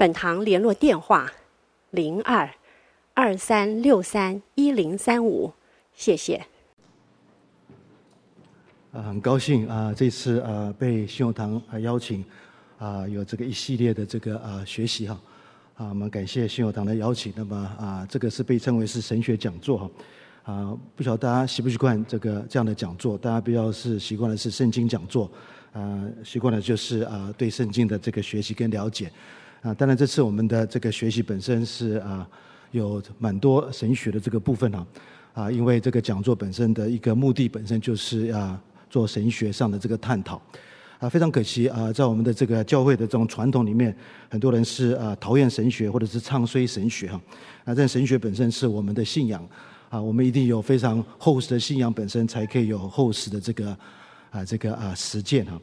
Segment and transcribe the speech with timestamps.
[0.00, 1.30] 本堂联络电话：
[1.90, 2.48] 零二
[3.12, 5.52] 二三六三一零三五，
[5.92, 6.42] 谢谢。
[8.92, 12.24] 啊，很高兴啊，这次啊被信友堂啊邀请
[12.78, 15.20] 啊，有这个一系列的这个啊学习哈
[15.76, 17.30] 啊，我们感谢信友堂的邀请。
[17.36, 19.90] 那么啊，这个是被称为是神学讲座哈
[20.44, 23.18] 啊，不晓得大家习不习惯这个这样的讲座？
[23.18, 25.30] 大家比较是习惯的是圣经讲座
[25.74, 29.12] 啊，习惯的就是啊对圣经的这个学习跟了解。
[29.62, 32.26] 啊，当然这次我们的这个学习本身是啊，
[32.70, 34.86] 有蛮多神学的这个部分啊，
[35.34, 40.40] 啊，因为这个讲座本身的一个目的本身就是啊，做神学上的这个探讨，
[40.98, 43.94] 啊，非常可惜啊，在我们的这个教会的这种传统里面，
[44.30, 47.20] 很多人是啊讨厌神学或者是唱衰神学哈，
[47.64, 49.46] 啊，但神学本身是我们的信仰，
[49.90, 53.76] 啊，我们一定有非常厚实的信仰本身，才可以有厚实的这个
[54.30, 55.60] 啊这个啊实践哈。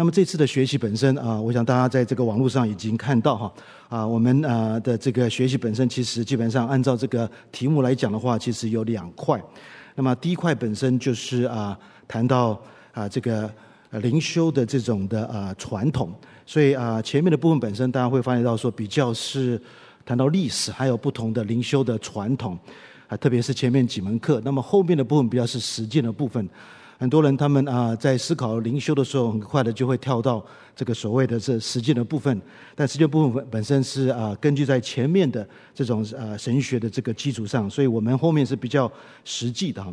[0.00, 3.52] 那么这次的学习本身啊，我想大家在这个网络上已经看到哈
[3.90, 9.38] 啊，我们啊的这个学习本身其实基本上按照这个题目来讲的话，其实有两块。
[9.94, 11.78] 那么第一块本身就是啊
[12.08, 12.58] 谈到
[12.92, 13.52] 啊这个
[13.90, 16.10] 灵修的这种的啊传统，
[16.46, 19.60] 所以啊前面的部分本身大家会发现到说比较是
[20.06, 22.58] 谈到历史，还有不同的灵修的传统
[23.06, 24.40] 啊，特别是前面几门课。
[24.42, 26.48] 那么后面的部分比较是实践的部分。
[27.00, 30.44] 很多人他们啊在思考灵修的时候，很快的就会跳到
[30.76, 32.38] 这个所谓的这实践的部分。
[32.74, 38.92] 但实践部分本身是啊根据在前面的这种啊神学的这个基础上，所以我们后面是比较
[39.24, 39.90] 实际的哈。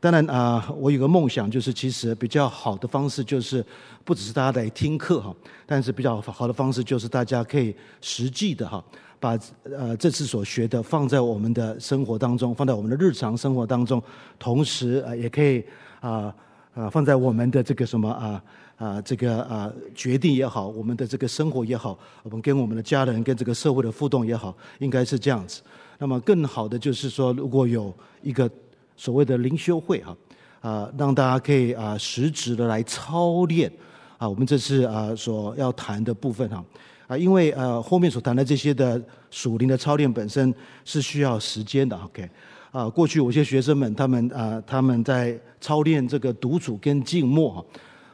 [0.00, 3.64] 当然啊，我有个梦想，就是其实比较好的方式就是
[4.04, 5.32] 不只是大家来听课哈，
[5.64, 8.84] 但是比较好的方式就是大家可以实际的哈，
[9.20, 14.02] 把呃这次所学的放在我们的生活当中，放在我们的日常生活当中，
[14.40, 15.64] 同时啊也可以
[16.00, 16.34] 啊。
[16.78, 18.40] 啊，放在我们的这个什么啊
[18.76, 25.60] 啊，这个啊决定也好，我们的这个生活也好，我们跟我们的家人跟这个社会的互动也好，应该是这样子。
[25.98, 28.48] 那么更好的就是说，如果有一个
[28.96, 30.16] 所谓的灵修会哈
[30.60, 33.68] 啊，让大家可以啊实质的来操练
[34.16, 36.64] 啊，我们这次啊所要谈的部分哈
[37.08, 39.02] 啊，因为呃后面所谈的这些的
[39.32, 42.30] 属灵的操练本身是需要时间的，OK。
[42.70, 47.64] 啊，过去有些学生们，他们啊，他们在操练这个独处跟静默哈，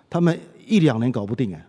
[0.09, 1.67] 他们一两年搞不定哎，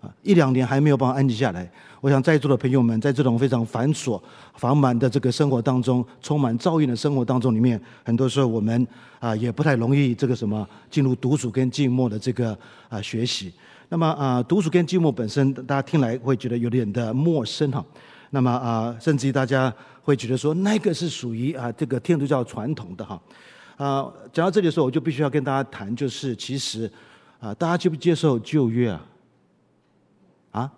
[0.00, 1.70] 啊，一两年还没有办法安静下来。
[2.00, 4.20] 我想在座的朋友们，在这种非常繁琐、
[4.56, 8.86] 繁忙的这个生活当中，充满噪音的生活当中里面，很多时候我们
[9.20, 12.58] 啊也不太容易这个什么进入独处跟静默的这个
[12.90, 13.50] 啊学习。
[13.88, 17.82] 那么啊，独处跟静默本身，大家听来会觉得有点的陌生哈。
[18.34, 19.72] 那么啊，甚至于大家。
[20.06, 23.18] 会觉得说那个是属于啊这个天主教传统的哈，
[23.78, 26.92] 啊讲到这里的时候，我就必须要跟大家谈，就是其实
[27.40, 29.00] 啊大家接不接受旧约啊？
[30.50, 30.70] 啊，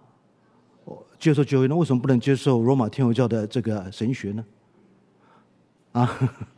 [0.84, 4.44] 我接受旧约，那为什么不能接受罗马天主教的这个神学呢？
[5.90, 6.08] 啊，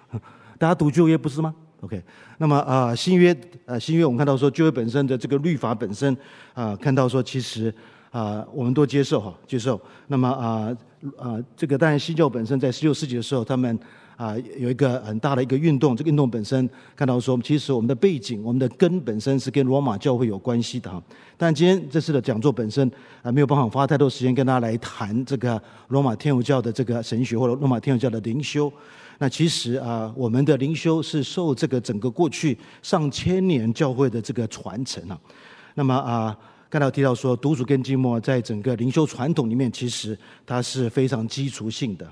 [0.61, 2.05] 大家读旧约不是吗？OK，
[2.37, 6.15] 那么啊新约呃新约我们看到说旧约本身的这个律法本身
[6.53, 7.75] 啊看到说其实。
[8.11, 9.79] 啊，我们都接受哈，接受。
[10.07, 10.75] 那么啊
[11.17, 13.79] 啊，这个当然新教本身在十六世纪的时候，他们
[14.17, 15.97] 啊有一个很大的一个运动。
[15.97, 21.03] 这个运动本身看到说，其实我们的背景、我们的根本身是跟罗马教会有关系的哈。
[21.37, 22.91] 但今天这次的讲座本身
[23.23, 28.73] 啊，没有办法花太多时间跟大家来谈这个罗马天主教的这个神学或者罗马天主教的灵修。
[29.19, 35.19] 那其实啊，我们的灵修是受这个整个过去上千年教会的这个传承啊。
[35.75, 36.37] 那么啊。
[36.71, 42.07] 刚才提到说，独处跟寂寞在整个灵修传统里面，其实它是非常基础性的。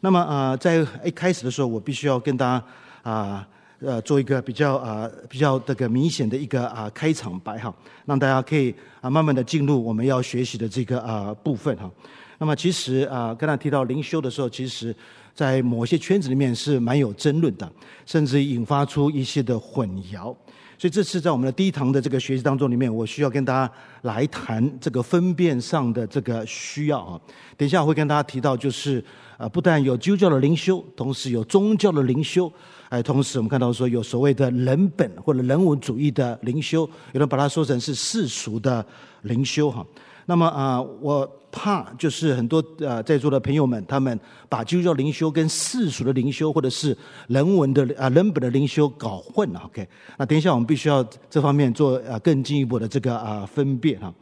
[0.00, 2.64] 那么啊，在一开始的时候，我必须要跟大家
[3.02, 3.48] 啊
[3.80, 7.74] 呃做一个比较啊比较这个明显的一个啊开场白哈，
[8.06, 11.90] 让大家可以啊慢慢的进入我们要学习的这个啊部分哈。
[12.38, 14.94] 那么其实啊，刚才提到灵修的时候，其实
[15.34, 17.68] 在某些圈子里面是蛮有争论的，
[18.06, 20.32] 甚至引发出一些的混淆。
[20.78, 23.72] 所以这次在我们的第一堂的这个学习当中里面，我需要跟大家
[24.02, 27.20] 来谈这个分辨上的这个需要啊。
[27.56, 29.04] 等一下我会跟大家提到，就是
[29.36, 32.50] 啊，不但有基督教的灵修，同时有宗教的灵修，
[32.90, 38.86] 哎，同时我们看到说有所谓的人本或者人文主义的灵修，有人把它说成是世俗的
[39.22, 39.84] 灵修哈。
[40.30, 46.94] 那么啊，我怕就是很多啊在座的朋友们，他们把基督教灵修跟世俗的灵修，或者是
[47.28, 49.62] 人文的啊人本的灵修搞混了。
[49.64, 49.88] OK，
[50.18, 54.12] 那等一下我们必须要这方面做啊更进一步的这个啊分辨哈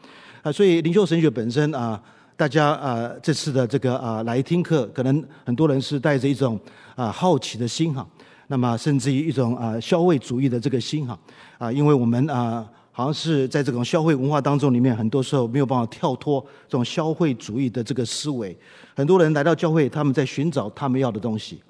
[0.43, 2.01] 啊，所以灵修神学本身啊，
[2.37, 6.57] 大家啊这次的这个啊来听课，可能很多人是带着一种
[6.95, 8.07] 啊好奇的心哈，
[8.47, 11.19] 那么甚至于一种啊消费主义的这个心哈
[11.59, 12.65] 啊，因为我们啊。
[12.97, 18.57] 好像是在这种消费文化当中里面，很多时候没有办法跳脱这种消费主义的这个思维。
[18.95, 21.61] 很多人来到教会，他们在寻找他们要的东西，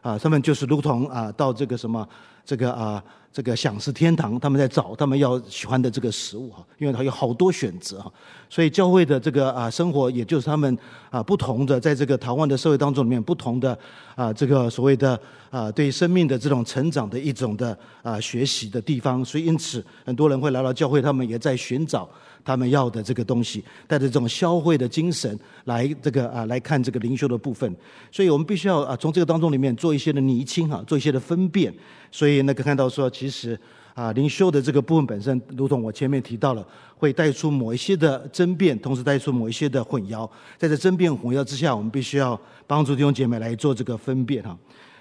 [0.00, 2.08] 啊，他们就是如同啊，到这个什么
[2.42, 3.04] 这个啊。
[3.32, 8.12] 这个享食天堂，他们在找他们要喜欢的这个食物哈，因为他有好多选择哈，
[8.48, 10.76] 所以教会的这个啊生活，也就是他们
[11.10, 13.78] 啊不同的在这个台湾的社会当中里面不同的
[14.16, 15.16] 啊这个所谓的
[15.50, 22.08] 啊对生命的这种成长的一种的啊学习的地方，所以因此很多人会来到教会，他们也在寻找。
[22.42, 27.70] 他们要的这个东西，带着这种消费的精神来这个啊来看这个灵修的部分，
[28.10, 31.72] 所以我们必须要啊从这个当中里面做一些的厘清哈，做一些的分辨。
[32.10, 33.60] 所以那个看到说，其实
[33.92, 36.66] 啊灵修的这个部分本身，如同我前面提到了，
[36.96, 40.28] 会带出某一些的争辩，同时带出某一些的混淆。
[40.56, 44.56] 在这争辩混淆之下，我们必须要帮助弟兄姐妹来做这个分辨哈。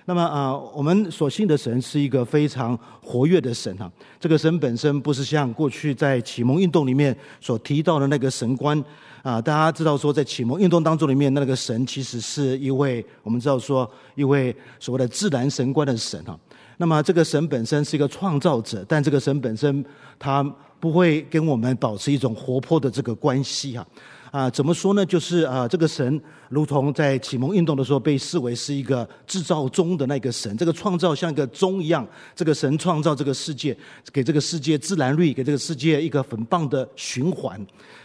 [0.10, 3.88] 那么啊，我们所信的神是一个非常活跃的神哈。
[4.20, 8.84] 这个神本身不是像过去在启蒙运动里面所提到的那个神观
[9.22, 9.40] 啊。
[9.40, 16.36] 大家知道说，在启蒙运动当中里面，那个神其实是一位我们知道说一位所谓的自然神观的神哈。
[16.78, 19.86] 那么这个神本身是一个创造者，但这个神本身
[20.18, 20.44] 他
[20.80, 23.86] 不会跟我们保持一种活泼的这个关系哈。
[24.32, 25.06] 啊怎么说呢？
[25.06, 33.76] 就是啊，这个神如同在启蒙运动的时候被视为是一个制造钟的那个神，这个创造像一个钟一样，这个神创造这个世界，
[34.14, 37.60] 给这个世界自然律，给这个世界一个很棒的循环。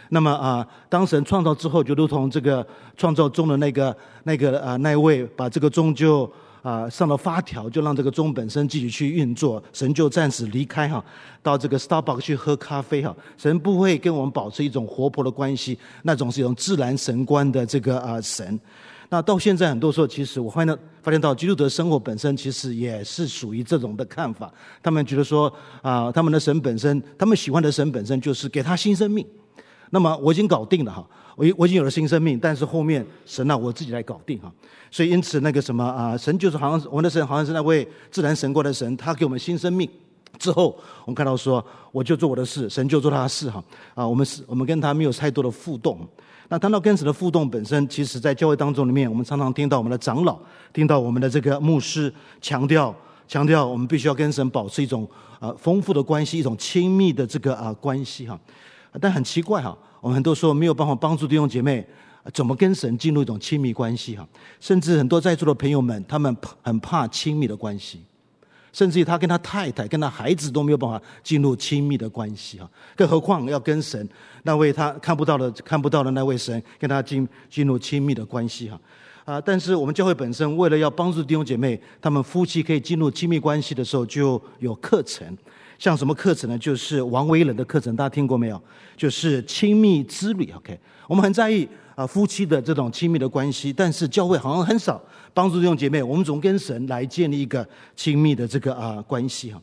[0.09, 2.65] 那么啊，当神创造之后，就如同这个
[2.97, 6.31] 创造钟的那个那个啊那位，把这个钟就。
[6.65, 11.03] 啊，上了发条就让这个钟本身继续去运作，神就暂时离开哈，
[11.43, 13.15] 到这个 Starbucks 去喝咖啡哈。
[13.37, 18.59] 神不会跟我们保持一种活泼的关系，那种是一种自然神观的这个啊神。
[19.09, 24.51] 那到现在很多时候，其实我发现发现到基督的生活本身其实也是属于这种的看法。
[24.81, 25.53] 他们觉得说
[25.83, 29.23] 啊，他们的神本身，他们喜欢的神本身就是给他新生命。
[29.91, 34.51] 那么我已经搞定了哈，我已我已经有了新生命，但是后面神啊，我自己来搞定哈。
[34.89, 39.89] 所以因此那个什么啊，神就是好像我们的神好像是那位自然神国的神，他给我们新生命
[40.39, 43.63] 之后，我们看到说我就做我的事，神就做他的事哈。
[43.93, 45.99] 啊，我们是我们跟他没有太多的互动。
[46.47, 50.37] 那谈到跟神的互动本身，其实在教会当中里面，我们常常听到我们的长老，
[50.71, 52.95] 听到我们的这个牧师强调
[53.27, 55.09] 强调，我们必须要跟神保持一种
[55.39, 58.39] 啊丰富的关系，一种亲密的这个啊关系哈。
[59.01, 61.83] 但很奇怪哈，我们很多时候没有办法帮助弟兄姐妹
[62.31, 64.27] 怎么跟神进入一种亲密关系哈，
[64.59, 67.99] 甚至很多在座的朋友们，他们很怕亲密的关系，
[68.71, 74.07] 甚至于他跟他太太、跟他孩子都没有办法进入亲密的关系哈，更何况要跟神
[74.43, 78.79] 那位他看不到的、看不到的那位神跟他进进入亲密的关系哈
[79.25, 79.41] 啊！
[79.41, 85.35] 但是我们教会本身为了要帮助弟兄姐妹，他们夫妻可以进入亲密关系的时候，就有课程。
[85.77, 86.57] 像什么课程呢？
[86.57, 88.61] 就是王维仁的课程，大家听过没有？
[88.95, 90.51] 就是亲密之旅。
[90.55, 95.01] OK，我们很在意啊夫妻的这种亲密的关系，但是教会好像很少
[95.33, 99.61] 帮助弟兄姐妹，我们总跟神来建立一个亲密的这个啊关系哈。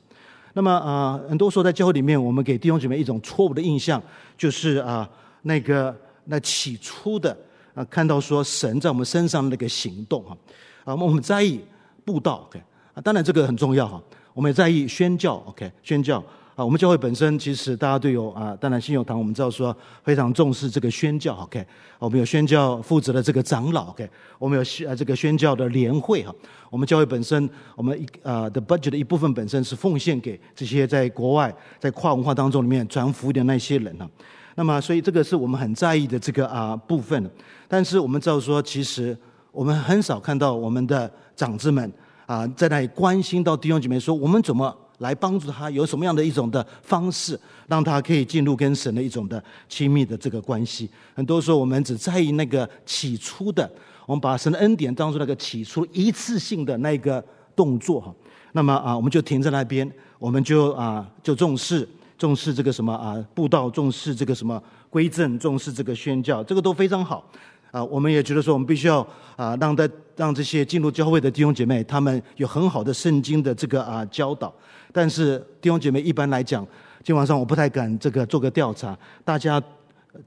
[0.54, 4.00] 那么啊，很多时候在教会里面，我们给弟兄姐妹一种错误的印象，
[4.36, 5.08] 就是啊
[5.42, 7.34] 那个那起初的
[7.74, 10.36] 啊看到说神在我们身上那个行动哈
[10.84, 11.58] 啊，我们在意
[12.04, 14.02] 布道 OK 啊，当然这个很重要哈。
[14.34, 16.18] 我们也在意宣教，OK，宣教
[16.54, 16.64] 啊。
[16.64, 21.66] 我们教会本身其实大家都有啊，当然信友堂我们知道说非常重视这个宣教，OK。
[21.98, 24.08] 我们有宣教负责的这个长老，OK。
[24.38, 26.34] 我们有宣这个宣教的联会哈。
[26.70, 34.08] 我们教会本身，我们一啊的 budget 的一部分本身是奉献给这些在国外在跨文化当中里面传福音的那些人哈。
[34.54, 37.30] 那么所以这个是我们很在意的这个啊部分。
[37.68, 39.16] 但是我们知道说，其实
[39.50, 41.92] 我们很少看到我们的长子们。
[42.26, 45.68] 啊，在那里关心到弟兄姐妹说，我们怎么来帮助他？
[45.70, 50.88] 有什么样的一种的方式，让他可以进入跟神的一种的亲密的这个关系？
[51.14, 53.68] 很多时候我们只在意那个起初的，
[54.06, 57.22] 我们把神的恩典当作那个起初一次性的那个
[57.56, 58.14] 动作哈。
[58.52, 67.28] 那么啊，我们就停在那边，我们就啊就重视重视这个什么啊布道，重视这个什么归正，重视这个宣教，这个都非常好。
[67.72, 69.00] 啊，我们也觉得说，我们必须要
[69.34, 74.54] 啊，让在让这些进入教会的弟兄姐妹，他们有很好的圣经的这个啊教导。
[74.92, 76.64] 但是弟兄姐妹一般来讲，
[77.02, 79.60] 今晚上我不太敢这个做个调查，大家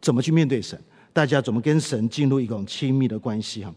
[0.02, 0.78] 怎么去面对神，
[1.14, 3.72] 大家怎么跟神进入一种亲密的关系哈。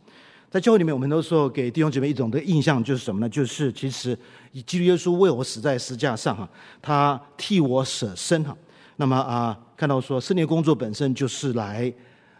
[0.50, 3.28] 在教会里面，我们都说给弟兄姐妹一种的印象就是什么呢？
[3.28, 4.18] 就是其实
[4.64, 6.48] 基督耶稣为我死在十架上哈，
[6.80, 8.56] 他替我舍身哈。
[8.96, 11.92] 那么啊，看到说圣灵工作本身就是来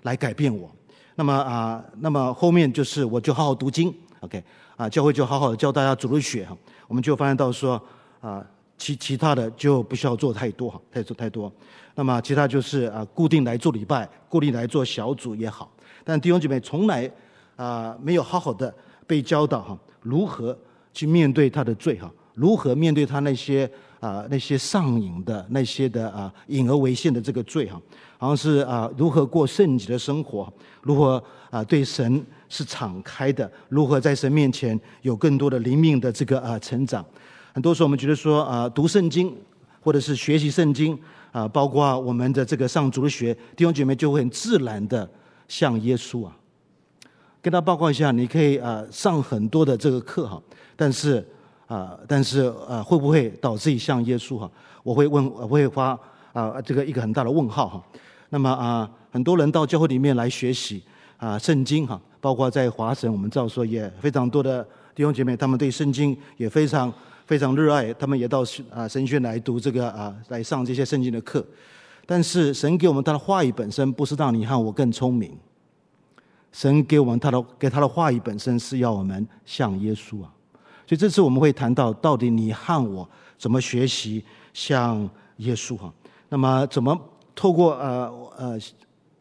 [0.05, 0.75] 来改变我。
[1.19, 4.41] 那么啊，那么后面就是我就好好读经，OK
[4.77, 6.57] 啊，教会就好好的教大家主日学哈。
[6.87, 7.83] 我们就发现到说
[8.21, 8.41] 啊，
[8.77, 11.53] 其其他的就不需要做太多哈，太做太多。
[11.97, 15.69] 那么其他就是啊，固定来做礼拜，固定来做小组也好。
[16.05, 17.11] 但弟兄姐妹从来
[17.57, 18.73] 啊没有好好的
[19.05, 20.57] 被教导哈，如何
[20.95, 23.69] 去面对他的罪哈，如何面对他那些。
[24.01, 27.81] 啊，那些上瘾的那些的啊，隐而为现的这个罪哈，
[28.17, 30.53] 好像是啊，如何过圣洁的生活，
[30.83, 37.05] 如何啊对神是敞开的，如何在神面前有更多的灵命的这个啊成长。
[37.53, 39.37] 很多时候我们觉得说啊，读圣经
[39.81, 40.97] 或者是学习圣经
[41.33, 45.09] 啊，包括我们的这个上主日学，弟兄姐妹就会很自然的
[45.49, 46.37] 像耶稣啊。
[47.43, 50.41] 跟他报告一下，你可以啊上很多的这个课哈，
[50.77, 51.27] 但是。
[51.69, 54.51] 啊，但是啊，会不会导致像耶稣哈？
[54.83, 55.99] 我会问，我会发
[56.33, 57.85] 啊这个一个很大的问号哈。
[58.31, 60.83] 那么啊，很多人到教会里面来学习
[61.19, 66.91] 啊圣经哈，包括在华神，我们知道说也非常多的弟兄姐妹，他们对圣经也非常
[67.27, 71.45] 非常热爱，他们也到啊神学来读这个啊来上这些圣经的课。
[72.07, 75.37] 但是神给我们他的话语本身不是让你和我更聪明，
[76.51, 80.33] 神给我们他的给他的话语本身是要我们像耶稣啊。
[80.89, 84.99] 所以这次我们会谈到，到底你和我怎么学习像
[85.37, 85.93] 耶稣哈？
[86.31, 86.99] 那么怎么
[87.35, 88.59] 透过呃呃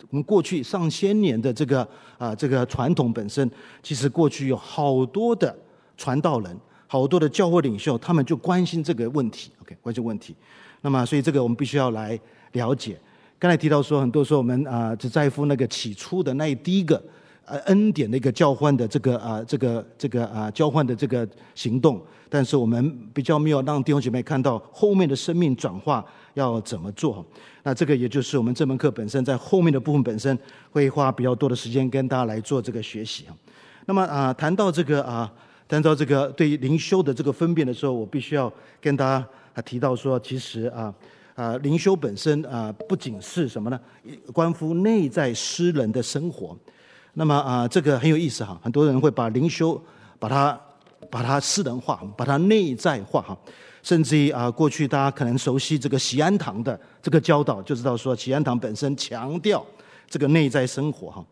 [0.09, 1.85] 我们过去上千年的这个
[2.17, 3.51] 啊、这个传统本身，
[3.83, 5.53] 其实过去有好多的
[5.97, 6.57] 传道人，
[6.87, 10.33] 好多的教会领袖，他们就关心这个问题，OK，关心问题。
[10.79, 12.17] 那么所以这个我们必须要来
[12.53, 12.97] 了解。
[13.37, 17.03] 刚才提到说，很多时候我们啊、只在乎那个起初的那第一个。
[17.47, 21.25] 呃，恩典的一个交换的这个啊，这个这个啊，交换的这个
[21.55, 27.25] 行动，但是我们比较没有让弟兄姐妹看到后面的生命转化要怎么做。
[27.63, 30.37] 那这个也就是我们这门课本身在后面的部分本身
[30.71, 33.23] 会花比较多的时间跟大家来做这个学习。
[33.85, 35.31] 那么啊，谈到这个啊，
[35.69, 38.51] 谈到这个对于灵修的这个分辨的时候，我必须要
[38.81, 40.93] 跟大家提到说，其实啊
[41.33, 43.79] 啊，灵修本身啊，不仅是什么呢？
[44.33, 46.53] 关乎内在诗人的生活。
[47.19, 49.81] 那么啊，这个很有意思哈，很多人会把灵修
[50.19, 50.55] 把它
[51.09, 53.35] 把它私人化，把它内在化哈，
[53.81, 59.65] 甚至于啊，过去大家可能熟悉这个锡安堂的这个教导，就知道说锡安堂本身强调
[60.07, 61.25] 这个内在生活哈。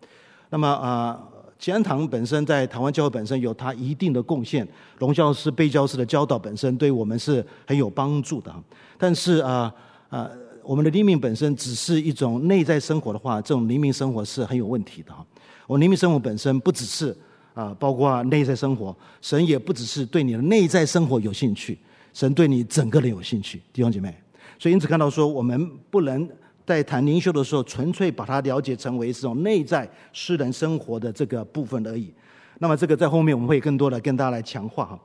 [0.49, 1.21] 那么啊，
[1.59, 8.51] 锡安堂本身在台湾教会本身有它一定的贡献，龙教师、贝教师的教导本身对我们是很有帮助的。
[8.97, 9.71] 但是啊
[10.09, 10.27] 啊，
[10.63, 15.23] 我们的灵命本身只是一种内在生活的话，这种灵命生活是很有问题的哈。
[15.67, 17.15] 我灵命生活本身不只是
[17.53, 21.77] 啊，包括内在生活，神也不只是对你的内在生活有兴趣，
[22.13, 24.13] 神对你整个人有兴趣，弟兄姐妹。
[24.59, 26.29] 所以因此看到说，我们不能
[26.65, 32.13] 在谈灵修的时候，纯粹把它了解成为这种内在私人生活的这个部分而已。
[32.59, 34.99] 那么这个在后面我们会更多的跟大家来强化哈。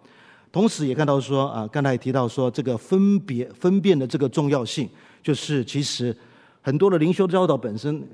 [0.52, 4.88] 同时也看到说啊，刚才也提到说这个分别分辨的这个重要性，
[5.23, 6.17] 就是其实
[6.61, 8.05] 很多的灵修教导本身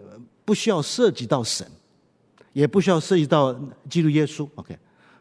[0.44, 1.66] 不需要涉及到神。
[2.56, 3.54] 也不需要涉及到
[3.90, 4.74] 基督耶稣，OK，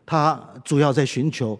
[0.06, 1.60] 他主要在寻求，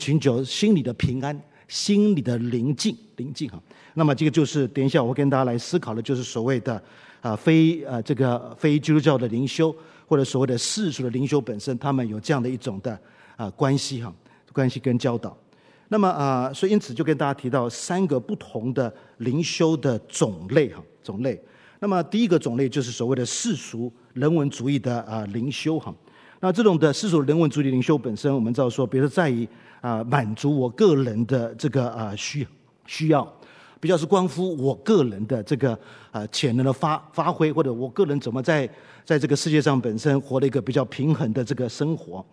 [0.00, 3.62] 寻求心里的平安，心里的宁静，宁静哈。
[3.94, 6.82] 那么这个就是等一下我会跟大家来思考的，就是所谓的
[7.20, 9.72] 啊非啊这个非基督教的灵修，
[10.08, 12.98] 或者所谓的世俗的灵修本身，他们有这样的一种的
[13.36, 14.12] 啊关系哈，
[14.52, 15.38] 关系跟教导。
[15.86, 21.40] 那么啊，所以因此就跟大家提到三个不同的灵修的种类哈，种类。
[21.78, 25.94] 那么第一个种类就是所谓的世俗人文主义的啊灵修哈，
[26.40, 29.46] 那这种的世俗人文主义灵修本身，我们知道说，比如说在于
[29.82, 32.46] 啊满足我个人的这个啊需
[32.86, 33.30] 需要，
[33.78, 35.78] 比较是关乎我个人的这个
[36.10, 38.68] 啊潜能的发发挥，或者我个人怎么在
[39.04, 42.24] 在这个世界上本身活了一个比较平衡的这个生活。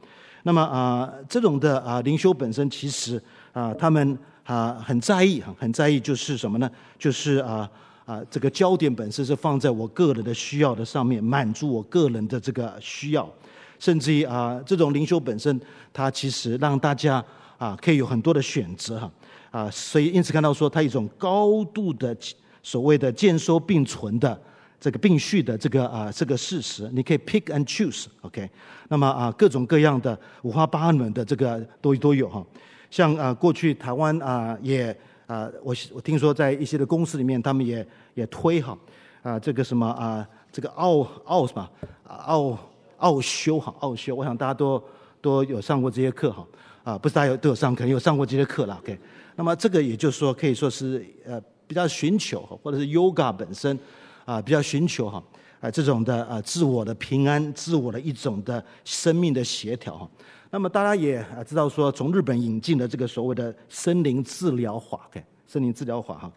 [0.43, 3.21] 那么啊这种的啊灵修本身其实
[3.51, 6.71] 啊他们啊很在意哈，很在意就是什么呢？
[6.97, 7.69] 就是啊。
[8.05, 13.31] 啊，这个焦点本身是放在我个人的需要的上面，满足我个人的这个需要，
[13.79, 15.57] 甚至于啊，这种灵修本身，
[15.93, 17.23] 它其实让大家
[17.57, 19.11] 啊可以有很多的选择哈
[19.51, 22.13] 啊，所以因此看到说，它一种高度的
[22.61, 24.37] 所谓的兼收并存的
[24.81, 28.49] 这个并蓄的这个啊这个事实，你可以 pick and choose，OK，
[28.89, 32.45] 那么啊各种各样的五花八门的这个都都有哈，
[32.91, 34.93] 像啊过去台湾啊也。
[35.25, 38.77] 啊，我我听说在一些的公司里面，他们也也推哈，
[39.21, 41.69] 啊，这个什么啊，这个奥奥什么
[42.05, 42.57] 奥
[42.97, 44.83] 奥修哈，奥修，我想大家都
[45.21, 46.45] 都有上过这些课哈，
[46.83, 48.97] 啊，不是大家有都有上，可能有上过这些课了，OK。
[49.35, 53.77] 那么这个也就是说，可以说是呃比较寻求或者是 Yoga 本身
[54.25, 55.23] 啊，比较寻求哈，
[55.59, 60.09] 啊这种的啊自我的平安，自我的一种的生命的协调哈。
[60.53, 66.31] 那么大家也啊知道说，从日本引进的这个所谓的森林治疗法，OK，森林治疗法哈。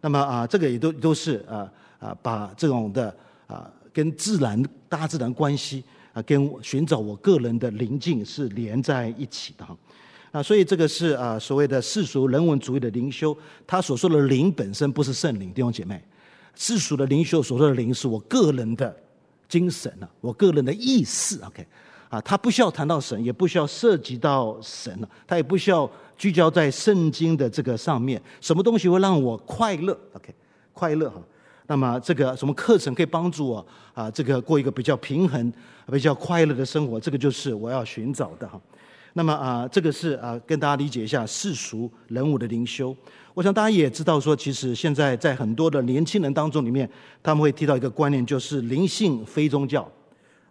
[0.00, 1.68] 那么啊，这个也都都是啊
[1.98, 3.12] 啊把这种的
[3.48, 5.82] 啊跟自然大自然关系
[6.12, 9.76] 啊，跟寻找我个人的灵境是连在一起的哈。
[10.30, 16.00] 啊，所以这个是啊所谓的世俗人文主义的灵修，他所说的灵本身不是圣灵，弟兄姐妹，
[16.54, 18.96] 世俗的灵修所说的灵是我个人的
[19.48, 21.66] 精神啊，我个人的意识，OK。
[22.08, 28.20] 啊，他不需要谈到神，也不需要涉及到神了，他也不需要聚焦在圣经的这个上面。
[28.40, 30.34] 什么东西会让我快乐？OK，
[30.72, 31.20] 快乐哈。
[31.66, 34.08] 那么这个什么课程可以帮助我啊？
[34.08, 35.52] 这个过一个比较平衡、
[35.90, 38.60] 比较快乐的生活，这个就是我要寻找的哈。
[39.14, 42.96] 那么啊，这个是啊，跟大家理解一下世俗人物的灵修。
[43.34, 46.88] 我想大家也知道说，其实现在在很多的年轻人当中里面，
[47.20, 49.90] 他们会提到一个观念，就是灵性非宗教。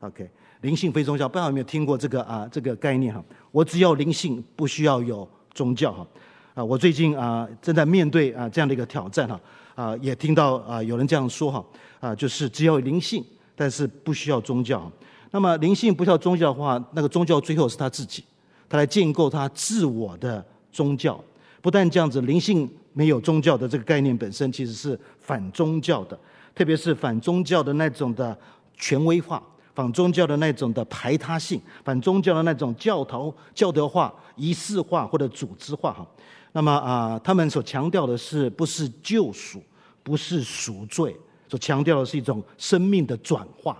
[0.01, 0.29] OK。
[0.65, 2.49] 灵性非宗教，不知道有没有听过这个啊？
[2.51, 6.07] 这个概念哈，我只要灵性，不需要有宗教哈。
[6.55, 9.39] 啊，我最近啊正在面对啊这样的一个挑战哈。
[9.75, 11.63] 啊，也听到啊有人这样说哈。
[11.99, 13.23] 啊，就是只要灵性，
[13.55, 14.91] 但是不需要宗教。
[15.29, 18.23] 那么灵性不需要宗教的话，那个宗教最后是他自己，
[18.67, 21.23] 他来建构他自我的宗教。
[21.61, 26.17] 不但这样子，灵性没有宗教的这个概念本身其实是反宗教的，
[26.55, 28.35] 特别是反宗教的那种的
[28.75, 29.43] 权威化。
[29.75, 36.07] 反宗教的那种的排他性，反宗教的那种教条教德化、仪式化或者组织化哈。
[36.53, 39.61] 那么啊、他们所强调的是不是救赎，
[40.01, 41.13] 不是赎罪，
[41.49, 43.77] 所强调的是一种生命的转化，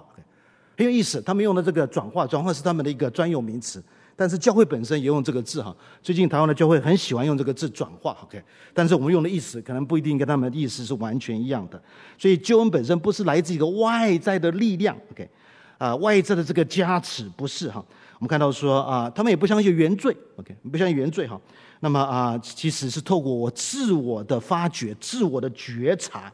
[0.78, 1.22] 很有意思。
[1.22, 3.82] 他们用的这个转化，转化是他们的一个专有名词，
[4.14, 5.74] 但是教会本身也用这个字哈。
[6.04, 8.44] 最近台湾的教会很喜欢用这个字转化，OK。
[8.74, 11.82] 但是我们用的意思可能不一定跟他们的意思是完全一样的。
[12.18, 15.30] 所以救恩本身不是来自一个外在的力量，OK。
[15.78, 17.84] 啊，外在的这个加持不是哈，
[18.16, 21.40] 我们看到说啊，他们也不相信原罪，OK，不相信原罪哈。
[21.82, 26.32] 那么啊，其实是透过我自我的发掘、自我的觉察，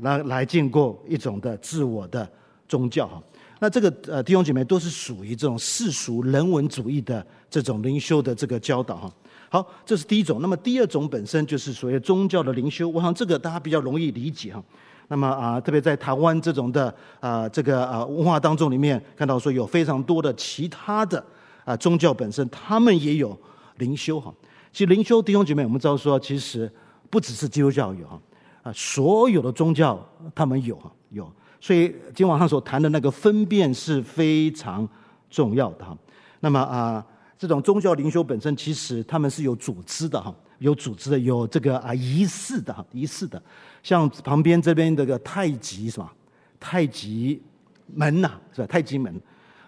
[0.00, 2.30] 来来建构一种的自我的
[2.68, 3.22] 宗教哈。
[3.58, 9.12] 那这个呃弟兄姐妹都是属于这种世俗人文主义的这种灵修的这个教导哈。
[9.48, 10.40] 好，这是第一种。
[10.42, 14.62] 那么第二种本身就是所谓宗教的灵修，我想这个大家比较容易理解哈。
[15.08, 21.24] 那么啊，特别在台湾这种的啊这个啊文化当中里面，看到说有非常多的其他的
[21.64, 23.36] 啊宗教本身，他们也有
[23.78, 24.32] 灵修哈。
[24.70, 26.70] 其实灵修弟兄姐妹，我们知道说，其实
[27.08, 28.20] 不只是基督教有哈，
[28.62, 29.98] 啊所有的宗教
[30.34, 31.26] 他们有哈有。
[31.60, 34.86] 所以今晚上所谈的那个分辨是非常
[35.30, 35.96] 重要的哈。
[36.40, 37.04] 那么啊，
[37.38, 40.32] 这种宗教灵修本身，其实他们是有组织的哈。
[40.58, 43.40] 有组织的，有这个啊仪式的哈，仪式的，
[43.82, 46.12] 像旁边这边这个太极是吧？
[46.60, 47.40] 太极
[47.86, 48.66] 门呐、是吧？
[48.66, 49.20] 太极门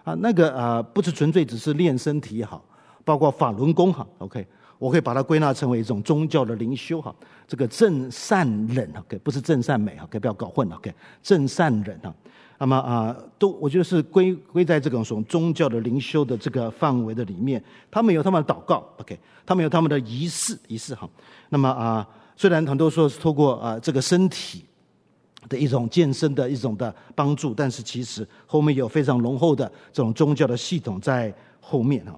[0.03, 2.63] 啊，那个啊不是纯粹只是练身体好，
[3.05, 4.05] 包括法轮功哈。
[4.17, 4.45] OK，
[4.77, 7.15] 我可以把它归纳成为一种宗教的灵修哈。
[7.47, 12.13] 这个正善忍 OK，不是正善美 OK，不要搞混了 OK，正善忍哈。
[12.61, 21.09] 那么啊，都我觉得是归归在这种什么宗教的灵修的这个范围的里面，他们有他们的祷告，OK，他们有他们的仪式仪式哈。
[21.49, 24.63] 那么啊，虽然很多说是透过啊这个身体
[25.49, 32.15] 的一种健身的一种的帮助，但是其实后面有非常浓厚的这种宗教的系统在后面哈。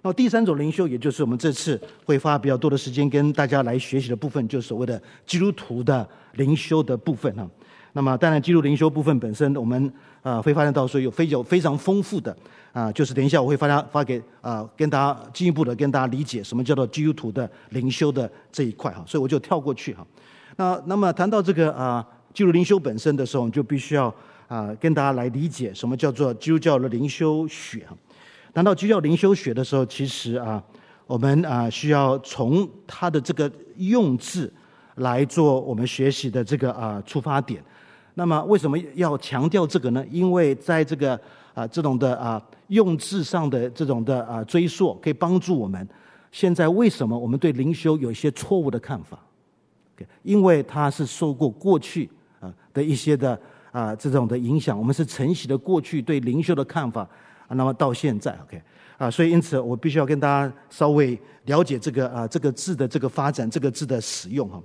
[0.00, 7.46] 那第三种灵修，也就是我们这次会花比较多的时间跟大家来学习的部分，就是所谓的基督徒的灵修的部分哈。
[7.94, 12.34] 那么，当然，基督灵修部分本身，我们啊会发现到说有非有非常丰富的
[12.72, 20.06] 啊，就是等一下我会发发发给啊，跟大家进一步的跟大家理解什么叫做基督徒的灵修的这一块哈，所以我就跳过去哈。
[20.56, 22.02] 那那么谈到这个啊，
[22.32, 24.14] 基督灵修本身的时候，我们就必须要
[24.48, 27.94] 啊跟大家来理解什么叫做基督教的灵修学哈。
[28.54, 30.62] 谈到基督教灵修学的时候，其实啊，
[31.06, 34.50] 我们啊需要从它的这个用字
[34.94, 37.62] 来做我们学习的这个啊出发点。
[38.14, 40.04] 那么为什么要强调这个呢？
[40.10, 41.18] 因为在这个
[41.54, 45.88] 啊这种的啊用字上的这种的啊追溯，可以帮助我们。
[46.30, 49.18] 现在为什么我们对灵修有一些错误的看法
[49.96, 52.08] ？OK，因为它是受过过去
[52.40, 53.38] 啊的一些的
[53.70, 57.08] 啊这种的影响，我们是承袭的过去对灵修的看法。
[57.48, 58.62] 那么到现在，OK
[58.96, 64.58] 啊，所以因此我必须要跟大家稍微了解这个啊这个字的这个发展，这个字的使用哈。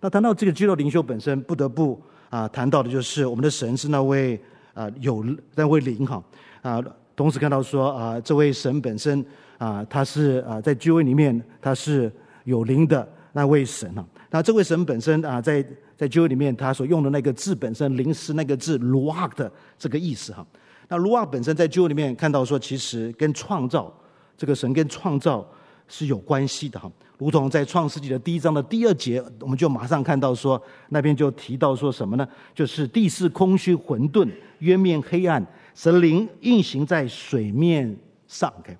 [0.00, 4.40] 那谈到这个肌肉灵修本身，不得不啊，谈到的就是我们的神是那位
[4.72, 6.22] 啊有那位灵哈
[6.62, 6.82] 啊，
[7.14, 9.24] 同时看到说啊，这位神本身
[9.58, 12.10] 啊，他是啊在旧约里面他是
[12.44, 14.04] 有灵的那位神哈。
[14.30, 15.64] 那这位神本身啊，在
[15.96, 20.44] 在旧约里面他所用的那个字本身，灵是那个字 ruach 的这个意思哈。
[20.88, 23.92] 那 ruach 本身在旧约里面看到说，其实跟创造
[24.36, 25.48] 这个神跟创造
[25.86, 26.90] 是有关系的哈。
[27.18, 32.26] 如同在创世纪的第一章的第二节，我们就马上看到说，那边就提到说什么呢？
[32.54, 37.96] 就是地是空虚混沌，渊面黑暗，神灵运行在水面
[38.26, 38.52] 上。
[38.58, 38.76] OK，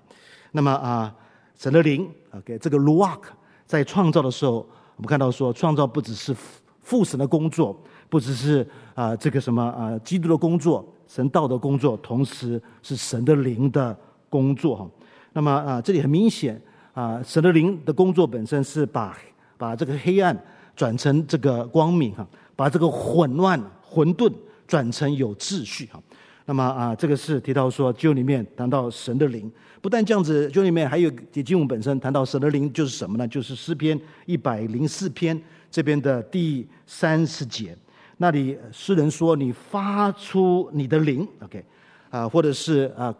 [0.51, 1.13] 那么啊，
[1.57, 3.21] 神的灵 OK，这个 ruach
[3.65, 4.67] 在创造的时候。
[4.97, 6.33] 我们看到说，创造不只是
[6.81, 13.93] 父神的工作，不只是啊这个什么啊基督的工作，神道的工作，同时是神的灵的
[14.29, 14.89] 工作哈。
[15.33, 16.61] 那么啊，这里很明显
[16.95, 19.15] 啊，神的灵的工作本身是把
[19.57, 20.35] 把这个黑暗
[20.77, 24.31] 转成这个光明哈，把这个混乱混沌
[24.65, 26.01] 转成有秩序哈。
[26.45, 29.51] 那么啊，这个是提到说，旧里面谈到神的灵。
[29.81, 33.27] 不但这样子，旧里面还有节经文本身谈到神的灵就是什么呢？
[33.27, 37.77] 就是诗篇一百零四篇这边的第三十节，
[38.17, 41.61] 那里诗人说：“你发出你的灵，OK，
[42.09, 43.13] 啊，或者是啊，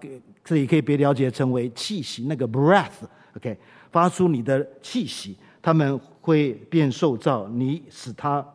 [0.43, 3.03] 这里可以别了解成为气息，那个 breath
[3.37, 3.57] OK，
[3.91, 8.45] 发出你的气息，他们会变受造，你使他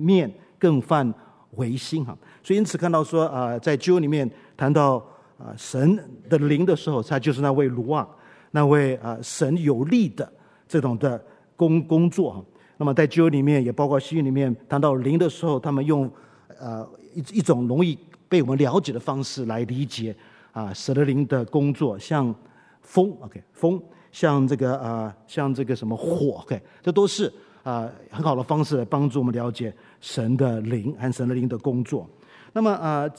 [0.00, 1.12] 面更泛
[1.52, 2.16] 为新哈。
[2.42, 5.04] 所以因此看到说啊，在旧里面谈到。
[5.36, 8.08] 啊，神的灵的时候，他就是那位卢啊，
[8.52, 10.32] 那位啊神有力的
[10.68, 11.22] 这种的
[11.56, 12.44] 工工作哈。
[12.76, 16.08] 那么在旧里面，也包括新约里面，谈到灵的时候，他们用
[16.60, 20.14] 呃一一种容易被我们了解的方式来理解
[20.52, 22.32] 啊神的灵的工作，像
[22.80, 23.82] 风，OK，风，
[24.14, 27.32] 像这个啊，像这个什么火，OK，这都是
[27.64, 32.08] 啊很好的方式来帮助我们了解神的灵和神的灵的工作。
[32.52, 33.10] 那么啊。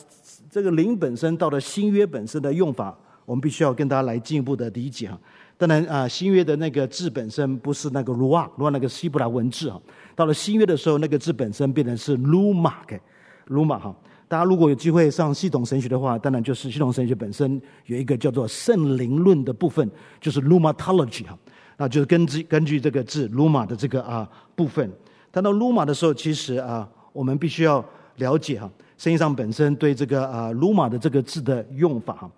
[0.49, 5.19] 这个灵本身到了新约本身的用法，我们必须要跟大家来进一步的理解哈。
[5.57, 9.81] 当然啊，新约的那个字本身不是那个 r u a r u a 那个希伯来文字哈。
[10.15, 13.93] 到了新约的时候，那个字本身变成是 pneuma，pneuma 哈。
[14.27, 21.37] 大家如果有机会上系统神学的话，当然就是系统神学本身有一个叫做圣灵论的部分，就是 pneumatology 哈。
[21.77, 24.91] 那就是根据根据这个字 pneuma 的这个啊部分。
[25.31, 27.83] 谈到 pneuma 的时候，其实啊，我们必须要
[28.15, 28.71] 了解哈。
[28.97, 32.31] 圣经上本身对这个啊鲁玛的这个字的用法哈，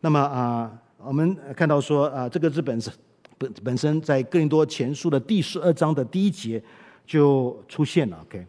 [0.00, 2.92] 那么啊，我们看到说啊，这个字本身
[3.36, 6.62] 本本身在更多前书的第十二章的第一节
[7.04, 8.16] 就出现了。
[8.22, 8.46] OK，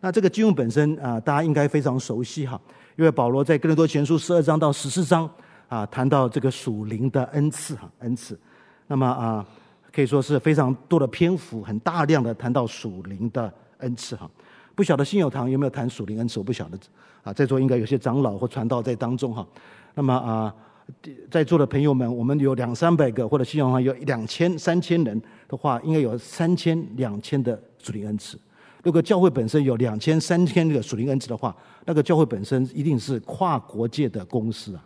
[0.00, 2.60] 那这个经文本身啊，大家应该非常熟悉哈，
[2.96, 5.28] 因为保罗在哥林多前书十二章到十四章
[5.68, 8.38] 啊，谈到这个属灵的恩赐哈，恩赐，
[8.86, 9.44] 那么啊，
[9.92, 14.30] 可以说是非常多的篇幅，很大量的谈到属灵的恩赐哈。
[14.74, 16.38] 不晓得信友堂有没有谈属灵恩赐？
[16.38, 16.78] 我不晓得
[17.24, 19.44] 啊，在座应该有些长老或传道在当中哈。
[19.94, 20.54] 那么啊，
[21.28, 28.38] 在座的朋友们，我们有两三百个，或者信友堂有两千、三千人的话，应该有三千、两千的属灵恩赐。
[28.88, 34.82] 如果教会本身有两千、三千个属灵恩赐的话，那个教会本身一定是跨国界的公司啊，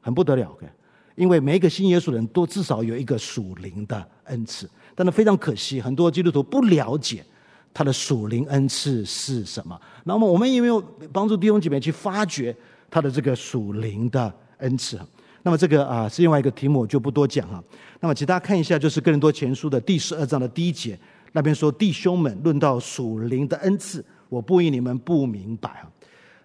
[0.00, 0.68] 很不得了的。
[1.14, 7.24] 因为每一个信耶稣人都至少有一个属灵的恩赐，但是非常可惜，很多基督徒不了解。
[7.72, 9.80] 他的属灵恩赐是什么？
[10.02, 10.80] 那么我们有没有
[11.12, 12.56] 帮助弟兄姐妹去发掘
[12.90, 14.98] 他的这个属灵的恩赐？
[15.44, 17.62] 那么这个啊是另外一个题目，我就不多讲哈。
[18.00, 20.98] 那么请大家看一下，就是哥林多前书的第十二章的第一节，
[21.34, 25.90] 那边说弟兄们论到属灵的恩赐，我不以你们不明白啊。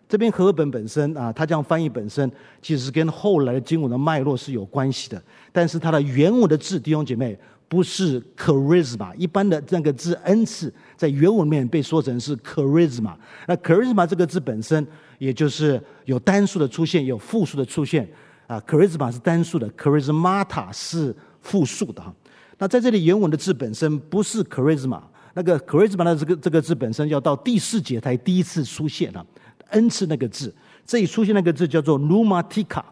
[0.10, 2.30] 这边和合本本身啊，它这样翻译本身
[2.62, 7.40] 其实跟后来的经文的脉络是有关系的，但是它的原文的字，弟兄姐妹。
[7.70, 13.14] 不是 charisma，一般的这个字恩赐，在原文里面被说成是 charisma。
[13.48, 14.84] 那 charisma 这个字本身，
[15.20, 18.10] 也就是有单数的出现，有复数的出现。
[18.48, 22.12] 啊，charisma 是单数的，charismata 是复数的哈。
[22.60, 25.02] 那在这里原文的字本身不是 charisma，
[25.34, 29.26] 那个 charisma 的这个这个字本身要到第四节才第一次出现了。
[29.72, 30.54] 恩赐那个字，
[30.86, 32.84] 这里出现那个字叫做 numatica，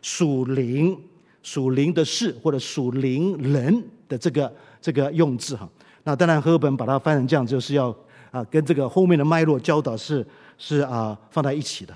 [0.00, 0.98] 属灵
[1.42, 3.84] 属灵的事或者属灵人。
[4.08, 4.50] 的这个
[4.80, 5.68] 这个用字哈，
[6.02, 7.94] 那当然赫本把它翻成这样，就是要
[8.30, 10.26] 啊跟这个后面的脉络教导是
[10.56, 11.92] 是啊放在一起的，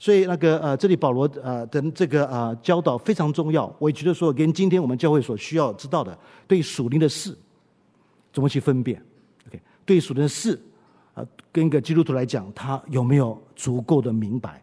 [0.00, 7.36] 所以那个呃这里保罗呃的这个啊教导非常重要，我也觉得说跟今天我们教会所需要知道的对属灵的事
[8.32, 9.00] 怎么去分辨
[9.46, 10.58] ，OK，对属灵的事
[11.12, 14.62] 啊跟一个基督徒来讲，他有没有足够的明白？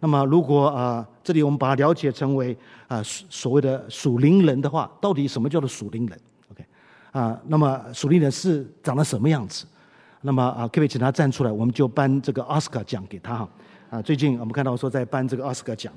[0.00, 6.18] 那么，如果啊，这里我们把它了解成为啊所谓的属灵人的话，到底什么叫做属灵人
[6.52, 6.64] ？OK，
[7.10, 9.66] 啊，那么属灵人是长得什么样子？
[10.22, 11.52] 那么啊，可不可以请他站出来？
[11.52, 13.48] 我们就颁这个奥斯卡奖给他哈。
[13.90, 15.92] 啊，最近我们看到说在颁这个奥斯卡奖。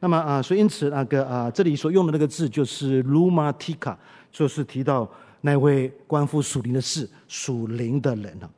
[0.00, 3.96] 那么啊，所以因此那个啊，这里所用的那个字就是 “lumatica”，
[4.32, 5.10] 就是提到
[5.42, 8.48] 那位关乎属灵的事、属灵的人啊。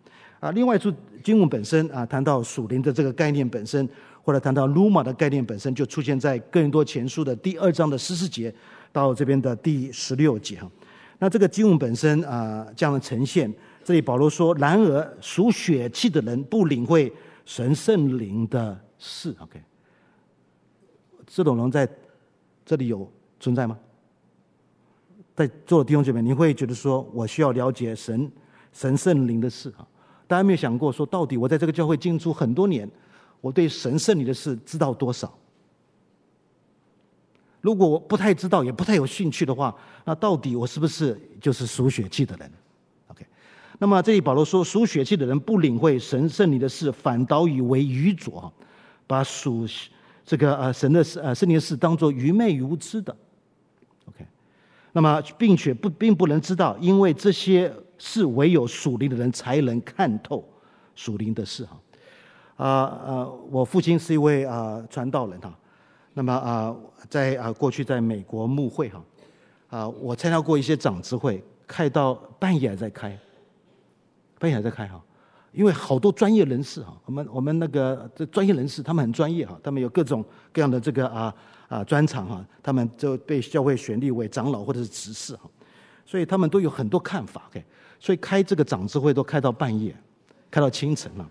[0.41, 3.89] 啊，另外一处经文本身啊，谈到属灵的这个概念本身，
[4.23, 8.55] 或者谈到 “luma” 的概念本身，就出现在更多前书的第二章的十四节
[8.93, 10.71] 到这边的第十六节哈。
[11.19, 13.53] 那这个经文本身啊，这样的呈现。
[13.83, 17.11] 这里保罗说：“然而属血气的人不领会
[17.49, 19.35] 神圣灵的事。
[19.41, 19.59] ”OK，
[21.27, 21.89] 这种人在
[22.63, 23.79] 这里有存在吗？
[25.35, 28.31] 在座的弟兄姐妹，你会觉得说我需要了解神
[28.71, 29.89] 神圣灵的事啊？
[30.27, 32.87] 大家没有想过说，到底我在这个教会进出很多年，
[33.41, 35.33] 我对神圣灵的事知道多少？
[37.63, 42.53] 如果我不太知道，也不太有兴趣的话，那到底我是不是就是属血气的人？
[43.81, 48.53] 那么这里保罗说，属血气的人不领会神圣灵的事，反倒以为愚拙，
[49.07, 49.65] 把属
[50.25, 53.17] 这个呃神的事呃圣灵的事当作愚昧无知的。
[54.09, 54.27] OK，
[54.93, 60.45] 那么并且不并不能知道，因为这些事唯有属灵的人才能看透
[60.97, 61.81] 属灵的事哈。
[62.57, 65.57] 啊呃，我父亲是一位啊传道人哈。
[66.15, 66.75] 那么啊，
[67.09, 69.05] 在啊过去在美国牧会哈
[69.69, 73.17] 啊，我参加过一些长执会，开到半夜还在开。
[74.39, 75.03] 半夜还在开哈，
[75.53, 81.35] 因为好多专业人士哈，我们我们那个这专业人士他们很专业哈，他们有各种各样的这个啊
[81.69, 85.51] 啊专长哈，他们就被教会选立为长老或者是执事哈，
[86.07, 87.65] 所以他们都有很多看法，OK，
[87.99, 89.97] 所以开这个长执会都开到半夜，
[90.51, 91.29] 开到清晨了。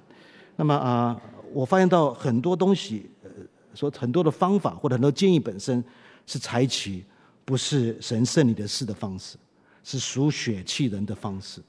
[0.56, 1.20] 那么啊，
[1.54, 3.30] 我发现到很多东西，呃，
[3.74, 5.84] 说很多的方法或者很多建议本身
[6.26, 7.06] 是采取
[7.46, 9.38] 不是神圣灵的事的方式，
[9.84, 11.62] 是属血气人的方式。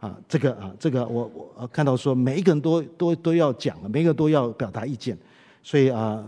[0.00, 5.18] 啊，这个啊，这个我我看到说，每一个人都都都要讲，每一个都要表达意见，
[5.62, 6.24] 所以啊，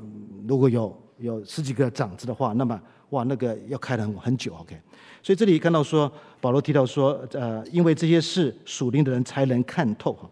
[0.48, 2.80] 如果有有十几个长子的话，那么
[3.10, 4.76] 哇，那个要开了很很久，OK。
[5.22, 10.28] 所以这里看到说，保罗提到说，呃，因为这些事属灵的人才能看透哈，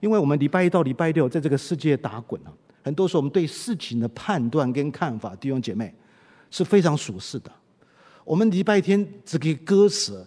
[0.00, 5.92] 因为我们礼拜一到礼拜六在这个世界打滚啊，很多时候我们对事情的判断跟看法，弟兄姐妹
[6.50, 7.50] 是非常属实的。
[8.24, 10.26] 我们礼拜天只给割舍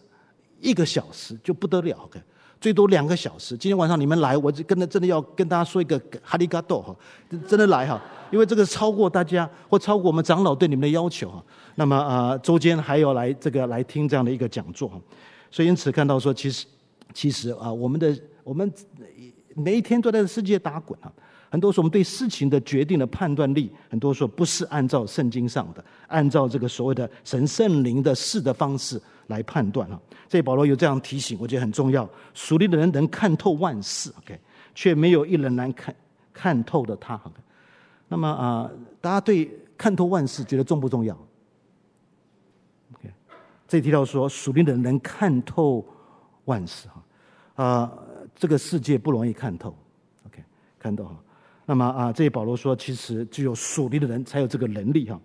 [0.59, 2.21] 一个小时就不得了，OK。
[2.61, 3.57] 最多两个小时。
[3.57, 6.95] 今天晚上你们来，我就跟着真的要跟大家说一个哈利嘎多哈，
[7.47, 7.99] 真的来哈，
[8.31, 11.43] 因为这个超过大家或超过我们长老对你们的要求哈。
[11.75, 15.01] 那么啊，周间还要来这个来听这样的一个讲座哈。
[15.49, 16.67] 所以因此看到说，其实
[17.13, 18.71] 其实啊，我们的我们
[19.55, 21.11] 每一天都在世界打滚啊。
[21.49, 29.99] 很多时候我们对事情的决定的判断力，很多时候不是按照圣经上的，按照这个所谓的神圣灵的事的方式来判断哈。
[30.27, 32.07] 这保罗有这样提醒，我觉得很重要。
[32.33, 34.39] 属灵的人能看透万事，OK，
[34.75, 35.95] 却没有一人能看
[36.31, 37.19] 看透的他。
[38.07, 41.17] 那么啊、大家对看透万事觉得重不重要
[42.93, 43.09] ？OK，
[43.67, 45.85] 这里提到说，属灵的人能看透
[46.45, 47.91] 万事哈啊，
[48.35, 49.75] 这个世界不容易看透
[50.27, 50.43] ，OK，
[50.77, 51.15] 看透哈。
[51.65, 55.19] 那么啊，这保罗说，其实只有属灵的人才有这个能力哈。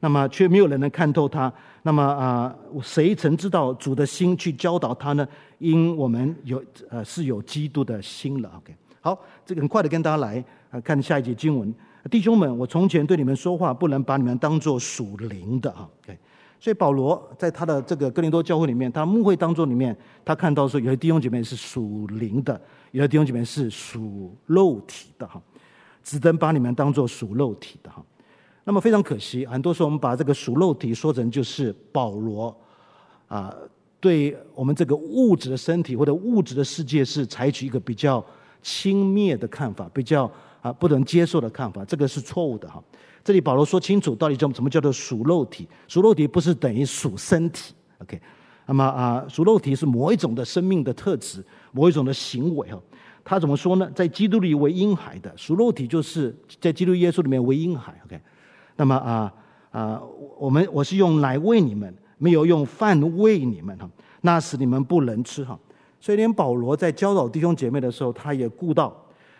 [0.00, 1.52] 那么却没有人能看透他。
[1.82, 5.26] 那么啊，谁曾知道主的心去教导他呢？
[5.58, 8.50] 因我们有呃是有基督的心了。
[8.56, 11.72] OK，好，这个很快的跟大家来啊看下一节经文。
[12.10, 15.88] 弟兄们，我从前对你们说话，不能把你们当作属灵的哈。
[16.02, 16.18] OK，
[16.58, 22.60] 所以保罗在他的这个哥林多教会里面，他牧会当中里面，他看到说有些弟兄姐妹是属灵的，
[22.92, 25.40] 有些弟兄姐妹是属肉体的哈。
[26.02, 28.02] 只能把你们当做属肉体的哈，
[28.64, 32.54] 那么非常可惜，很多时候我们把这个属肉体说成就是保罗
[33.26, 33.54] 啊，
[33.98, 38.24] 对我们这个物质的身体或者物质的世界是采取一个比较
[38.62, 42.82] 轻蔑的看法，比较啊不能接受的看法，这个是错误的哈。
[43.22, 45.68] 这里保罗说清楚，到底叫什么叫做属肉体？
[45.88, 48.20] 属肉体不是等于属身体，OK？
[48.66, 52.80] 那么啊，属肉体是某一种的生命的特质，某一种的行为哈。
[53.22, 53.90] 他怎么说呢？
[53.94, 57.94] 在基督里为婴孩的属肉体，就是在基督耶稣里面为婴孩。
[58.06, 58.18] OK，
[58.80, 59.30] 那么啊
[59.72, 60.00] 啊，
[60.38, 63.86] 我们我是用奶喂你们，没有用饭喂你们哈。
[64.22, 65.58] 那时你们不能吃哈。
[66.00, 68.96] 所以连保罗在教导弟兄姐妹的时候，他也顾到。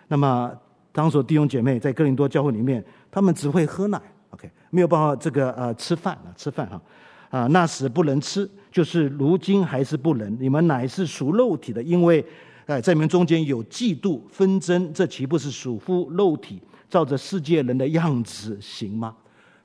[0.09, 0.53] 那么
[0.93, 3.99] 当时弟兄姐妹在哥林多教会里面，他们只会喝奶
[4.29, 6.83] ，OK，没有办法这个呃吃饭啊吃饭哈
[7.31, 7.47] 啊。
[7.47, 10.37] 那时不能吃，就是如今还是不能。
[10.39, 12.23] 你们乃是属肉体的，因为。
[12.67, 19.17] 哎，在你们中间有嫉妒纷争，这岂不是属乎肉体，照着世界人的样子行吗？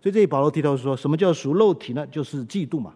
[0.06, 2.06] 所以这里保罗提到说，什么叫属肉体呢？
[2.06, 2.94] 就是嫉妒嘛。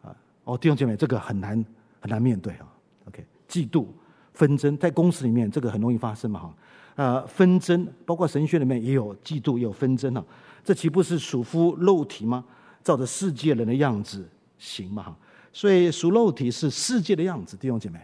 [0.00, 1.64] 啊，哦，弟兄姐妹，这个很难
[1.98, 2.72] 很难面对啊。
[3.08, 3.86] OK，嫉妒
[4.32, 6.54] 纷争，在公司里面这个很容易发生嘛哈。
[6.94, 10.24] 呃，纷争包括神学里面也有嫉妒，也有纷争啊。
[10.62, 12.44] 这岂不是属乎肉体吗？
[12.84, 14.24] 照着世界人的样子
[14.56, 15.16] 行嘛哈。
[15.52, 17.98] 所以属肉体是世界的样子，弟兄姐妹。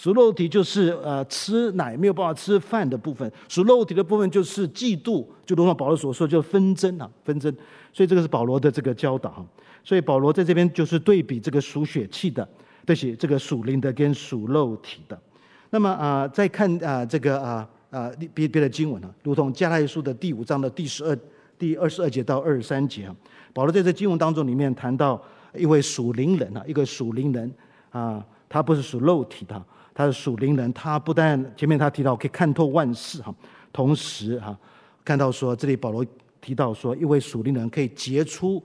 [0.00, 7.54] 属肉体就是呃吃奶没有办法吃饭的部分，属肉体的部分就是嫉妒，就如同保罗所说，就纷争啊纷争。
[7.92, 9.44] 所以这个是保罗的这个教导。
[9.84, 12.48] 所以保罗在这边就是对比这个属血气的，
[12.86, 15.20] 对起这个属灵的跟属肉体的。
[15.68, 21.14] 那么啊、再看啊、这个啊啊别别的经文啊，如同加拉书的第五章的第十二、
[21.58, 23.14] 第二十二节到二十三节啊，
[23.52, 25.22] 保罗在这经文当中里面谈到
[25.54, 27.52] 一位属灵人啊，一个属灵人
[27.90, 29.62] 啊，他不是属肉体的。
[30.00, 33.34] 他是属灵人，他不但前面他提到可以看透万事哈，
[33.70, 34.58] 同时哈
[35.04, 36.02] 看到说这里保罗
[36.40, 38.62] 提到说一位属灵人可以结出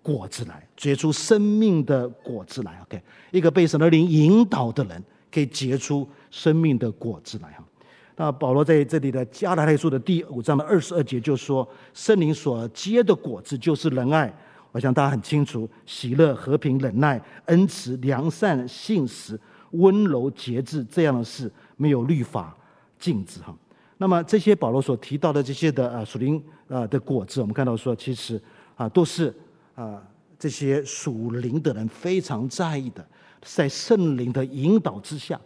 [0.00, 2.80] 果子来，结出生命的果子来。
[2.82, 7.64] OK，一个被神的灵引导的人可以结出生命的果子来哈。
[8.14, 14.32] 那保罗在这里的加拉太书的第五章的二十二节就说，圣灵所结的果子就是仁爱，
[14.70, 19.38] 我想大家很清楚，喜乐、和平、忍耐、恩慈、良善、信实。
[19.72, 22.56] 温柔节制这样的事没有律法
[22.98, 23.54] 禁止哈。
[23.98, 28.40] 那么这些保罗所提到的这些的呃属灵呃的果子，我们看到说其实
[28.76, 29.34] 啊都是
[29.74, 30.02] 啊
[30.38, 33.04] 这些属灵的人非常在意的，
[33.42, 35.40] 在圣灵的引导之下，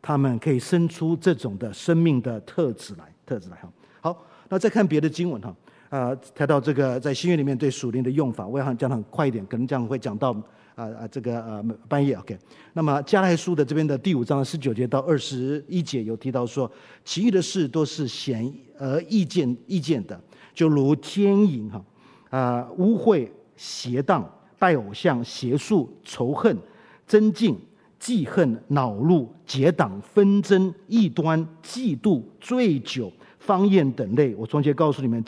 [0.00, 3.68] 他们可以生出这种的生命的特质来，特质来哈。
[4.00, 5.54] 好，那再看别的经文哈，
[5.90, 10.34] 啊谈到这个在新约里面对属灵的用法，我想讲得很快一点，可能这样会讲到。
[10.78, 12.38] 啊啊，这个呃半夜 OK，
[12.72, 16.70] 那么加拉太书的这边的第五章十九节到二十一节有提到说，
[17.04, 20.18] 其余的事都是显而易见易见的，
[20.54, 21.84] 就如奸淫哈
[22.30, 24.24] 啊污秽邪荡
[24.56, 26.56] 拜偶像邪术仇恨
[27.08, 27.58] 争竞
[27.98, 34.32] 记恨恼怒结党纷争异端嫉妒醉酒方言等类。
[34.36, 35.24] 我从前告诉你们，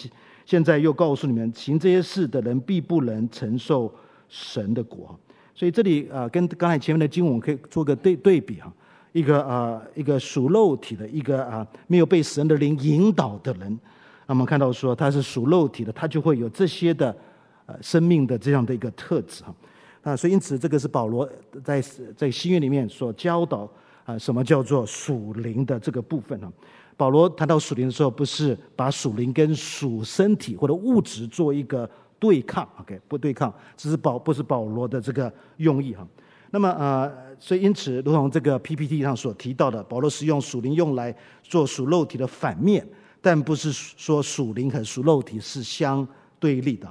[0.46, 3.92] 现在又告诉你们，行这些事的人必不能承受
[4.28, 5.18] 神的国。
[5.54, 8.72] 所以这里啊，跟刚才前面的经文可以做个对对比哈，
[9.12, 13.78] 一个啊，一个属肉体的，一个啊，没有被神的灵引导的人，
[14.26, 17.14] 那么看到说他是属肉体的，他就会有这些的
[17.66, 19.54] 呃生命的这样的一个特质哈
[20.02, 21.28] 啊，所以因此这个是保罗
[21.62, 21.82] 在
[22.16, 23.68] 在新约里面所教导
[24.06, 26.50] 啊，什么叫做属灵的这个部分哈。
[26.96, 31.90] 保罗谈到属灵的时候，不是把属灵跟属身体或者物质做一个。
[32.20, 36.06] 对抗，OK，不对抗，只是保不是保罗的这个用意哈。
[36.52, 42.86] 那么呃，所以因此，如同这个 PPT 上所提到的，保罗是用属灵用来做属肉体的反面，
[43.20, 46.06] 但不是说属灵和属肉体是相
[46.38, 46.86] 对立的。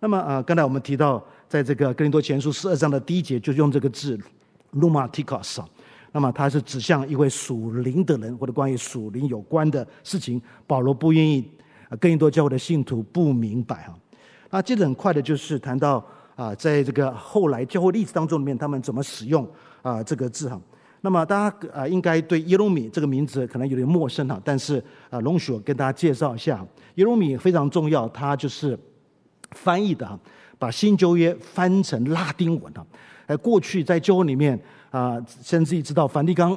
[0.00, 4.18] 那么呃，刚才我们提到，在这个哥林多前书十二章的第一节，就用这个字
[4.72, 5.64] “pneumatikos”，
[6.12, 10.40] 那么它是指向一位属灵的人，或者关于属灵有关的事情。
[10.66, 11.50] 保罗不愿意
[11.98, 13.98] 哥林多教会的信徒不明白哈。
[14.54, 16.00] 那接着很快的就是谈到
[16.36, 19.44] 啊，在这个后来教会历史当中里面，他们怎么使用
[19.82, 20.56] 啊这个字哈。
[21.00, 26.64] 那么大家啊应该对耶路米这个名字可能有点陌生哈，但是啊龙雪跟大家介绍一下，
[26.94, 28.78] 耶路米非常重要，它就是
[29.50, 30.16] 翻译的哈，
[30.56, 32.86] 把新旧约翻成拉丁文哈。
[33.26, 34.56] 呃，过去在教会里面
[34.92, 36.56] 啊，甚至于知道梵蒂冈。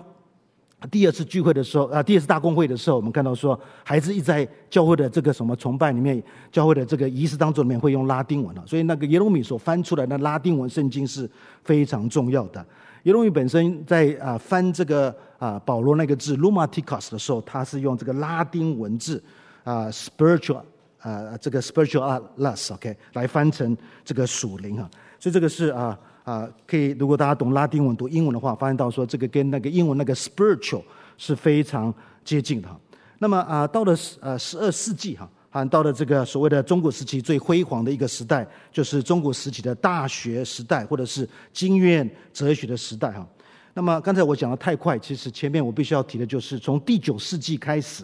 [0.91, 11.27] 第二次聚会的时候，啊，第二次大公会的时候，我们看到说，还是一直在教会的这个什么崇拜里面，教会的这个仪式当中里面会用拉丁文啊，所以那个耶路米所翻出来的拉丁文圣经是
[11.63, 12.63] 非常重要的。
[13.03, 19.21] 耶路米本身在啊翻这个啊保罗那个字 pneumatikos 的时候，他是用这个拉丁文字
[19.63, 20.61] 啊 spiritual
[20.99, 24.87] 啊这个 “spiritualus”，OK，来翻成这个属灵啊，
[25.17, 25.97] 所以这个是啊。
[26.27, 30.83] 啊，可以，如果大家懂拉丁文、读英文的话，发现到说这个跟那个英文那个 spiritual
[31.17, 31.93] 是非常
[32.25, 32.77] 接近的哈。
[33.17, 43.25] 那么啊，到了呃十二世纪哈，啊，到了这个所谓的中古时期最辉煌的一个时代，就是中古时期的大学时代，或者是经院哲学的时代哈。
[43.73, 48.03] 那么刚才我讲的太快，其实前面我必须要提的就是从第九世纪开始，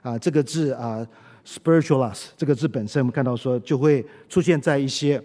[0.00, 1.04] 啊，这个字啊
[1.44, 5.20] spiritualis 这个字本身，我们看到说就会出现在一些。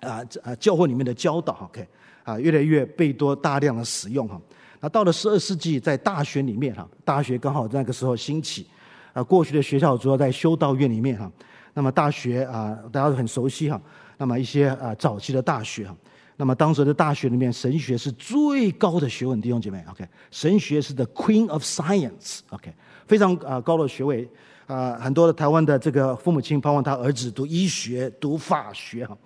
[0.00, 1.86] 啊，啊，教会里面的教导，OK，
[2.24, 4.40] 啊，越来越被多大量的使用哈。
[4.80, 8.66] 那到了十二世纪，在大学里面哈，大学刚好那个时候兴起，
[9.12, 11.30] 啊，过去的学校主要在修道院里面哈。
[11.74, 13.80] 那么大学啊，大家都很熟悉哈。
[14.16, 15.94] 那么一些啊，早期的大学哈，
[16.36, 22.72] 那么当时的大学里面，神学是最高的学问，弟兄姐妹，OK，神学是 The Queen of Science，OK，
[23.06, 24.28] 非常啊高的学位
[24.66, 29.16] 啊，很多的台湾的这个父母亲盼望他儿子读医学、读法学哈。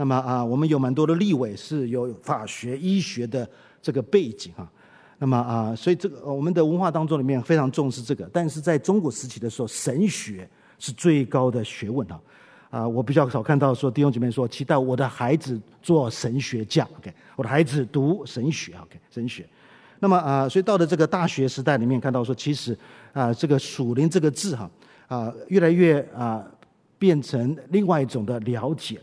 [0.00, 3.46] 那么啊，我们有蛮多的立委是有法学、医学的
[3.82, 4.66] 这个背景哈。
[5.18, 10.48] 那么啊，所以这个我们的文化当中里面非常重视这个，但是在中国时期的时候，神学
[10.78, 12.18] 是最高的学问啊。
[12.70, 19.46] 啊，我比较少看到说弟兄姐妹说期待我的孩子做神学家，OK，我的孩子读神学，OK，神学。
[19.98, 22.74] 那么啊，所以到了这个大学时代里面，看到说其实
[23.12, 24.70] 啊，这个属灵这个字哈
[25.08, 26.42] 啊，越来越啊
[26.98, 28.98] 变成另外一种的了解，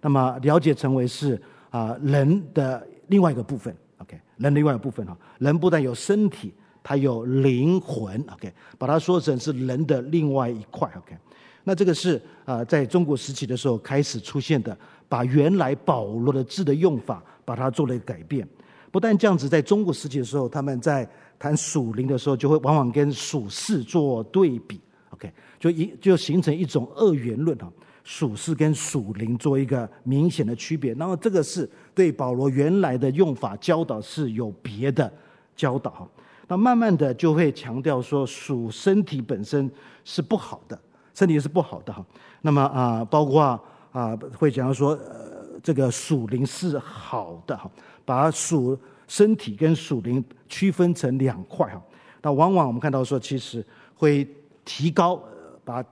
[0.00, 1.40] 那么了解成为是
[1.70, 11.16] 啊人的另外一个部分，OK，人的另外一个部分哈，人不但有身体，他有灵魂，OK，把它说成是人的另外一块，OK。
[11.62, 14.76] 那这个是啊，在中国时期的时候开始出现的，
[15.08, 18.48] 把原来保罗的字的用法，把它做了一个改变。
[18.90, 24.80] 不但这样子，在中国时期的时候，他们在谈属灵的时候，就会往往跟属世做对比。
[25.10, 27.70] OK，就一就形成一种二元论哈，
[28.04, 30.94] 属世跟属灵做一个明显的区别。
[30.94, 35.12] 然后这个是对保罗原来的用法教导是有别的
[35.54, 36.08] 教导哈。
[36.48, 39.70] 那慢慢的就会强调说，属身体本身
[40.04, 40.78] 是不好的。
[41.12, 42.02] 身体是不好的哈，
[42.40, 43.60] 那么啊，包括
[43.92, 47.70] 啊，会讲到说，呃，这个属灵是好的哈，
[48.06, 51.82] 把属身体跟属灵区分成两块哈。
[52.22, 53.62] 那往往我们看到说，其实
[53.94, 54.26] 会
[54.64, 55.22] 提高，
[55.64, 55.84] 把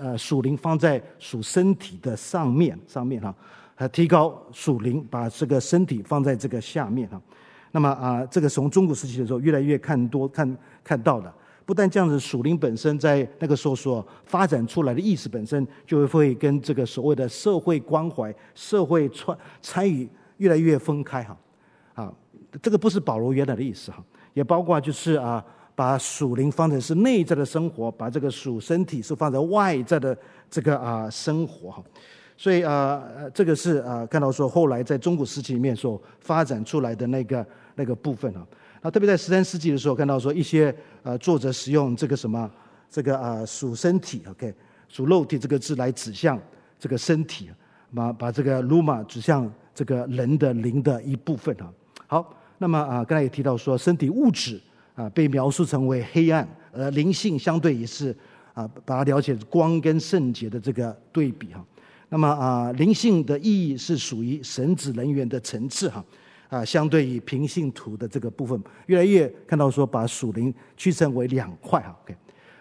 [0.00, 3.34] 呃属灵放在属身体的上面上面哈，
[3.74, 7.20] 还提高属灵，把这个身体放在这个下面哈。
[7.72, 11.32] 那么啊，这个从中古时期的时候，越来越看多看看到的。
[11.66, 21.36] 不但这样子，属灵本身在那个时候所发展出来的意识本身，就会跟这个所谓的社会关怀、社会参参与越来越分开哈。
[21.94, 22.14] 啊，
[22.62, 24.02] 这个不是保罗原来的意思哈，
[24.32, 25.44] 也包括就是啊，
[25.76, 30.16] 把属灵放成是内在的生活，把这个属身体是放在外在的
[30.50, 31.84] 这个啊生活哈。
[32.36, 33.02] 所以啊，
[33.32, 38.44] 这个是啊，看到说后来在中古时期里面所发展出来的那个那个部分啊。
[38.82, 42.50] 那，特别在十三世纪的时候，看到说一些呃作者使用这个什么
[42.90, 44.52] 这个啊属身体，OK，
[44.88, 46.38] 属肉体这个字来指向
[46.78, 47.50] 这个身体，
[47.94, 51.72] 把把这个 Pneuma 指向这个人的灵的一部分啊。
[52.06, 54.60] 好，那么啊，刚才也提到说，身体物质
[54.96, 58.12] 啊被描述成为黑暗，而灵性相对也是
[58.52, 61.64] 啊把它了解光跟圣洁的这个对比哈。
[62.08, 66.04] 那么啊，灵性的意义是属于神职人员的层次哈。
[66.48, 71.92] 啊，相对于平信徒的这个部分，越来越看到说，把属灵区分为两块哈。
[72.04, 72.14] OK，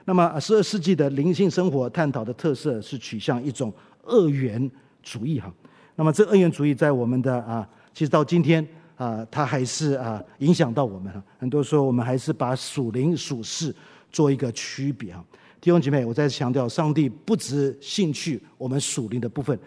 [0.05, 3.71] 那么十二世纪的灵性生活探讨的特色是取向一种
[4.03, 4.69] 二元
[5.03, 5.53] 主义哈。
[5.95, 11.23] 那么这二元主义在我们的啊，其实到今天啊，它还是啊影响到我们哈。
[11.39, 13.73] 很多时候我们还是把属灵属世
[14.11, 15.23] 做一个区别哈。
[15.61, 19.59] 弟兄姐妹，我再强调，上帝不只兴趣我们属灵的部分，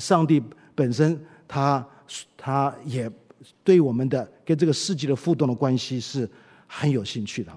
[0.00, 0.42] 上帝
[0.74, 1.86] 本身他
[2.36, 3.10] 他也。
[3.62, 6.28] 对我们的跟这个世界的互动的关系是
[6.66, 7.52] 很有兴趣的。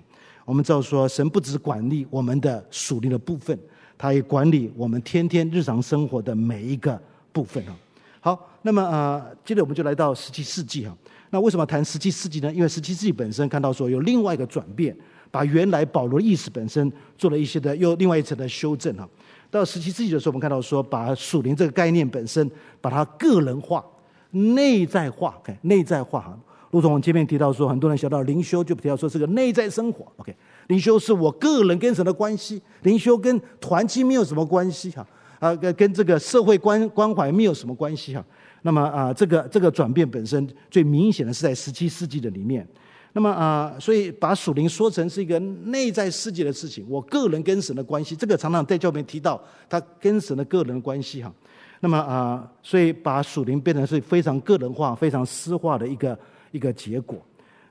[0.45, 3.57] 我们知道说，神不只管理我们的属灵的部分，
[3.97, 7.01] 他也管理我们天天日常生活的每一个
[7.31, 7.75] 部分啊。
[8.19, 10.95] 好，那么啊，接着我们就来到十七世纪哈。
[11.29, 12.51] 那为什么谈十七世纪呢？
[12.53, 14.95] 因为十七世纪本身看到说有另外一个转变，
[15.31, 19.07] 把原来保罗的意思本身做了一些的又另外一层的修正哈。
[19.51, 22.49] 到十七世纪的时候，我们看到说，把属灵这个概念本身
[22.81, 23.83] 把它个人化。
[24.31, 26.37] 内在化，OK，内在化哈。
[26.69, 30.35] 如同我们前面提到说，很多人想到灵修，就提到说这个内在生活，OK。
[30.67, 35.03] 灵修是我个人跟神的关系，灵修跟团契没有什么关系哈，
[35.39, 38.23] 啊，跟跟这个社会关关怀没有什么关系哈。
[38.61, 42.67] 那么啊，这个这个转变本身最明显的是在十七世纪的里面。
[43.13, 51.33] 那么啊，所以把属灵说成是一个内在世界的事情，我个人跟神的关系，这个常常在教里面提到他跟神的个人关系哈。
[51.79, 56.17] 那么啊，所以把属灵变成是非常个人化、非常私化的一个
[56.51, 57.17] 一个结果。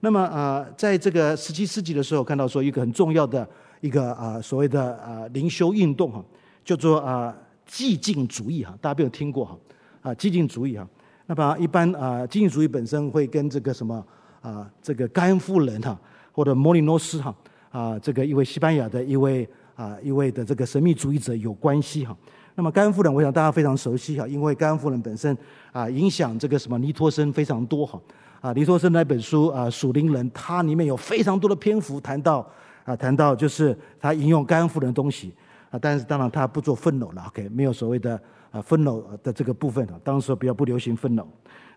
[0.00, 3.48] 那么啊，在这个十七世纪的时候，看到说一个很重要的
[3.80, 6.24] 一个啊所谓的啊灵修运动哈，
[6.64, 7.32] 叫做啊
[7.70, 9.56] 寂静主义哈，大家没有听过哈？
[10.02, 10.86] 啊激进主义哈。
[11.26, 14.04] 那么一般啊激进主义本身会跟这个什么
[14.40, 15.98] 啊这个甘夫人哈，
[16.32, 17.34] 或者摩里诺斯哈
[17.70, 22.16] 啊这个一位西班牙的一位啊一位的这个神秘主义者有关系哈。
[22.54, 25.36] 那么甘夫人，我想大家非常熟悉哈，因为甘夫人本身
[25.70, 28.00] 啊，影响这个什么尼托生非常多哈。
[28.40, 32.44] 啊，尼托生那本书啊，《属灵人》，它里面有非常多的篇幅谈到
[32.84, 35.32] 啊，谈到就是他引用甘夫人的东西
[35.70, 38.20] 啊，但是当然他不做愤怒了，OK，没有所谓的
[38.58, 41.26] 啊 footnote 的这个部分啊，当时比较不流行 footnote。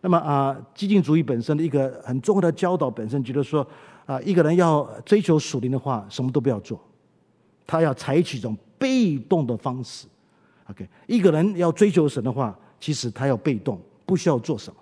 [0.02, 3.66] 那么啊，激进主义本身的一个很重要的教导本身，觉得说
[4.08, 6.80] 啊，一个人要追求属灵的话，什么都不要做，
[7.68, 10.08] 他要采取一种被动的方式。
[10.72, 14.80] OK，一个人要追求神的话，其实他要被动，不需要做什么。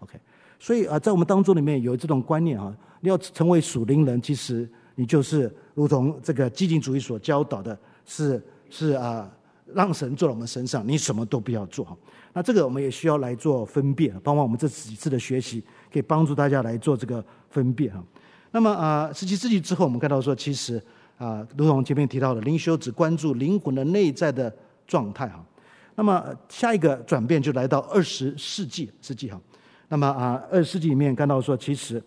[0.00, 0.18] OK，
[0.58, 9.30] 所以啊，在我们当中里面有这种观念啊，你要成为属灵人，其实你就是如同这个激进主义所教导的，是是啊，
[9.74, 11.96] 让神做到我们身上，你什么都不要做。
[12.32, 18.02] 那这个我们也需要来做分辨，包括我们这几次的学习，可以帮助大家来做这个分辨哈。
[18.50, 20.82] 那么啊，十七世纪之后，我们看到说，其实
[21.16, 24.54] 啊，如同前面提到的，灵修只关注灵魂的内在的
[24.86, 25.44] 状态哈。
[25.94, 29.40] 那么下一个转变就来到二十世纪世纪哈。
[29.88, 32.02] 那么啊，二十世纪里面看到说，其实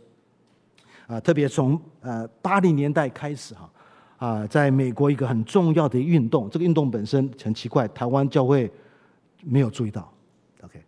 [1.05, 3.71] 啊，特别从呃八零年代开始哈，
[4.17, 8.71] 啊，在美国一个很重要的运动，这个运动本身很奇怪，台湾教会
[9.43, 10.11] 没有注意到
[10.63, 10.83] ，OK，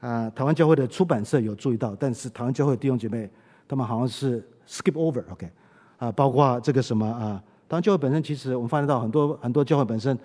[0.00, 3.28] 啊，台湾教会的出版社有注意到，但是台湾教会的弟兄姐妹
[3.66, 5.50] 他们好像是 skip over，OK，
[5.98, 10.18] 啊，包括这个什么啊，台湾教会本身其实我们发现到很多很多教会本身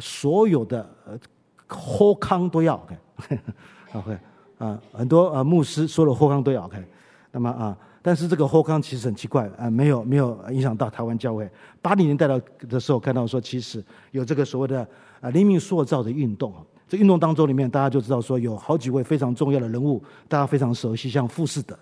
[0.00, 1.18] 所有的呃
[1.66, 4.18] 好康都要，OK，OK。
[4.58, 6.76] 啊，很多啊牧师说了，后康都要 OK，，
[7.32, 11.48] 那么啊，但是这个后康其实很奇怪啊，没有没有影响到台湾教会。
[11.80, 14.86] 八零年代的的时候看到说，其实有这个所谓的
[15.20, 16.60] 啊灵命塑造的运动啊。
[16.88, 21.78] 这运动当中里面，大家就知道说，有好几位非常重要的人物，大家非常熟悉，像富士德、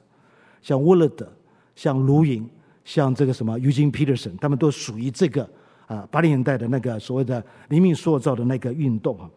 [0.63, 1.27] 像沃勒德、
[1.75, 2.49] 像卢营、
[2.85, 5.49] 像这个什么 Eugene Peterson，他们都属于这个
[5.87, 9.29] 啊八零年代的那个所谓的灵命塑造的那个运动啊。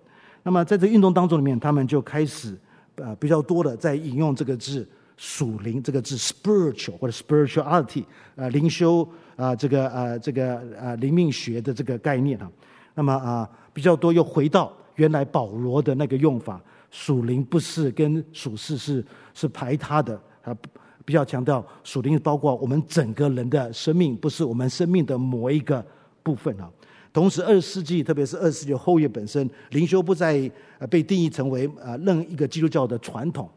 [0.43, 2.59] 那么在这运动当中里面，他们就开始。
[2.97, 4.87] 呃，比较多的在引用这个字
[5.17, 8.03] “属灵”这个字 “spiritual” 或者 “spirituality”，
[8.35, 9.03] 呃，灵修
[9.35, 12.51] 啊、呃，这个呃，这个呃，灵命学的这个概念啊。
[12.95, 16.61] 那么啊、比较多又回到原来保罗的那个用法
[16.91, 20.55] ，“属灵”不是跟“属世”是是排他的啊，
[21.03, 25.83] 比较强调“属灵”包括我们整个人的生命，不是我们生命的某一个
[26.21, 26.69] 部分啊。
[27.11, 30.49] 同时，二十世纪，特别是二十世纪后叶本身，灵修不再
[30.89, 33.47] 被定义成为呃任一个基督教的传统。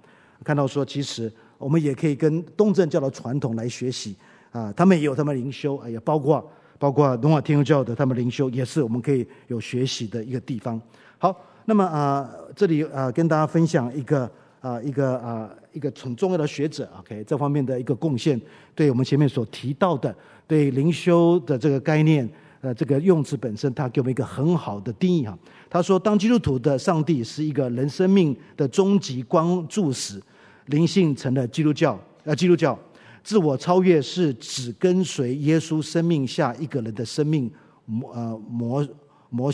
[0.45, 4.15] 看到说，其实我们也可以跟东正教的传统来学习
[4.53, 6.47] 啊，他们也有他们灵修，也包括
[6.79, 10.81] 包括罗马天主教的他们灵修，也是我们可以有学习的一个地方。
[11.19, 11.35] 好，
[11.65, 14.31] 那么啊，这里啊跟大家分享一个
[14.61, 18.41] 啊一个啊一个很重要的学者，OK，这方面的一个贡献，
[18.75, 20.15] 对我们前面所提到的
[20.47, 22.29] 对灵修的这个概念。
[22.63, 25.39] 呃，这个用词本身，他给我们一个很好的定义哈。
[25.69, 30.21] 他说，当基督徒的上帝是一个人生命的终极关注时，
[30.67, 31.99] 灵性成了基督教。
[32.25, 32.79] 呃，基督教
[33.23, 37.51] 自我超越是只跟随耶稣生命下一个人的生命
[37.85, 38.89] 模呃模
[39.31, 39.53] 模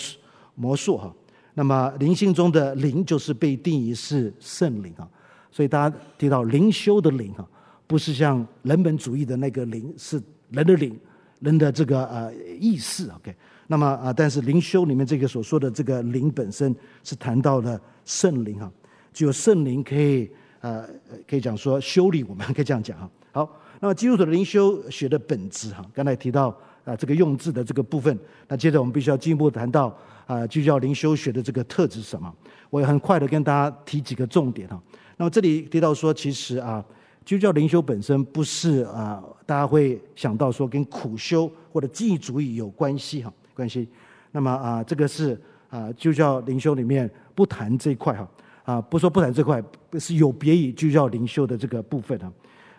[0.55, 1.15] 模塑哈。
[1.55, 5.09] 那么灵性中的灵就是被定义是圣灵啊。
[5.51, 7.49] 所以大家提到灵修的灵哈，
[7.87, 10.99] 不是像人本主义的那个灵，是人的灵。
[11.41, 13.35] 人的这个呃意识，OK，
[13.67, 18.71] 那么啊，但是灵修里面这个所说的这个灵本身是谈到了圣灵哈，
[19.13, 20.31] 只有圣灵可以
[20.63, 20.89] 呃
[21.29, 23.11] 可以讲说修理我们，可以这样讲哈。
[23.33, 26.49] 好，那么基督徒的灵修学的本质哈，刚才提到
[26.87, 29.95] 啊这个用字的这个部分，那接着我们必须要进一步谈到
[30.27, 32.35] 啊基督教灵修学的这个特质是什么？
[32.71, 34.83] 我也很快的跟大家提几个重点哈。
[35.19, 36.83] 那么这里提到说，其实啊。
[37.25, 43.87] 基督教灵修本身不是啊，大家会想到说跟苦修或者记忆主义有关系哈，关系。
[44.33, 45.41] 那么啊，这个是
[45.71, 48.29] 啊，基督教灵修里面不谈这一块哈，
[48.65, 49.63] 啊，不说不谈这块，
[49.99, 52.33] 是有别于基督教灵修的这个部分啊。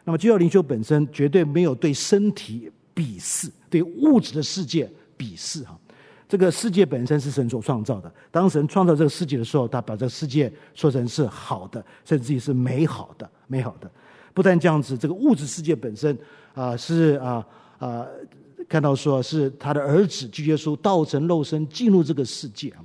[0.04, 5.78] 那么基督教灵修本身绝对没有对身体鄙视，对物质的世界鄙视哈。
[6.28, 13.92] 这个世界本身是神所创造的，当神创造这个世界的时候，他把这个世界说成是好的，甚至于是美好的，美好的。
[14.34, 16.18] 不但这样子，这个物质世界本身
[16.56, 17.46] 啊是啊
[17.78, 18.08] 啊，
[18.68, 22.82] 看到说是他的儿子基督耶稣道成肉身进入这个世界啊。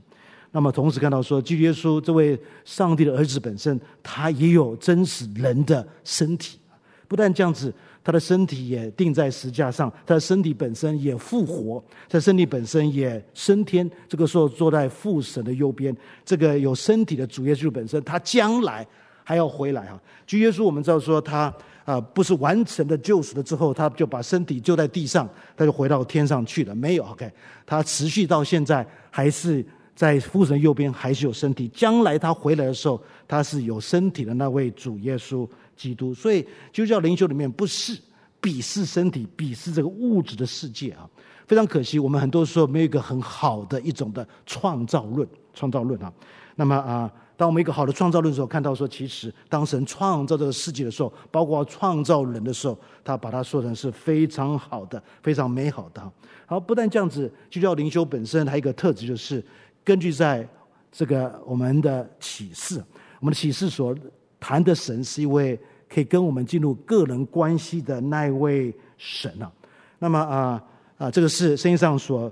[0.51, 6.59] 那么同时看到说，基督耶稣这位上帝的儿子本身，他也有真实人的身体。
[7.07, 7.73] 不但这样子，
[8.03, 13.91] 他的身体也钉在石架上，他的身体本身也复活，他的身体本身也升天。
[14.09, 18.87] 这个时候坐在父神的右边，这个有身体的主耶稣本身，他将来。
[19.25, 26.75] 还要回来哈，就耶稣我们知道说他啊不是完成的救赎了之后，他就把身体就在地上，他就回到天上去了。
[26.75, 27.31] 没有，OK，
[27.67, 29.63] 他持续到现在还是
[29.99, 31.67] 在父神右边，还是有身体。
[31.75, 35.45] 将来他回来的时候，他是有身体的那位主耶稣
[35.77, 36.15] 基督。
[36.15, 36.41] 所以
[36.73, 37.99] 基督教灵修里面不是
[38.41, 41.11] 鄙视身体，鄙视这个物质的世界啊。
[41.49, 46.13] 非常可惜，我们很多时候没有一个很好的一种的创造论，创造论啊。
[46.55, 47.11] 那么啊。
[47.37, 56.03] 当我们一个好的创造论的时候，看到说，其实当神创造这个世界的时候，包括创造人的时候，他把它说成是非常好的、非常美好的。
[56.47, 59.41] 好，不但这样子，基督教灵修本身还有一个特质，就是
[59.89, 60.47] 根据在
[60.93, 62.77] 这个我们的启示，
[63.21, 63.97] 我们的启示所
[64.39, 65.59] 谈的神是一位
[65.89, 69.51] 可以跟我们进入个人关系的那一位神啊。
[69.99, 70.63] 那么啊
[70.99, 72.31] 啊，这个是圣经上所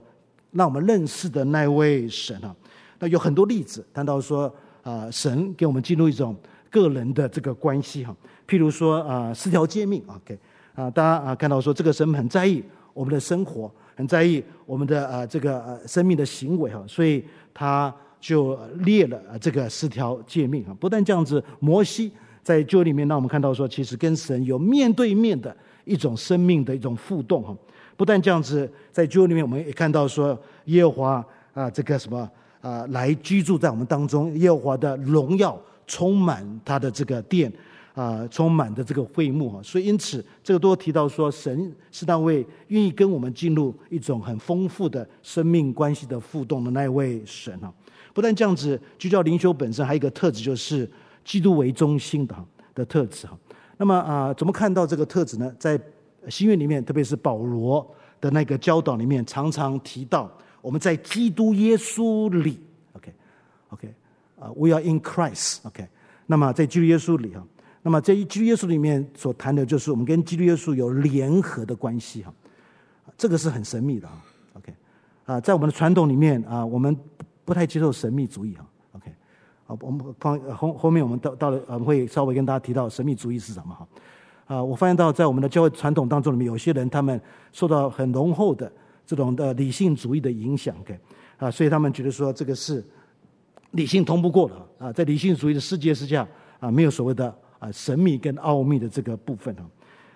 [0.52, 2.54] 让我们认识的那位神啊。
[2.98, 6.36] 那有很多例子谈到说啊，神给我们进入一种
[6.68, 8.14] 个人的这个关系哈。
[8.46, 10.38] 譬如说啊，十条诫命，OK
[10.74, 17.24] 啊，大家啊看到说这个神很在意我们的生活，很在意我们的啊这个呃生命的行为哈，所以
[17.58, 20.76] 他就列了这个十条诫命啊。
[20.78, 27.56] 不但这样子，摩西在旧里面让我们看到说，其实跟神有面对面的一种生命的一种互动哈。
[27.96, 32.30] 不但这样子，在旧里面我们也看到说，耶和华啊这个什么
[32.60, 37.50] 啊来居住在我们当中，耶和华的荣耀充满他的这个殿。
[37.96, 47.72] 啊，充满的这个会幕哈，所以因此这个都提到说，神是那位愿意跟我们进入一种很丰富的生命关系的互动的那位神哈。
[48.12, 50.86] 不但这样子，基督教灵修本身还有一个特质，就是
[51.24, 52.44] 基督为中心的哈
[52.74, 53.38] 的特质哈。
[53.78, 55.50] 那么啊，怎么看到这个特质呢？
[55.58, 55.80] 在
[56.28, 57.90] 新约里面，特别是保罗
[58.20, 60.30] 的那个教导里面，常常提到
[60.60, 62.60] 我们在基督耶稣里
[62.92, 63.94] ，OK，OK，
[64.38, 65.88] 啊，We are in Christ，OK。
[66.26, 67.42] 那么在基督耶稣里哈。
[67.86, 72.34] 那么，在基督耶稣里面所谈的，就是我们跟基督耶稣有联合的关系哈，
[73.16, 74.20] 这个是很神秘的啊。
[74.54, 74.74] OK，
[75.24, 76.98] 啊，在我们的传统里面啊，我们
[77.44, 78.66] 不太接受神秘主义哈。
[78.90, 79.14] OK，
[79.68, 83.88] 啊，我们放后后面我们到到了，我们会稍微跟大家提到神秘主义是什么哈。
[84.46, 87.20] 啊，我发现到在我们的教会传统当中里面，有些人他们
[87.52, 88.72] 受到很浓厚的
[89.06, 90.98] 这种的理性主义的影响，OK，
[91.36, 92.84] 啊，所以他们觉得说这个是
[93.70, 96.26] 理性通不过的啊，在理性主义的世界之下
[96.58, 97.32] 啊，没有所谓的。
[97.58, 99.62] 啊，神秘跟奥秘的这个部分哈，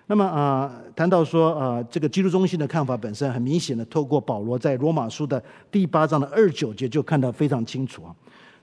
[0.07, 8.15] 那么啊，谈到说啊，这个基督中心的看法本身很明显的，透过保罗在罗马书的第八章的二九节就看得非常清楚啊。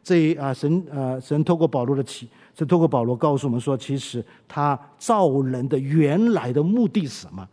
[0.02, 7.46] 这啊，神啊，神透过保罗的启，是透过保罗告诉我们说，其实他造人的原来的目的是什么？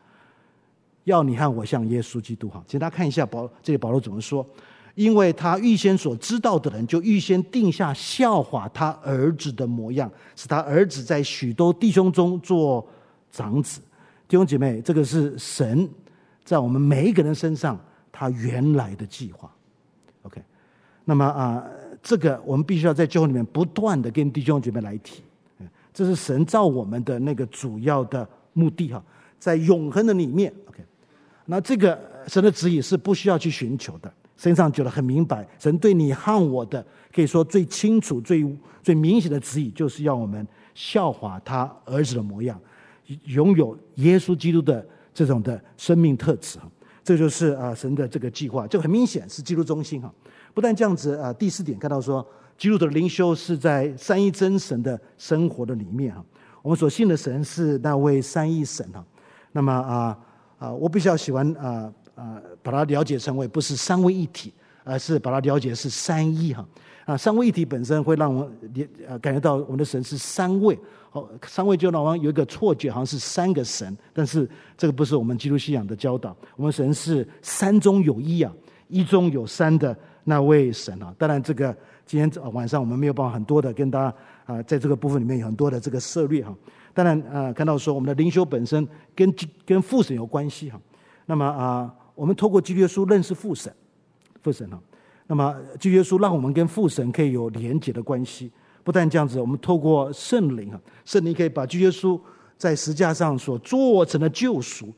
[1.06, 4.46] 要你和我像耶稣基督哈，请大家看一下保这里保罗怎么说。
[4.96, 12.86] 因为他预先所知道的人，就预先定下笑话他儿子的模样，使他儿子在许多弟兄中做
[13.30, 13.82] 长子。
[14.28, 15.88] 弟兄姐妹，这个是神
[16.44, 17.80] 在我们每一个人身上
[18.12, 19.52] 他原来的计划。
[20.24, 20.42] OK，
[21.04, 21.64] 那么啊，
[22.02, 25.22] 这个我们必须要在教会里面不断的跟弟兄姐妹来提，
[25.94, 29.04] 这是神造我们的那个主要的目的哈，
[29.38, 30.52] 在永恒的里面。
[30.70, 30.82] OK，
[31.46, 34.12] 那这个神的旨意是不需要去寻求的。
[34.38, 38.46] 身上觉得很明白，神对你和我的可以说最清楚、最
[38.84, 42.60] 最明显的旨意，就是要我们效法他儿子的模样，
[43.26, 46.60] 拥有耶稣基督的这种的生命特质。
[47.04, 50.12] 这就是啊神的这个计划，就很明显是基督中心哈。
[50.54, 52.26] 不但这样子啊，第四点看到说，
[52.58, 56.24] 基督的灵修是在三一真神的生活的里面哈。
[56.62, 59.06] 我们所信的神是那位三一神哈。
[59.52, 60.18] 那么啊
[60.58, 61.90] 啊，我比较喜欢啊。
[62.16, 64.52] 啊，把它了解成为不是三位一体，
[64.84, 66.66] 而是把它了解是三一哈。
[67.06, 68.58] 啊，三位一体本身会让我们
[69.08, 70.76] 呃感觉到我们的神是三位，
[71.12, 76.36] 哦，三位就让我们有一个错觉，好像是三个神，但是这个不是我们基督信仰的教导。
[76.56, 78.52] 我们神是三中有一啊，
[78.88, 81.14] 一中有三的那位神啊。
[81.16, 84.16] 当然，这个今天晚上我们没有办法很多的跟大家
[84.48, 86.56] 啊，在这个部分里面有很多的这个涉略哈。
[86.92, 89.32] 当然啊，看到说我们的灵修本身跟
[89.64, 90.82] 跟父神有关系哈。
[91.28, 91.94] 那么啊。
[92.16, 93.72] 我们透过基督耶稣认识父神，
[94.42, 94.80] 父神哈。
[95.28, 98.52] 那么基督耶稣让我们跟父神可以有连结的关系。
[98.84, 102.20] 不但这样子，我们透过圣灵哈，圣灵可以把基督耶稣
[102.58, 104.94] 在十架上所做成的救赎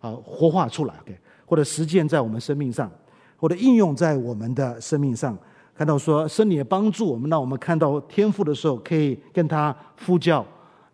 [0.00, 2.90] 啊活化出来，OK，或者实践在我们生命上，
[3.38, 5.36] 或者应用在我们的生命上。
[5.74, 10.44] 看到说圣灵也帮助我们，让我们看到天赋的时候，可以跟他呼叫，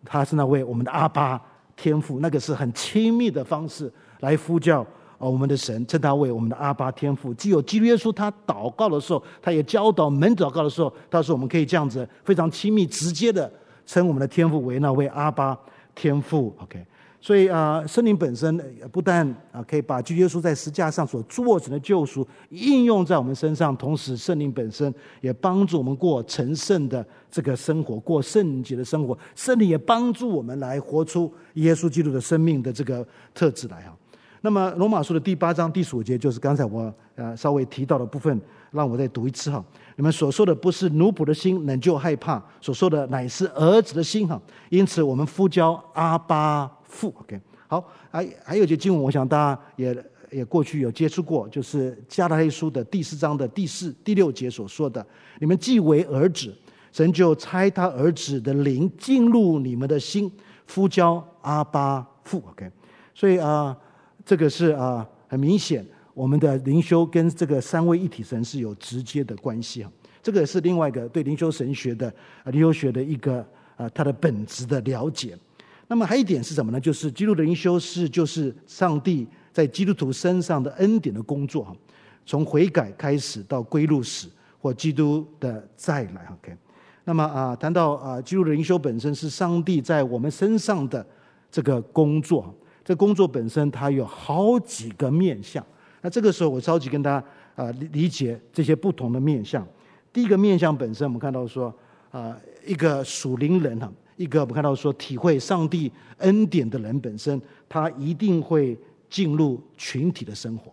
[0.05, 1.41] 他是那位我们的阿爸
[1.75, 4.87] 天赋，那个是很亲密的方式来呼叫。
[5.17, 7.33] 啊，我们的神称他为我们的阿巴天父。
[7.33, 13.51] 既有基督耶稣，他祷告的时候，他也教导门祷告的时候，他说我们可以这样子非常亲密、直接的
[13.85, 15.57] 称我们的天父为那位阿巴
[15.95, 16.55] 天父。
[16.61, 16.85] OK，
[17.19, 18.55] 所以啊，圣灵本身
[18.91, 29.17] 不但啊可以把基督耶稣在十字架上所做成的救赎应用在我们身上，同时圣灵本身也帮助我们过成圣的这个生活，过圣洁的生活。
[29.35, 33.03] 圣灵也帮助我们来活出耶稣基督的生命的这个
[33.33, 33.97] 特质来哈。
[34.41, 38.39] 那么罗马书的第八章第十五节，就是刚才我呃稍微提到的部分，
[38.71, 39.63] 让我再读一次哈。
[39.95, 44.39] 你们所说的不是奴仆的心，仍旧害怕；所说的乃是儿子的心哈。
[44.69, 47.13] 因此，我们呼叫阿巴父。
[47.21, 55.05] OK，好，还还有一节经文，我想大家也也过去有接触过，就是加拉太书的第四章的第四、第六节所说的：
[55.39, 56.55] 你们既为儿子，
[56.91, 60.31] 神就差他儿子的灵进入你们的心。
[60.69, 62.43] 呼叫阿巴父。
[62.51, 62.69] OK，
[63.15, 63.75] 所以啊，
[64.27, 69.89] 这个是啊很明显，我们的灵修跟这个三位一体神是有直接的关系啊。
[70.21, 72.13] 这个是另外一个对灵修神学的
[72.43, 73.39] 啊灵修学的一个
[73.77, 75.37] 啊它的本质的了解。
[75.87, 76.77] 那么还有一点是什么呢？
[76.77, 81.73] 就是基督的灵修是就是上帝在基督徒身上的恩典的工作哈，
[82.25, 84.27] 从悔改开始到归入死
[84.59, 86.27] 或基督的再来。
[86.33, 86.53] OK，
[87.05, 91.05] 那么啊，谈到啊，基督的灵修本身是上帝在我们身上的
[91.49, 92.53] 这个工作，
[92.87, 95.61] 这工作本身它有好几个面向。
[96.01, 97.27] 那这个时候我着急跟大家
[97.61, 99.67] 啊理解这些不同的面向。
[100.13, 101.73] 第一个面向本身，我们看到说
[102.11, 102.33] 啊，
[102.65, 103.91] 一个属灵人哈。
[104.15, 108.79] 一个我们看到说，体会上帝恩典的人本身，他一定会
[109.09, 110.71] 进入群体的生活，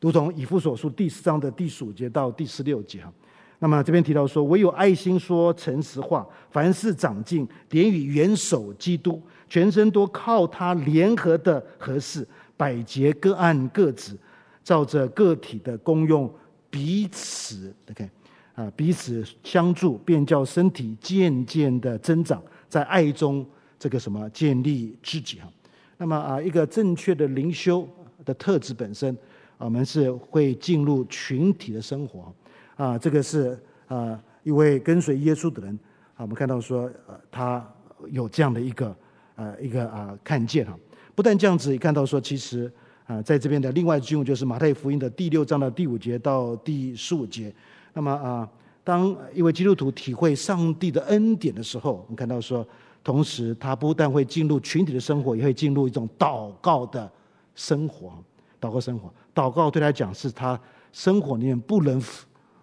[0.00, 3.12] 如同以弗所书第四章的第十五节到第十六节哈。
[3.60, 14.16] 那么这边提到说，唯有爱心说诚实话，凡事长进，连与元首基督，全身都靠他联合的合适，百节各按各职，
[14.62, 16.32] 照着个体的功用
[16.70, 18.08] 彼此 OK
[18.54, 22.40] 啊，彼此相助，便叫身体渐渐的增长。
[22.68, 23.44] 在爱中，
[23.76, 25.48] 这个什么建立自己哈？
[25.96, 27.88] 那么啊，一个正确的灵修
[28.24, 29.16] 的特质本身，
[29.56, 32.32] 我们是会进入群体的生活
[32.78, 32.96] 啊。
[32.96, 35.78] 这个是啊，一位跟随耶稣的人
[36.14, 37.62] 啊，我们看到说，呃，他
[38.10, 38.96] 有这样的一个
[39.36, 40.74] 呃一个啊看见哈。
[41.14, 42.72] 不但这样子，也看到说，其实
[43.06, 47.54] 啊，在这边的另外经文就是马太福音的第六章的第五节到第十五节。
[47.92, 48.48] 那么啊。
[48.84, 52.66] 当一位基督徒体会上帝的恩典的时候，我们看到说，
[53.04, 57.10] 同时他不但会进入群体的生活，也会进入一种祷告的
[57.54, 58.12] 生活。
[58.58, 60.58] 祷告生活，祷告对他讲是他
[60.90, 62.02] 生活里面不能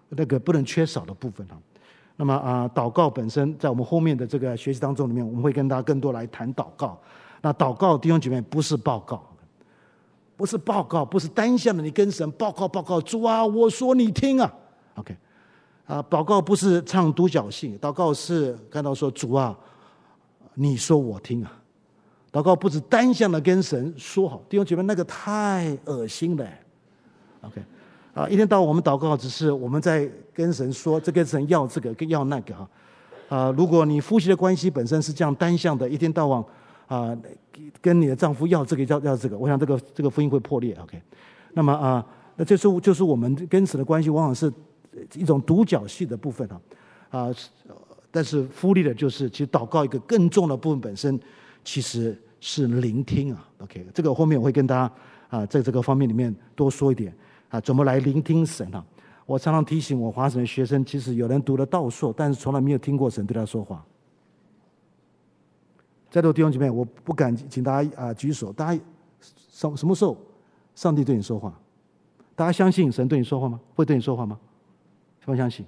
[0.08, 1.56] 那个不能缺少的部分哈。
[2.16, 6.98] 那么啊，祷告本身在我们后面的这个学习当中里面，我们会跟大家更多来谈祷告。
[7.42, 9.22] 那祷告弟兄姐妹不是报告，
[10.36, 14.52] 不是报告，不是单向的，你跟神报告报告，主啊，我说你听啊
[14.94, 15.16] ，OK。
[15.86, 19.56] 啊，祷告不是唱独角戏，祷告是看到说主啊，
[20.54, 21.52] 你说我听啊。
[22.32, 26.46] 祷告不是单向的跟神说好，弟兄姐妹，那个太恶心了。
[27.42, 27.62] OK，
[28.16, 32.68] 啊，一天到晚我们祷告只是我们在跟神说，这个神要这个，跟要那个哈。
[33.28, 36.44] 啊，如果你夫妻的关系本身是这样单向的，一天到晚
[36.86, 37.16] 啊，
[37.82, 40.74] 跟你的丈夫要这个要要这个，我想这个这个婚姻会破裂。
[40.82, 41.00] OK，
[41.52, 42.04] 那么啊，
[42.36, 44.52] 那这是就是我们跟神的关系往往是。
[45.12, 46.60] 一种独角戏的部分啊，
[47.10, 47.30] 啊，
[48.10, 51.20] 但是忽略的就是，其实祷告一个更重的部分本身，
[51.62, 53.46] 其实是聆听啊。
[53.58, 54.90] OK，这个后面我会跟大家
[55.28, 57.14] 啊，在这个方面里面多说一点
[57.48, 58.84] 啊，怎么来聆听神啊？
[59.24, 63.84] 我常常提醒我华神的学生，其实有人读了道硕，但是从来没有听过神对他说话。
[66.10, 68.80] 在座弟兄姐妹，我不敢请大家啊举手，大家
[69.50, 70.16] 什什么时候
[70.74, 71.52] 上帝对你说话？
[72.36, 73.58] 大家相信神对你说话吗？
[73.74, 74.38] 会对你说话吗？
[75.20, 75.66] 相不相信，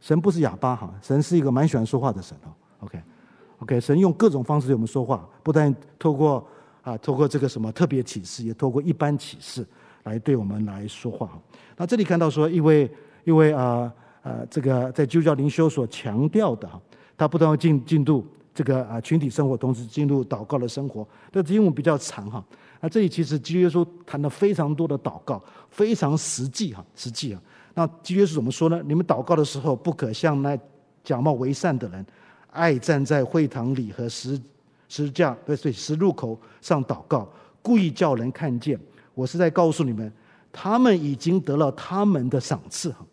[0.00, 2.48] 神不是哑巴哈，神是一个蛮喜欢说话的神哦。
[2.80, 6.44] OK，OK，神用各种方式对我们说话，不但透过
[6.82, 9.66] 啊，透过这个什么特别启示，也透过一般启示
[10.04, 11.38] 来对我们来说话哈。
[11.76, 12.90] 那这里看到说，因为
[13.24, 13.92] 因为啊
[14.22, 16.80] 啊，这个在基督教灵修所强调的哈，
[17.16, 18.24] 他不断要进进入
[18.54, 21.06] 这个啊群体生活，同时进入祷告的生活。
[21.32, 22.44] 这英文比较长哈，
[22.80, 27.42] 那这里其实基督耶稣谈了非常多的祷告，非常实际哈，实际啊。
[27.74, 28.80] 那基督耶稣怎么说呢？
[28.86, 30.56] 你们祷告的时候，不可像那
[31.02, 32.06] 假冒为善的人，
[32.50, 34.40] 爱站在会堂里和十
[34.88, 37.28] 十架对对十路口上祷告，
[37.60, 38.78] 故意叫人看见。
[39.14, 40.12] 我是在告诉你们，
[40.52, 43.04] 他们已经得了他们的赏赐哈。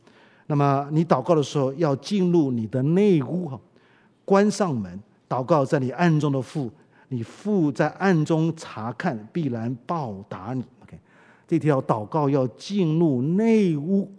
[0.47, 3.59] 那么你祷告的时候，要进入你的内屋哈，
[4.25, 4.99] 关上门，
[5.29, 6.71] 祷告在你暗中的父，
[7.07, 10.63] 你父在暗中察看，必然报答你。
[10.83, 10.99] OK，
[11.47, 14.11] 这条祷告要进入内屋。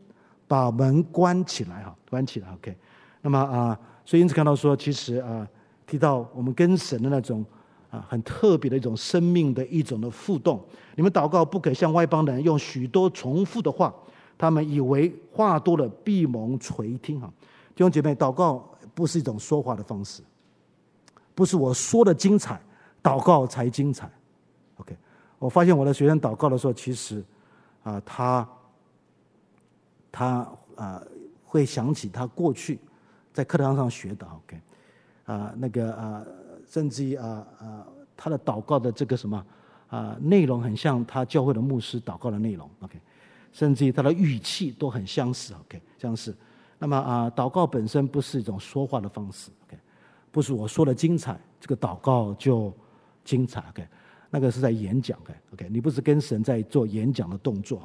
[0.48, 2.76] 把门关起来哈，关起来 OK。
[3.22, 5.48] 那么啊，所以因此看到说，其实啊，
[5.86, 7.42] 提到我们跟神的那种
[7.92, 10.60] 啊，很特别的一种生命的一种的互动。
[10.96, 13.94] 你们祷告不可像外邦人用许多重复的话，
[14.36, 17.32] 他们以为话多了必蒙垂听哈。
[17.76, 20.22] 弟兄姐妹，祷告不是一种说话的方式，
[21.34, 22.60] 不是我说的精彩，
[23.00, 24.10] 祷告才精彩。
[24.78, 24.96] OK，
[25.38, 27.22] 我发现我的学生祷告的时候，其实
[27.84, 28.48] 啊，他。
[30.14, 31.02] 他啊、
[31.42, 32.78] 会想起他过去
[33.32, 34.60] 在课堂上学的，OK，
[35.24, 36.22] 啊、那个啊、
[36.72, 39.44] 甚至于啊啊、他的祷告的这个什么
[39.88, 42.98] 啊、内容很像他教会的牧师祷告的内容，OK，
[43.52, 46.34] 甚至于他的语气都很相似，OK，相似。
[46.78, 49.78] 那么啊、祷告本身不是一种说话的方式，OK，
[50.30, 52.72] 不是我说的精彩，这个祷告就
[53.22, 53.86] 精彩，OK，
[54.30, 57.82] 那个是在演讲，OK，OK，你不是跟神在做演讲的动作。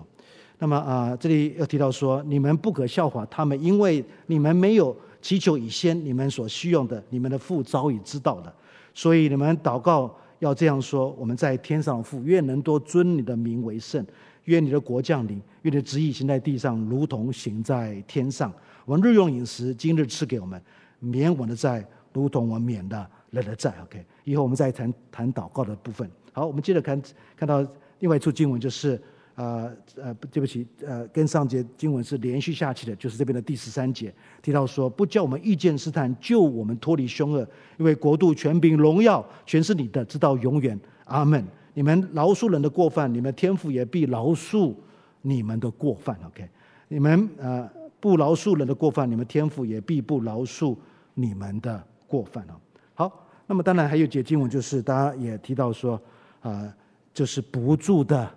[0.57, 8.55] 那么啊，这里又提到说，你们不可效法他们，因为你们没有祈求以先你们所需用的，你们的父早已知道了，
[8.97, 14.03] 所以你们祷告要这样说：我们在天上的父，愿能多尊你的名为圣。
[14.45, 18.51] 愿你的国降临，愿你的旨意行在地上，如同行在天上。
[18.85, 20.59] 我们日用饮食，今日赐给我们，
[20.97, 23.71] 免我们的债，如同我们免了人的债。
[23.83, 26.09] OK，以后我们再谈谈祷告的部分。
[26.33, 26.99] 好，我们接着看，
[27.35, 27.63] 看到
[27.99, 28.99] 另外一处经文，就是
[29.37, 34.11] 呃呃，对不起，呃，跟上节经文是连续下去的，就是这边的第十三节
[34.41, 40.77] 提到说，不叫我们遇见试探，救我们脱离凶恶，因为国度、权柄、荣耀，全是你的，直到永远。
[41.05, 41.45] 阿门。
[41.75, 44.73] 你们饶恕人的过犯，你们天父也必饶恕
[45.21, 46.17] 你们的过犯。
[46.25, 46.49] OK，
[46.87, 47.69] 你们呃
[47.99, 50.75] 不饶恕人的过犯，你们天父也必不饶恕
[51.13, 52.57] 你们的过犯哦。
[52.95, 55.93] 好，那么当然还有节经文，就是大家也提到说
[56.41, 56.73] 啊、呃，
[57.13, 58.27] 就是不住的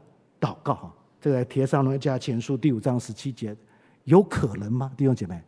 [0.40, 0.94] 祷告哈。
[1.20, 3.54] 这个在帖上罗尼迦前书第五章十七节，
[4.04, 4.90] 有可能吗？
[4.96, 5.38] 弟兄姐妹，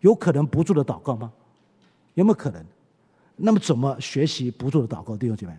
[0.00, 1.30] 有可能不住的祷告吗？
[2.14, 2.64] 有没有可能？
[3.36, 5.16] 那么怎么学习不住的祷告？
[5.16, 5.58] 弟兄姐妹？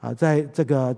[0.00, 0.94] 啊，在这个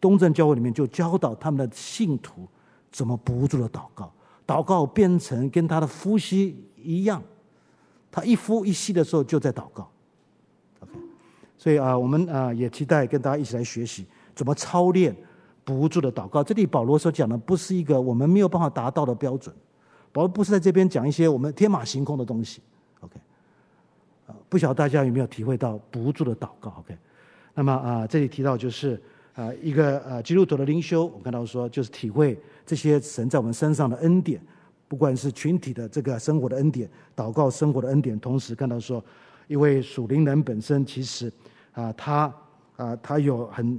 [0.00, 2.46] 东正教会里面，就教导他们的信徒
[2.90, 4.12] 怎么不住的祷告，
[4.46, 7.22] 祷告变成跟他的呼吸一样，
[8.10, 9.88] 他一呼一吸的时候就在祷告。
[10.80, 10.92] OK，
[11.56, 15.16] 所以啊，我们啊也期待跟大家一起来学习怎么操练
[15.68, 16.42] 不住的祷告。
[16.42, 19.54] 这里保罗所讲的不是一个我们没有办法达到的标准，
[20.12, 22.62] 保罗不是在这边讲一些我们天马行空的东西。
[23.00, 23.20] OK，
[24.26, 26.96] 啊，不晓得大家有没有体会到不住的祷告？OK。
[27.54, 28.98] 那么啊，这里提到就是
[29.34, 34.40] 啊，一个呃基督徒的灵修，我看到说就是体会这些神在我们身上的恩典，
[34.88, 39.04] 不管是群体的这个生活的恩典、祷告生活的恩典，同时看到说，
[39.46, 41.30] 因为属灵人本身其实
[41.72, 42.34] 啊，他
[42.76, 43.78] 啊他有很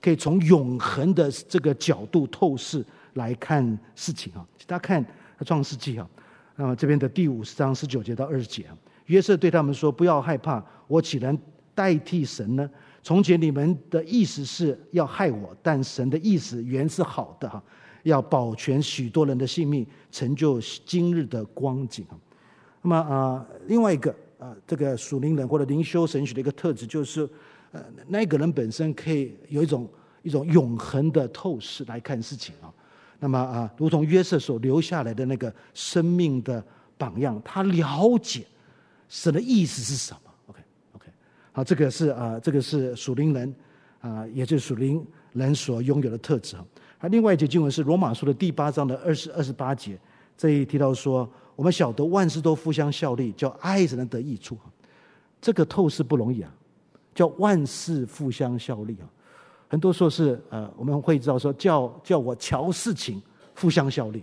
[0.00, 2.84] 可以从永恒的这个角度透视
[3.14, 4.46] 来看事情啊。
[4.66, 5.04] 大家看
[5.44, 6.08] 创世纪啊，
[6.56, 8.76] 那么这边的第五十章十九节到二十节啊，
[9.06, 11.36] 约瑟对他们说：“不要害怕，我岂能
[11.74, 12.68] 代替神呢？”
[13.02, 17.62] 从前你们的意思是要害我，但神的意思原是好的哈，
[18.02, 22.04] 要保全许多人的性命，成就今日的光景。
[22.82, 27.26] 那么啊，另外一个啊，这个属灵人或者灵修神学的一个特质，就是
[27.72, 29.88] 呃，那个人本身可以有一种
[30.22, 32.72] 一种永恒的透视来看事情啊。
[33.20, 36.64] 那么啊，如同约瑟所留下来的那个生命的
[36.96, 38.46] 榜样，他了解
[39.08, 40.20] 神的意思是什么。
[40.46, 40.60] OK
[40.92, 41.06] OK，
[41.52, 43.54] 好，这个是啊，这个是属灵人
[44.00, 47.08] 啊，也就是属灵人所拥有的特质啊。
[47.10, 49.98] 另外一节经文是罗马书的第八章的二十二十八节，
[50.36, 54.56] 这里提到说，我们晓得万事都互相效力，叫爱人得益处。
[55.40, 56.52] 这个透视不容易啊，
[57.18, 59.06] 叫万事互相效力啊。
[59.66, 63.20] 很多说是呃，我们会知道说，叫叫我瞧事情
[63.56, 64.22] 互相效力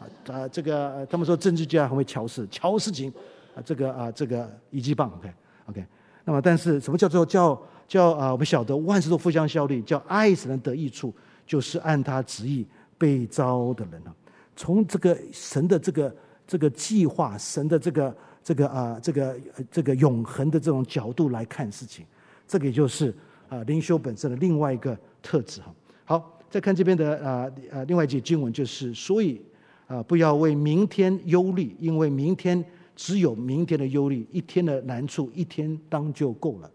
[0.00, 0.02] 啊
[0.34, 0.48] 啊。
[0.48, 3.12] 这个他们说政治家很会瞧事，瞧事情
[3.54, 5.32] 啊，这个啊，这个一级棒，OK
[5.66, 5.86] OK。
[6.24, 8.32] 那么，但是什么叫做叫叫啊？
[8.32, 11.14] 我们晓得万事都互相效力，叫爱神得益处，
[11.46, 12.66] 就是按他旨意
[12.98, 14.12] 被招的人啊。
[14.56, 18.12] 从这个神的这个这个计划，神的这个
[18.50, 19.40] 这个啊这个
[19.70, 22.04] 这个永恒的这种角度来看事情，
[22.48, 23.14] 这个也就是
[23.48, 25.72] 啊灵修本身的另外一个特质哈。
[26.04, 29.40] 好，再看这边的啊啊另外一节经文，就是所以
[29.86, 32.64] 啊不要为明天忧虑，因为明天。
[32.96, 36.70] 只有明天的忧虑，一天的难处，一天当就够了。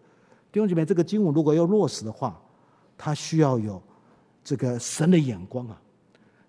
[0.50, 2.36] 弟兄姐妹，这个经文如果要落实的话，
[2.98, 3.80] 它需要有
[4.42, 5.80] 这个神的眼光啊，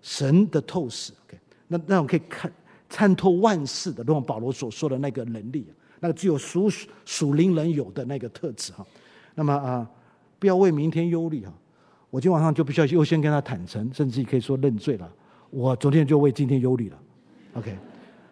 [0.02, 1.12] 神的透视。
[1.26, 2.52] OK，那那种可以看
[2.88, 5.66] 参透万事的，如同保罗所说的那个能力，
[6.00, 6.70] 那个只有属
[7.04, 8.86] 属灵人有的那个特质哈。
[9.34, 9.88] 那么啊，
[10.38, 11.52] 不要为明天忧虑哈。
[12.10, 15.10] 我今天晚上就必须要优先跟他坦诚，甚至可以说认罪了。
[15.50, 16.98] 我昨天就为今天忧虑了。
[17.54, 17.76] OK。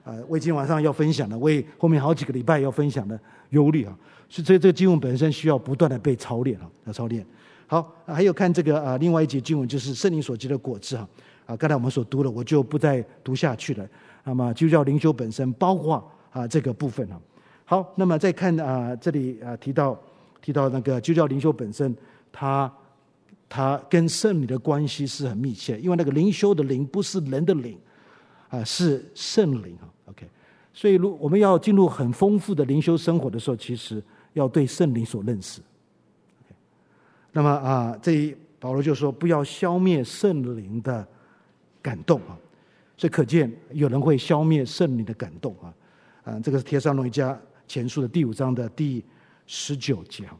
[0.04, 3.18] 呃，为今天晚上要分享的，为后面好几个礼拜要分享的
[3.50, 3.98] 忧虑啊，
[4.28, 7.26] 所以这这个经文本身需要不断的被操练啊，要操练。
[7.66, 11.08] 好，还有看这个啊，另外一节经文就是圣灵所结的果子哈
[11.46, 13.84] 啊，刚才我们所读的，我就不再读下去了。
[14.28, 17.20] 那么就叫灵修本身，包括啊这个部分啊。
[17.64, 19.96] 好，那么再看啊这里啊提到
[20.42, 21.96] 提到那个就叫灵修本身，
[22.32, 22.72] 它
[23.48, 27.78] 它跟圣灵的关系是很密切，因为那个灵修的灵不是人的灵
[28.48, 29.86] 啊，是圣灵啊。
[30.06, 30.28] OK，
[30.72, 34.02] 所以如我们要进入很丰富的灵修生活的时候，其实
[34.32, 35.60] 要对圣灵所认识。
[37.30, 41.06] 那么啊，这保罗就说不要消灭圣灵的
[41.80, 42.36] 感动啊，
[42.96, 45.74] 所以可见有人会消灭圣灵的感动啊。
[46.24, 47.36] 啊，这个是帖撒罗尼迦
[47.68, 49.04] 前书的第五章的第
[49.46, 50.36] 十九节哈。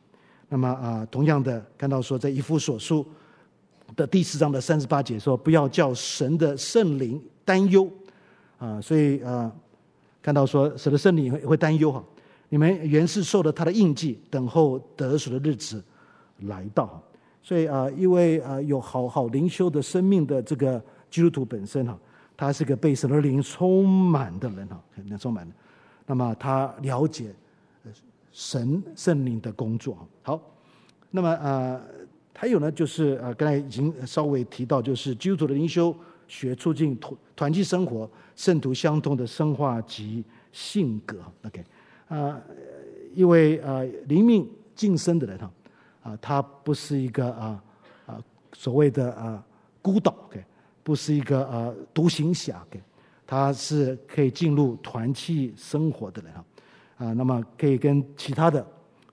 [0.49, 3.07] 那么啊，同样的看到说，在以弗所书
[3.95, 7.91] 的第四章的三十八节说，不要叫神的圣灵担忧
[8.59, 9.53] 啊，所以啊，
[10.23, 12.03] 看到说，神的圣灵也会担忧哈。
[12.49, 15.83] 你们原是受了他的印记，等候得赎的日子
[16.43, 17.03] 来到。
[17.43, 21.99] 所以啊，因为啊有好好灵修的生命的这个基督徒本身哈，
[22.37, 25.55] 他是个被神的灵充满的人哈，肯定充满的。
[26.07, 27.35] 那么他了解
[28.31, 30.07] 神圣灵的工作哈。
[30.23, 30.41] 好，
[31.11, 31.81] 那么呃，
[32.35, 35.97] 还有呢，就是呃，刚才已经稍微提到，就是基督徒的灵修
[36.29, 40.23] 学促进团团契生活，圣徒相通的生化及
[40.53, 41.19] 性格。
[41.47, 41.65] OK。
[42.09, 42.41] 啊，
[43.15, 45.51] 因为啊，灵命晋升的人哈，
[46.05, 47.65] 啊，他不是一个啊
[48.07, 48.23] 啊
[48.53, 49.45] 所谓的啊
[49.83, 50.45] 孤岛，OK，
[50.87, 52.81] 不是一个呃独行侠，OK，
[53.27, 56.45] 他是可以进入团契生活的人哈，
[56.99, 58.65] 啊，那么可以跟其他的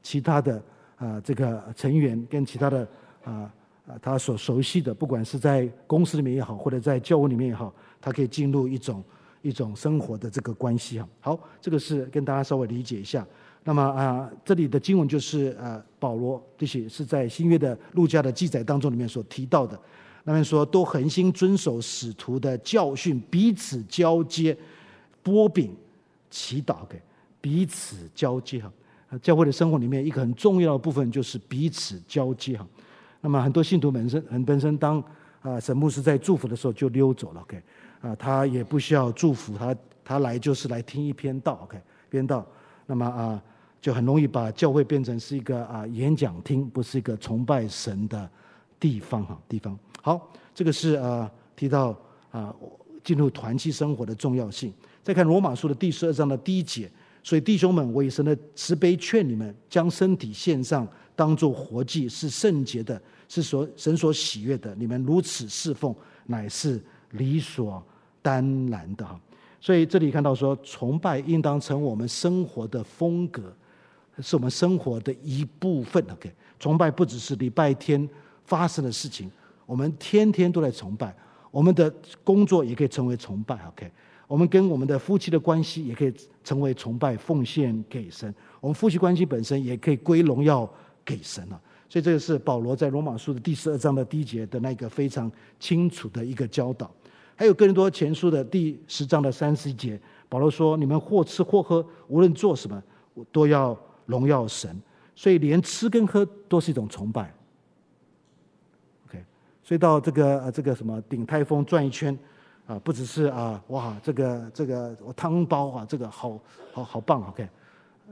[0.04, 0.64] 其他的
[0.98, 2.88] 啊这个成员跟其他的
[3.24, 3.52] 啊
[3.88, 9.04] 啊他所熟悉的，不管是在公司里面也好，或者在教会里面也好，他可以进入一种。
[9.46, 13.28] 一种生活的这个关系哈，好，这个是跟大家稍微理解一下。
[13.66, 19.78] 那么啊，这里的经文就是呃，保罗这些是在新约的路加的记载当中里面所提到的。
[20.24, 24.58] 那边说都恒心遵守使徒的教训，彼此交接，
[25.22, 25.76] 波饼，
[26.30, 27.02] 祈祷，给
[27.42, 28.72] 彼此交接哈。
[29.22, 32.66] 教会的生活里面一个很重要的部分就是彼此交接哈。
[33.22, 35.04] 那么很多信徒本身很本身当
[35.42, 37.62] 啊神牧师在祝福的时候就溜走了，OK。
[38.02, 42.46] 啊，他也不需要祝福，他他来就是来听一篇道，OK，篇道，
[42.86, 43.42] 那么啊，
[43.80, 48.30] 就很容易把教会变成是一个啊演讲厅，不是一个崇拜神的
[48.84, 49.80] 地方哈地方。
[50.02, 51.98] 好，这个是呃提到
[52.32, 52.54] 啊
[53.02, 54.74] 进入团契生活的重要性。
[55.02, 56.92] 再看罗马书的第十二章的第一节，
[57.24, 64.76] 所以弟兄们，我以神的慈悲劝你们，将身体献上，当做活祭，是圣洁的，是所神所喜悦的。
[64.76, 67.82] 你们如此侍奉，乃是理所。
[68.22, 68.36] 当
[68.70, 69.20] 然的哈，
[69.60, 73.54] 所以这里看到说，崇拜应当成我们生活的风格，
[74.22, 76.02] 是我们生活的一部分。
[76.10, 78.10] OK，崇拜不只是礼拜天
[78.46, 79.30] 发生的事情，
[79.66, 81.16] 我们天天都在崇拜，
[81.52, 83.56] 我们的工作也可以成为崇拜。
[83.68, 83.92] OK，
[84.28, 86.14] 我们跟我们的夫妻的关系也可以
[86.44, 88.34] 成为崇拜，奉献给神。
[88.60, 90.70] 我们夫妻关系本身也可以归荣耀
[91.06, 91.62] 给神了。
[91.90, 96.90] 所以这个是保罗在罗马书的第十二章的第一节的那个非常清楚的一个教导。
[97.36, 102.82] 还有哥林多前书的第十章的三十一节，保罗说：“你们或吃或喝，无论做什么，
[103.32, 104.76] 都要荣耀神。
[105.16, 107.32] 所以连吃跟喝都是一种崇拜。
[109.64, 112.18] 所以到这个呃这个什么鼎泰丰转一圈
[112.68, 116.40] 啊，不只是啊哇这个这个汤包啊，这个好
[116.74, 117.22] 好好棒。
[117.30, 117.48] OK，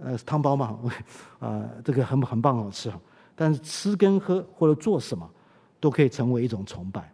[0.02, 0.80] 呃汤包嘛，
[1.40, 2.92] 啊这个很很棒好吃。
[3.36, 5.30] 但是吃跟喝或者做什么，
[5.80, 7.12] 都可以成为一种崇拜。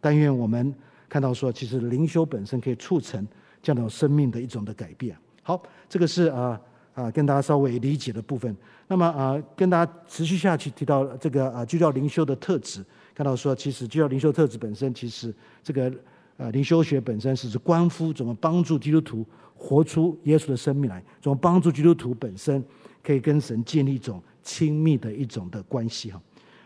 [0.00, 0.74] 但愿我们。
[1.12, 3.26] 看到说，其实灵修本身可以促成
[3.60, 5.18] 这样的生命的一种的改变。
[5.42, 6.60] 好，这个是啊
[6.94, 8.56] 啊跟大家稍微理解的部分。
[8.86, 12.84] 那么啊，跟大家持续下去提到这个啊，基督教灵修的特质。
[13.14, 15.92] 看到说，其实就要灵修特质本身，其实这个
[16.36, 22.64] 呃灵修学本身是指关乎怎么帮助基督徒活出耶稣的生命来，怎么帮助基督徒本身
[23.02, 26.20] 可以跟神建立一种亲密的一种的关系哈。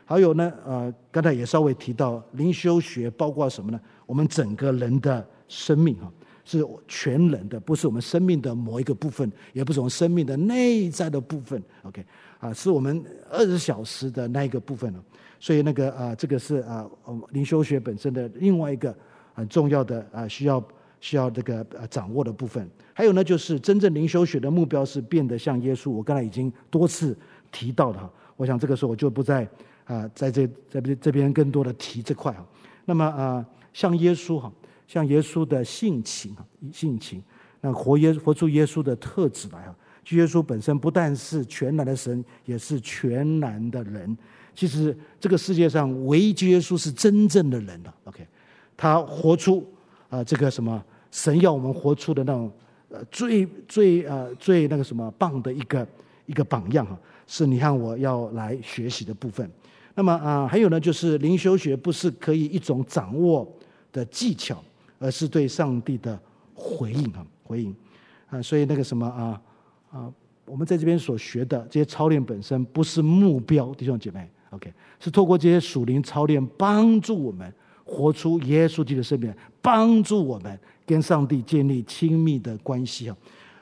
[0.04, 3.80] 还有呢，呃，刚才也稍微提到灵修学包括什么呢？
[4.04, 6.12] 我们整个人的生命哈，
[6.44, 11.62] 是全人的，不是我们生命的某一个部分，也不是我们生命的内在的部分。
[11.82, 12.04] OK，
[12.38, 15.02] 啊，是我们二十小时的那一个部分了。
[15.40, 16.86] 所以那个啊，这个是啊，
[17.30, 18.94] 灵修学本身的另外一个
[19.32, 20.62] 很重要的啊，需要
[21.00, 22.68] 需要这个掌握的部分。
[22.92, 25.90] 还有呢，就是真正灵修学的目标是变得像耶稣。
[25.90, 27.16] 我刚才已经多次
[27.50, 29.48] 提到了哈，我想这个时候我就不再
[29.86, 32.46] 啊，在这在这这边更多的提这块哈。
[32.84, 33.44] 那么啊。
[33.74, 34.52] 像耶稣哈，
[34.86, 37.22] 像耶稣的性情啊，性情，
[37.60, 39.74] 那活耶活出耶稣的特质来啊。
[40.10, 44.16] 耶稣本身不但是全然的神，也是全然的人。
[44.54, 47.94] 其实这个世界上唯一耶稣是真正的人了。
[48.04, 48.26] OK，
[48.76, 49.66] 他活出
[50.10, 52.52] 啊这个什么神要我们活出的那种
[52.90, 55.88] 呃最最呃最那个什么棒的一个
[56.26, 59.50] 一个榜样哈，是你看我要来学习的部分。
[59.94, 63.50] 那么啊还有呢，就是灵修学不是可以一种掌握。
[63.94, 64.60] 的技巧，
[64.98, 66.18] 而是对上帝的
[66.54, 67.74] 回应啊，回应。
[68.30, 69.40] 啊，所以那个什么啊
[69.90, 70.12] 啊，
[70.44, 77.52] 我们在这边所学的这些操练本身不是目标，弟兄姐妹，OK，是透过这些属灵操练，帮助我们
[77.84, 79.32] 活出耶稣基督的生命，
[79.62, 83.08] 帮助我们跟上帝建立亲密的关系。
[83.08, 83.16] 啊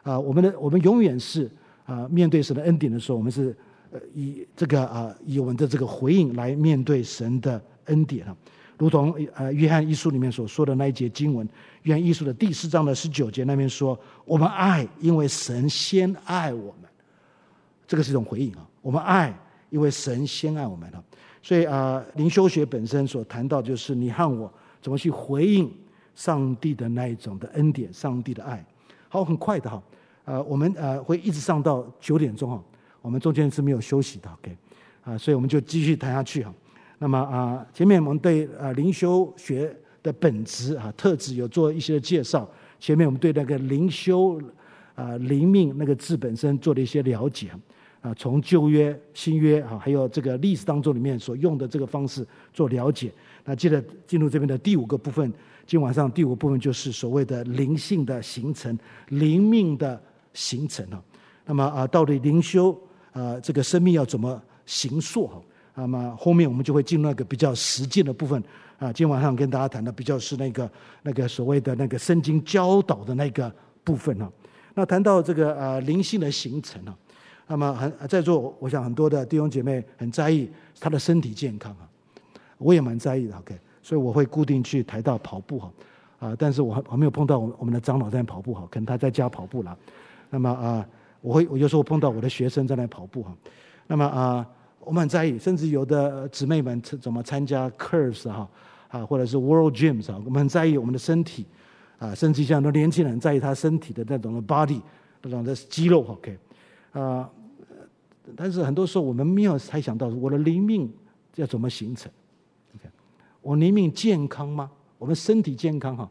[0.04, 1.50] 啊，我们的我们永远是
[1.84, 3.54] 啊面对神的恩典的时候，我们是
[3.92, 8.26] 呃以这个啊以我们的这个回应来面对神的恩典。
[8.26, 8.36] 啊，
[8.82, 11.48] 如同呃约翰一书里面所说的那一节经文，
[11.82, 16.90] 约翰一书的第四章的十九节那边说，我们爱，因为神先爱我们，
[17.86, 19.32] 这个是一种回应啊，我们爱，
[19.70, 21.04] 因为神先爱我们了。
[21.44, 25.72] 所以啊，灵修学本身所谈到就是你和我怎么去回应
[26.16, 28.64] 上帝的那一种的恩典，上帝的爱。
[29.08, 29.80] 好，很快的哈，
[30.24, 32.60] 呃，我们呃会一直上到九点钟哈，
[33.00, 34.56] 我们中间是没有休息的，OK，
[35.04, 36.52] 啊，所以我们就继续谈下去哈。
[37.02, 42.48] 那么啊，前面我们对啊灵修学的本质啊特质有做一些介绍，
[42.78, 44.40] 前面我们对那个灵修
[44.94, 47.50] 啊灵命那个字本身做了一些了解。
[48.02, 53.12] 啊，从旧约、新约啊，还有这个历史当中里面所用的这个方式做了解。
[53.44, 55.32] 那接着进入这边的第五个部分，
[55.66, 58.78] 今晚上第五部分就是所谓的灵性的形成、
[59.08, 60.00] 灵命的
[60.34, 61.02] 形成啊。
[61.46, 62.76] 那么啊，到底灵修
[63.12, 65.42] 啊，这个生命要怎么形塑哈？
[65.74, 68.42] 那么后面我们就会进入那个比较实践的部分
[68.78, 68.92] 啊。
[68.92, 70.70] 今晚上跟大家谈的比较是那个
[71.02, 73.52] 那个所谓的那个圣经教导的那个
[73.82, 74.30] 部分啊。
[74.74, 76.96] 那谈到这个啊灵性的形成啊。
[77.48, 80.50] 那么很在座，我想很多的弟兄姐妹很在意
[80.80, 81.84] 他的身体健康啊，
[82.56, 83.36] 我也蛮在意的。
[83.36, 85.72] OK，所以我会固定去台大跑步哈
[86.20, 89.76] 啊，但是我还还没有碰到我我们的长老在跑步哈，可能他在家跑步了。
[90.30, 90.86] 那么啊，
[91.20, 93.36] 我会我有时候碰到我的学生在那跑步哈。
[93.86, 94.46] 那么啊，
[94.84, 98.48] 我们很在意，甚至有的姊妹们怎么参加 Curves 哈
[98.88, 101.46] 啊，或者是 World Gyms 啊，我们很在意我们的身体
[101.98, 104.80] 啊，甚至像很多年轻人在意他身体的那种的 body
[105.22, 106.38] 那种的肌肉 OK
[106.92, 107.30] 啊。
[108.36, 110.92] 但是很多时候我们没有猜想到我的灵命
[111.36, 112.10] 要怎么形成
[112.76, 112.88] ？OK，
[113.40, 114.70] 我灵命健康吗？
[114.98, 116.10] 我们身体健康哈？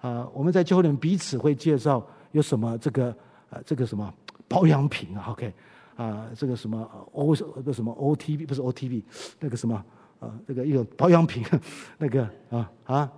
[0.00, 3.16] 啊，我们在教会里彼此会介绍有什么这个
[3.50, 4.12] 呃这个什么
[4.46, 5.52] 保养品啊？OK，
[5.98, 9.02] 啊这个什么 O 个什么 OTB 不是 OTB
[9.40, 9.74] 那个什么
[10.20, 11.44] 啊那个一个保养品
[11.98, 13.12] 那个啊啊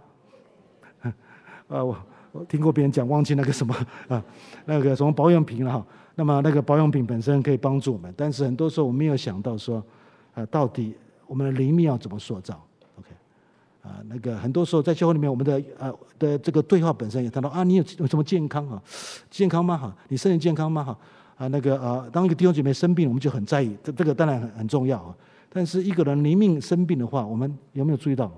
[1.68, 1.97] 啊我
[2.33, 3.76] 我听过别人讲忘记那个什么
[4.09, 4.24] 啊
[4.64, 5.87] 那个什么保养品了哈。
[6.16, 9.83] 那么那个保养品本身可以帮助我们，但是很多时候我没有想到说，
[10.35, 10.95] 啊，到底
[11.26, 12.62] 我们的灵命要怎么塑造
[12.99, 13.09] ？OK，
[13.83, 18.83] 啊，那个很多时候在教会里面，我们的呃的这个对话本身也谈到啊，你有有什么健康啊？
[19.31, 19.78] 健康吗？
[19.78, 20.85] 哈，你身体健康吗？
[20.85, 20.99] 哈，
[21.41, 25.16] 啊，那个啊，当一个弟兄姐妹生病，我们就很在意，这这个当然很很重要啊。
[25.49, 28.30] 但是一个人灵命生病的话，我们有没有注意到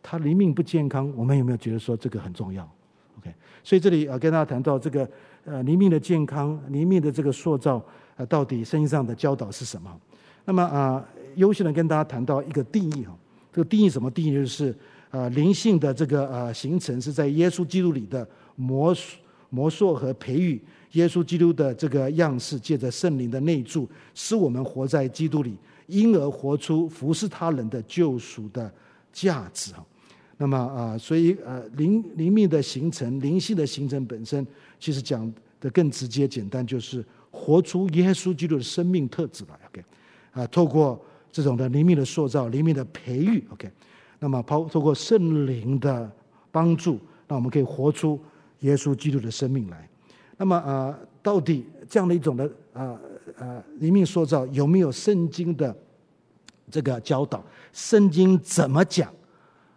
[0.00, 1.12] 他灵命不健康？
[1.16, 2.62] 我们有没有觉得说这个很重要
[3.18, 3.34] ？OK，
[3.64, 5.08] 所以这里啊，跟大家谈到这个。
[5.48, 7.80] 呃，灵命的健康，灵命的这个塑造，
[8.16, 9.96] 呃，到底圣经上的教导是什么？
[10.44, 11.04] 那么啊，
[11.36, 13.16] 优先的跟大家谈到一个定义哈，
[13.52, 14.34] 这个定义什么定义？
[14.34, 14.74] 就是
[15.08, 18.92] 啊，灵性的这个呃形成是在耶稣基督里的磨
[19.50, 20.60] 磨塑和培育，
[20.96, 25.54] 耶稣基督的这个样式，借着圣灵的内住，使我们活在基督里，
[25.86, 28.72] 因而活出服侍他人的救赎的
[29.12, 29.84] 价值哈。
[30.38, 34.46] 那么啊，所以呃，灵灵命的形成，灵性的形成本身。
[34.78, 35.30] 其实讲
[35.60, 39.58] 的更直接简单，就是活出耶稣基督的生命特质来。
[39.68, 39.84] OK，
[40.32, 40.98] 啊，透过
[41.30, 43.70] 这种的灵命的塑造、灵命的培育，OK，
[44.18, 46.10] 那么包透过圣灵的
[46.50, 48.18] 帮助，那我们可以活出
[48.60, 49.88] 耶稣基督的生命来。
[50.36, 52.98] 那么啊，到底这样的一种的啊
[53.38, 55.74] 啊灵命塑造有没有圣经的
[56.70, 57.42] 这个教导？
[57.72, 59.12] 圣经怎么讲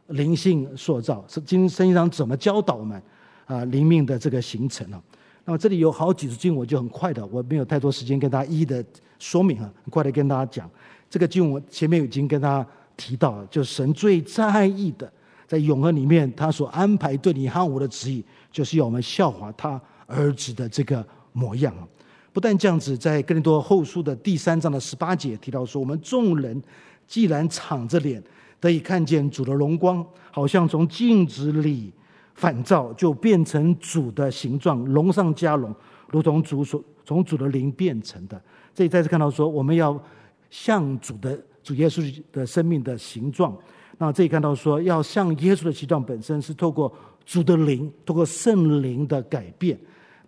[0.07, 1.23] 灵性塑造？
[1.27, 3.01] 圣经圣经上怎么教导我们？
[3.45, 5.01] 啊，灵命的这个形成啊，
[5.43, 8.85] 那么这里有好几处经文，我就很快的，我没有太多时间跟大家一一的
[9.17, 10.69] 说明啊，很快的跟大家讲。
[11.09, 15.11] 这个经文前面已经跟大家提到了，就神最在意的，
[15.47, 21.87] 在永恒里面，他所安排对你和我的旨意，就是要我们效法他儿子的这个模样啊。
[22.33, 26.61] 不但这样子，在哥林多后书的第三章的十八节提到说，我们众人
[27.07, 28.21] 既然敞着脸
[28.59, 31.93] 得以看见主的荣光，好像从镜子里。
[32.35, 35.75] 反照就变成主的形状，荣上加荣，
[36.07, 38.41] 如同主所从主的灵变成的。
[38.73, 40.01] 这里再次看到说，我们要
[40.49, 43.53] 像主的主耶稣的生命的形状。
[43.97, 46.89] 那这里看到说，要像耶稣的形状本身是透过
[47.25, 49.77] 主的灵，透过圣灵的改变，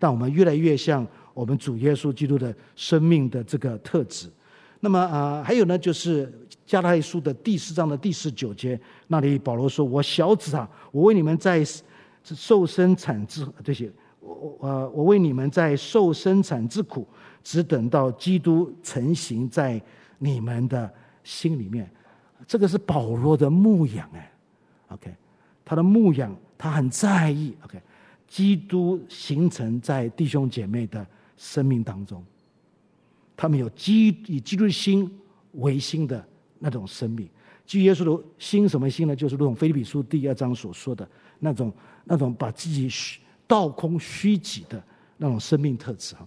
[0.02, 4.28] 但我们越来越像我们主耶稣基督的生命的这个特质。
[4.80, 6.28] 那么啊，还有呢，就是
[6.66, 11.64] 加太书的第四章的第十九节，那里保罗说：“我小子啊，我为你们在。”
[12.24, 17.04] 受生产之这些，我我我为你们在受生产之苦，
[17.42, 19.82] 只等到基督成形在
[20.18, 20.88] 你们的
[21.24, 21.90] 心里面。
[22.46, 24.32] 这个是保罗的牧养哎
[24.90, 25.12] ，OK，
[25.64, 27.82] 他的牧养他很在意 OK，
[28.32, 31.06] 基督形成在弟兄姐妹的
[31.36, 32.24] 生命当中，
[33.36, 35.06] 他们有基以基督心
[35.52, 36.26] 为心的
[36.58, 37.28] 那种生命。
[37.66, 39.14] 基耶稣的心什么心呢？
[39.14, 41.06] 就是如同腓立比书第二章所说的
[41.40, 41.70] 那种
[42.04, 42.88] 那种把自己
[43.46, 44.82] 倒空虚己的
[45.18, 46.26] 那种生命特质哈。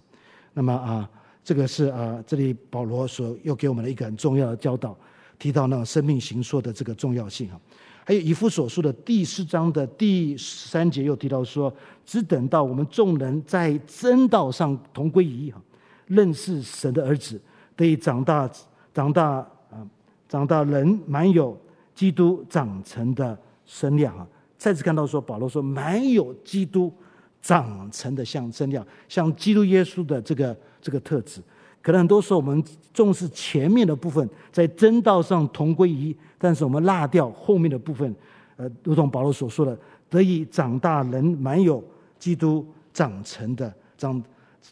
[0.54, 1.10] 那么啊，
[1.42, 4.96] 这个是啊，这里保罗所又给我们的一个很重要的教导，
[5.40, 7.60] 提到那种生命形说的这个重要性哈。
[8.08, 11.74] 还有以弗所书的第四章的第十三节又提到说，
[12.04, 15.60] 只等到我们众人在真道上同归于一哈，
[16.06, 17.40] 认识神的儿子，
[17.74, 18.48] 得以长大，
[18.94, 19.24] 长大
[19.70, 19.84] 啊，
[20.28, 21.60] 长大人满有
[21.96, 24.24] 基督长成的身量啊。
[24.56, 26.94] 再次看到说，保罗说满有基督
[27.42, 31.42] 长成的像身量，像基督耶稣的这个这个特质。
[31.86, 32.60] 可能很多时候我们
[32.92, 38.12] 重视前面的部分，在真道上同归于一，但是我们落掉后面的部分。
[38.56, 39.78] 呃，如同保罗所说的，
[40.10, 41.80] 得以长大人满有
[42.18, 44.20] 基督长成的长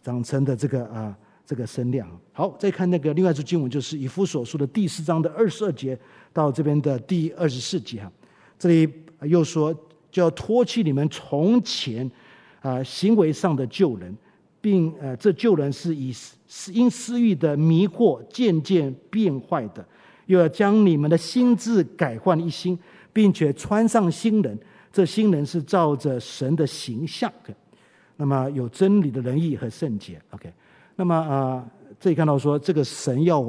[0.02, 1.16] 长成的这个啊
[1.46, 2.04] 这个身量。
[2.32, 5.96] 好，再看那个另外一处经文，就是以弗所书的第四章的二十二节
[6.32, 8.10] 到这边的第二十四节哈，
[8.58, 9.72] 这里又说
[10.10, 12.10] 就要脱去你们从前
[12.60, 14.12] 啊行为上的旧人。
[14.64, 19.86] 并呃，这旧人是以私因私欲的迷惑渐渐变坏的，
[20.24, 22.78] 又要将你们的心智改换一新，
[23.12, 24.58] 并且穿上新人。
[24.90, 27.30] 这新人是照着神的形象，
[28.16, 30.18] 那么有真理的仁义和圣洁。
[30.30, 30.50] OK，
[30.96, 31.68] 那么啊，
[32.00, 33.42] 这里看到说，这个神要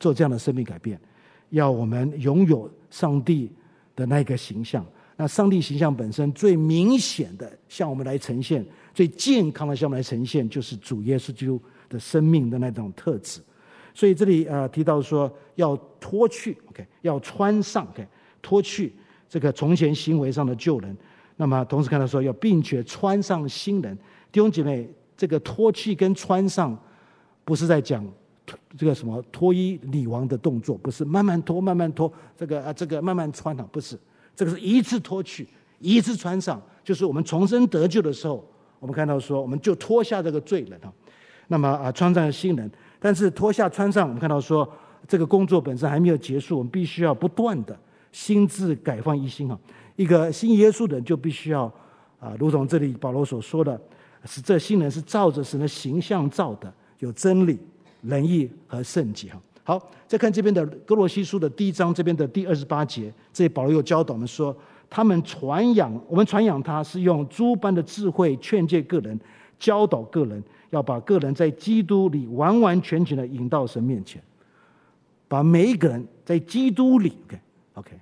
[0.00, 1.00] 做这样的生命改变，
[1.50, 3.48] 要我们拥有上帝
[3.94, 4.84] 的那个形象。
[5.14, 8.64] 那上帝形象本身最明显的向我们来呈现，
[8.98, 13.40] 最健康的向我们来呈现，就是主耶稣基督的生命的那种特质。
[13.94, 18.04] 所以这里呃提到说要脱去，OK，要穿上，OK，
[18.42, 18.92] 脱去
[19.28, 20.96] 这个从前行为上的旧人。
[21.36, 23.96] 那么同时看到说要并且穿上新人。
[24.32, 26.76] 弟兄姐妹，这个脱去跟穿上，
[27.44, 28.04] 不是在讲
[28.76, 33.96] 这个什么脱衣女王的动作，不是慢慢脱慢慢脱，这个啊这个慢慢穿啊，不是。
[34.34, 35.46] 这个是一次脱去，
[35.78, 38.44] 一次穿上，就是我们重生得救的时候，
[38.78, 40.92] 我们看到说，我们就脱下这个罪人啊，
[41.48, 42.70] 那么啊，穿上新人。
[43.00, 44.68] 但是脱下穿上，我们看到说，
[45.06, 47.78] 这个工作本身还没有结束，我们必须要不断的
[48.12, 49.58] 心智改换一新啊。
[49.96, 51.64] 一个信耶稣的人就必须要
[52.20, 53.80] 啊，如同这里保罗所说的，
[54.24, 57.58] 是这新人是照着神的形象造的，有真理、
[58.02, 59.40] 仁义和圣洁哈。
[59.64, 64.56] 好，再看这边的格罗西书的第一章这边的第二十八节，这里保罗又教导我们说，
[64.90, 69.18] 他们传扬我们传扬他是用诸般的智慧劝诫个人，
[69.58, 74.22] 教导个人，要把个人在基督里完完全全的引到神面前，
[75.26, 77.38] 把每一个人在基督里，OK
[77.74, 77.92] OK。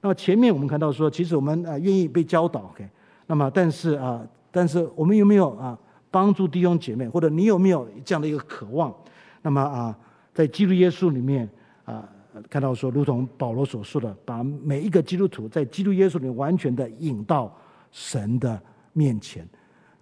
[0.00, 2.88] 那么前面我们看到说，其实我们啊愿意被教导，OK。
[3.26, 4.20] 那么但是啊，
[4.50, 5.78] 但是我们有没有啊
[6.10, 8.94] 帮助弟兄姐妹，或者你有没有这样的一个渴望？
[9.42, 9.96] 那么啊。
[10.34, 11.46] 在基督耶稣里面
[11.84, 12.08] 啊，
[12.48, 17.54] 看到说，如同保罗所说的，把每一个基督徒在基督耶稣里面完全的引到
[17.90, 18.60] 神的
[18.92, 19.46] 面前。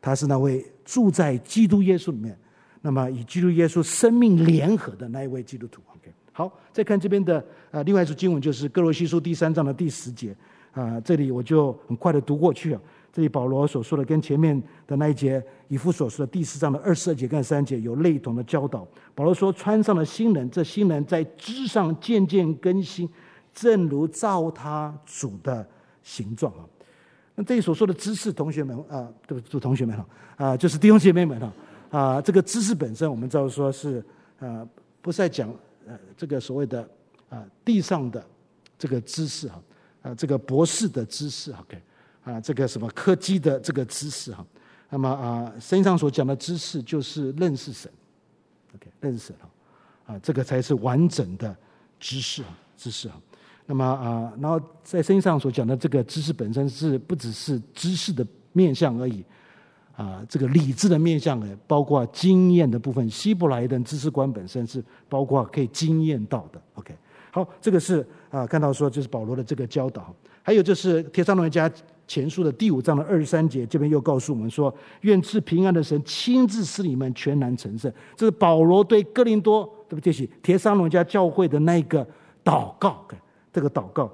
[0.01, 2.39] 他是那位住在基督耶稣里面，
[2.81, 5.83] 那么与基督耶稣生命联合的那一位基督徒。
[5.95, 10.35] OK，好，再看这边的啊，另外一处经文就是歌罗西书第三章的第十节
[10.73, 12.81] 啊，这里我就很快的读过去啊。
[13.13, 18.87] 这里保罗所说的跟前面的那一节以弗所说的第四章的二十二节跟三节有类同的教导。
[19.15, 23.09] 保罗说：“穿上了新人，这新人在知上渐渐更新，
[23.53, 25.69] 正如照他主的
[26.03, 26.63] 形状啊。”
[27.35, 30.07] 那这里所说的知识，同学们啊，对不，同学们哈
[30.37, 31.53] 啊，就是弟兄姐妹们哈
[31.91, 34.05] 啊，这个知识本身，我们知道说是
[34.39, 34.65] 啊，
[35.03, 35.53] 不是在讲
[35.87, 36.89] 呃这个所谓的
[37.29, 38.25] 啊地上的
[38.79, 39.61] 这个知识哈
[40.03, 41.77] 啊，这个博士的知识，OK。
[42.23, 44.45] 啊，这个什么科技的这个知识哈，
[44.89, 47.91] 那么啊，圣经上所讲的知识就是认识神
[48.75, 51.57] ，OK，认识神哈，啊，这个才是完整的
[51.99, 53.21] 知识哈，知识哈。
[53.67, 59.25] 那么啊，然后在圣经上所讲的这个知识本身是不只是知识的面向而已，
[59.97, 63.09] 啊，这个理智的面向呢，包括经验的部分。
[63.09, 66.95] 希伯来的知识观本身是包括可以经验到的，OK。
[67.31, 71.71] 好，这个是啊，看到说就是保罗的这个教导，还有就是帖撒罗尼迦
[72.11, 77.93] 前书的第五章的二十三节，这边又告诉我们说，愿赐平安的神亲自使你们全然成圣。
[78.17, 80.13] 这是保罗对哥林多对不对？
[80.43, 82.05] 帖撒罗尼迦教会的那个
[82.43, 83.07] 祷告，
[83.53, 84.11] 这个祷告，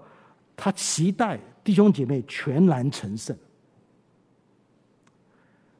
[0.54, 3.34] 他期待弟兄姐妹全然成圣。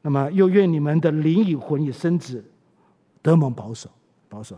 [0.01, 2.43] 那么又愿你们的灵与魂与身子
[3.21, 3.91] 得蒙保守，
[4.31, 4.57] 保守，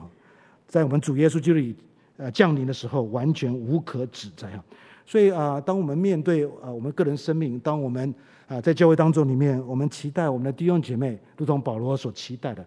[0.69, 1.75] 在我们主耶稣基督里
[2.19, 4.65] 呃降临的时候，完全无可指摘啊。
[5.09, 8.15] 所以啊，当我们面对啊我们个人生命，当我们
[8.47, 12.63] 啊在教会当中里面，我们期待我们的弟兄姐妹，如同保罗所期待的，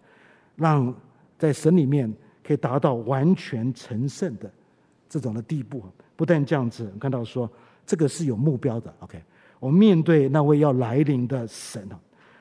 [0.55, 0.91] 让
[1.37, 2.11] 在神里面
[2.43, 4.51] 可以达到完全成圣的
[5.07, 5.83] 这种的地步。
[6.15, 7.47] 不但这样子，我看到说
[7.85, 8.91] 这个是有目标的。
[9.01, 9.21] OK，
[9.59, 11.87] 我们面对那位要来临的神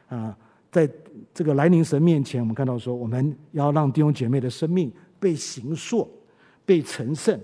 [0.09, 0.39] 啊，啊，
[0.73, 0.89] 在
[1.35, 6.11] 这个来临神面前，我们看到说我们要让弟兄姐妹的生命被形塑、
[6.65, 7.39] 被成圣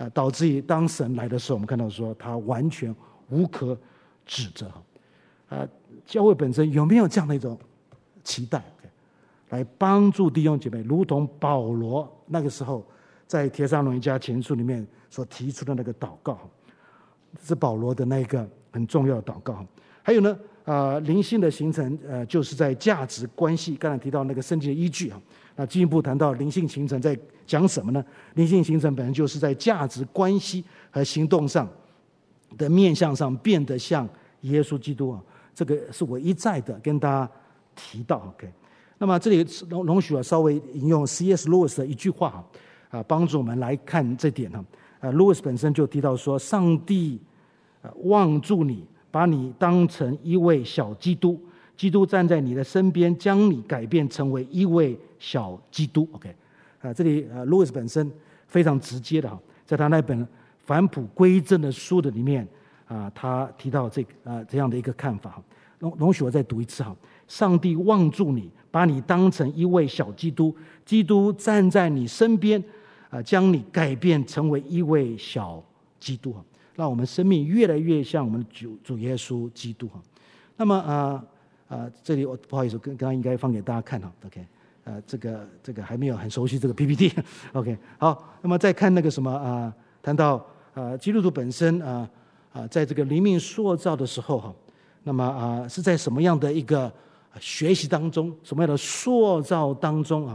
[0.00, 2.94] 啊，导致于当神来的时候，我们看到说他完全
[3.28, 3.78] 无可
[4.24, 4.66] 指责。
[5.50, 5.68] 啊，
[6.06, 7.58] 教会本身有没有这样的一种
[8.24, 8.64] 期待
[9.50, 12.86] 来帮助弟兄姐妹，如同保罗那个时候
[13.26, 16.38] 在帖撒罗尼迦前书里面所提出的那个祷告，
[17.42, 19.66] 是保罗的那个很重要的祷告。
[20.02, 23.76] 还有呢，啊，灵性的形成，呃，就是在价值关系。
[23.76, 25.20] 刚才提到那个圣经的依据啊，
[25.56, 27.18] 那进一步谈到灵性形成在
[27.50, 28.04] 讲什么呢？
[28.34, 31.68] 灵性形成本身就是在价值关系和行动上
[32.56, 34.08] 的面向上变得像
[34.42, 35.20] 耶稣基督啊。
[35.52, 37.28] 这个是我一再的跟大家
[37.74, 38.48] 提到，OK。
[38.98, 41.48] 那么这里容容许我稍微引用 C.S.
[41.48, 42.44] Lewis 的一句话
[42.88, 44.64] 啊，啊帮助我们来看这点哈。
[45.00, 47.20] 啊，Lewis 本身就提到说，上帝
[48.04, 51.40] 望住你，把你当成一位小基督，
[51.76, 56.32] 基督站在你的身边，将你改变成为一位小基督，OK。
[56.80, 58.10] 啊，这里啊，Lewis 本身
[58.46, 60.26] 非常直接的哈，在他那本
[60.58, 62.46] 返璞归真的书的里面。
[62.86, 65.40] 啊，他提到这个啊这样的一个看法，
[65.78, 66.92] 容容许我再读一次哈。
[67.28, 70.52] 上帝望住你，把你当成一位小基督，
[70.84, 72.60] 基督站在你身边，
[73.08, 75.62] 啊，将你改变成为一位小
[76.00, 76.44] 基督哈，
[76.74, 80.02] 让我们生命越来越像我们主主耶稣基督哈。
[80.56, 81.24] 那么啊
[81.68, 84.44] 啊，这里我不好意思，刚刚应该放给大家看哈，OK，
[84.84, 90.44] 呃，这个这个还没有很熟悉这个 PPT，OK， 好，那么再看那个什么啊，谈到
[90.74, 92.08] 啊基督徒本身啊。
[92.52, 94.52] 啊，在这个灵命塑造的时候哈，
[95.04, 96.92] 那么啊，是在什么样的一个
[97.38, 100.32] 学习当中，什么样的塑造当中啊？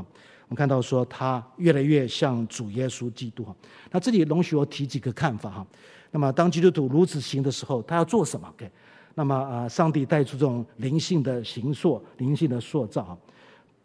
[0.48, 3.54] 我们看到说他越来越像主耶稣基督哈。
[3.92, 5.68] 那这里容许我提几个看法哈。
[6.12, 8.72] 那么当基督徒如此行的时候，他要做什么？OK？
[9.16, 13.18] 那么啊，上帝带出这种灵性的形塑、灵性的塑造，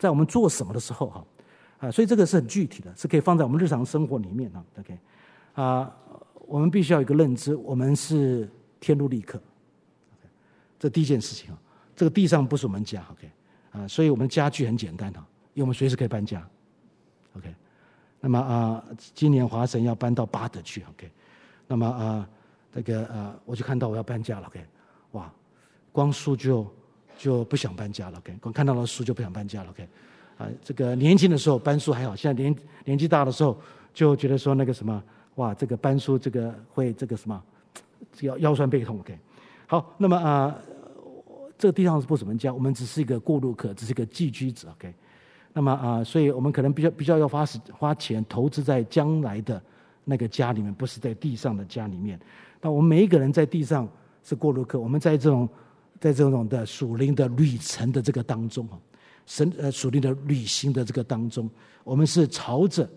[0.01, 1.25] 在我们做什么的时候哈？
[1.79, 4.65] 啊，所以这个是很具体的，是可以放在我们日常生活里面的。
[4.81, 4.99] OK？
[5.55, 5.97] 啊。
[6.47, 8.51] 我们必须要有一个认知，我们是
[8.81, 9.41] 天路历客。
[10.81, 11.59] 这第一件事情啊，
[11.95, 13.31] 这个地上不是我们家，OK
[13.71, 15.25] 啊，所以我们家具很简单哈，
[15.55, 16.45] 因为我们随时可以搬家
[17.37, 17.55] ，OK。
[18.19, 21.09] 那么啊，今年华神要搬到巴德去，OK。
[21.69, 22.29] 那么啊，
[22.75, 24.67] 这个啊，我就看到我要搬家了，OK。
[25.13, 25.33] 哇，
[25.93, 26.67] 光速就
[27.21, 28.35] 就不想搬家了，OK。
[28.41, 29.87] 光看到了书就不想搬家了，OK。
[30.39, 32.57] 啊，这个年轻的时候搬书还好，现在年
[32.87, 33.55] 年纪大的时候
[33.93, 35.03] 就觉得说那个什么。
[35.37, 37.43] 哇，这个搬书这个会这个什么，
[38.21, 38.99] 腰腰酸背痛。
[38.99, 39.19] OK，
[39.67, 40.55] 好，那么啊，
[41.57, 44.69] 这个地上是不怎么家，我们只是一个过路客，只是一个寄居者。
[44.73, 44.93] OK，
[45.53, 49.63] 那么啊，所以我们可能比较比较要花时花钱投资在将来的
[50.05, 52.19] 那个家里面，不是在地上的家里面。
[52.61, 53.89] 那我们每一个人在地上
[54.23, 55.49] 是过路客，我们在这种
[56.01, 58.79] 在这种的属灵的旅程的这个当中啊，
[59.27, 61.49] 神呃属灵的旅行的这个当中，
[61.85, 62.89] 我们是朝着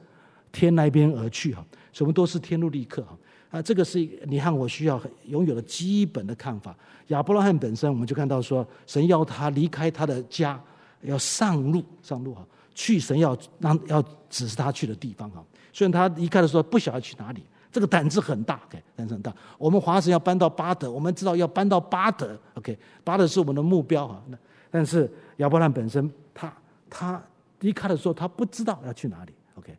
[0.51, 1.63] 天那边而去哈。
[1.91, 3.17] 所以我们都是天路历客哈
[3.51, 6.75] 啊，这个是你看我需要拥有的基本的看法。
[7.07, 10.59] 亚伯拉罕本身，我们就看到说，神要他离开他的家，
[11.01, 12.43] 要上路上路哈，
[12.73, 15.43] 去神要让要指示他去的地方哈。
[15.73, 17.43] 虽然他离开的时候不晓得去哪里，
[17.73, 19.33] 这个胆子很大，OK，胆子很大。
[19.57, 24.23] 我们华神要搬到巴德，我们知道要搬到巴德，OK，巴德是我们的目标哈。
[24.71, 26.53] 但是亚伯拉罕本身，他
[26.89, 27.21] 他
[27.59, 29.75] 离开的时候，他不知道要去哪里，OK。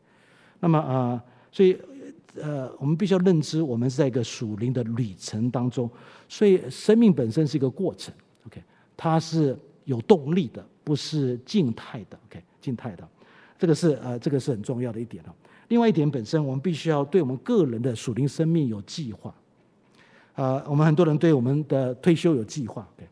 [0.61, 1.81] 那么啊，所以。
[2.43, 5.89] 呃，我们必须要认知，我们是在一个属灵的旅程当中，
[6.29, 8.13] 所以生命本身是一个过程
[8.45, 8.61] ，OK，
[8.97, 13.09] 它是有动力的，不是静态的，OK，静态的，
[13.57, 15.31] 这个是呃，这个是很重要的一点哦。
[15.69, 19.35] 另外一点，本身我们必须要对我们个人的属灵生命有计划，
[20.35, 23.09] 啊、我们很多人对我们的退休有计划，OK，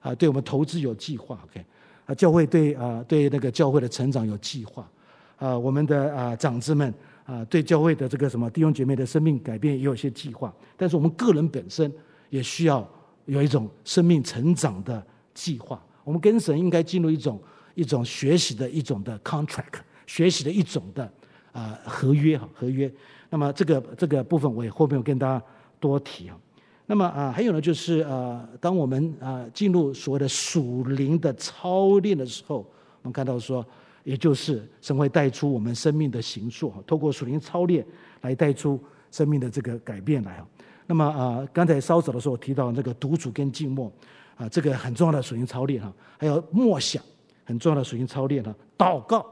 [0.00, 1.64] 啊、对我们投资有计划，OK，
[2.06, 4.88] 啊，教会对啊、对那个教会的成长有计划，
[5.36, 6.92] 啊、我们的啊、长子们。
[7.24, 11.90] 啊，对教会的这个什么弟兄姐妹的生命改变也有些计划，但是我们个人本身
[12.28, 12.86] 也需要
[13.24, 15.02] 有一种生命成长的
[15.32, 15.82] 计划。
[16.04, 17.42] 我们跟神应该进入一种
[17.74, 21.10] 一种学习的一种的 contract，学习的一种的
[21.54, 22.92] 啊合约哈合约。
[23.30, 25.42] 那么这个这个部分我也后面有跟大家
[25.80, 26.36] 多提啊。
[26.84, 33.64] 那么啊还有呢就是呃，当我们啊进入所谓的属灵的操练的时候，我们看到说。
[34.04, 37.82] 也就是神会带出我们生命的形塑，透过属灵操练
[38.20, 38.78] 来带出
[39.10, 40.46] 生命的这个改变来啊。
[40.86, 43.90] 那么啊，刚才稍早的时候提到那个独处跟静默
[44.36, 45.90] 啊，这个很重要的属灵操练哈。
[46.18, 47.02] 还有默想，
[47.46, 48.54] 很重要的属灵操练哈。
[48.76, 49.24] 祷告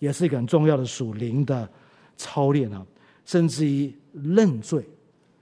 [0.00, 1.68] 也是一个很重要的属灵的
[2.16, 2.84] 操练啊，
[3.24, 4.84] 甚至于认罪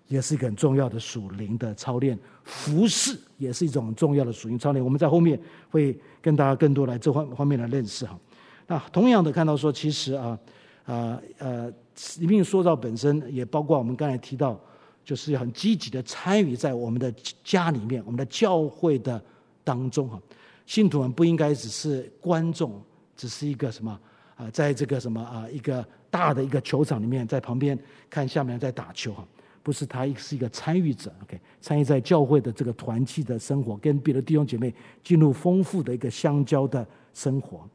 [0.08, 4.84] 也是一个很重要的属灵的操练，服侍也是一种很重要的属灵操练。
[4.84, 5.40] 我们在后面
[5.70, 8.18] 会跟大家更多来这方方面的认识哈。
[8.66, 10.38] 那同样的看到说，其实啊
[10.84, 11.72] 啊呃，
[12.18, 14.60] 里面说到本身也包括我们刚才提到，
[15.04, 17.12] 就是很积极的参与在我们的
[17.44, 19.22] 家里面、我们的教会的
[19.62, 20.20] 当中哈。
[20.66, 22.82] 信徒们不应该只是观众，
[23.16, 23.98] 只是一个什么？
[24.38, 27.76] 啊，在这个什么啊，一个大的一个球场里面，在旁边
[28.08, 29.26] 看下面在打球哈，
[29.64, 37.68] 不是他是一个参与者，OK，参与在教会的这个团契的生活，跟别的弟兄姐妹进入丰富的一个相交的生活。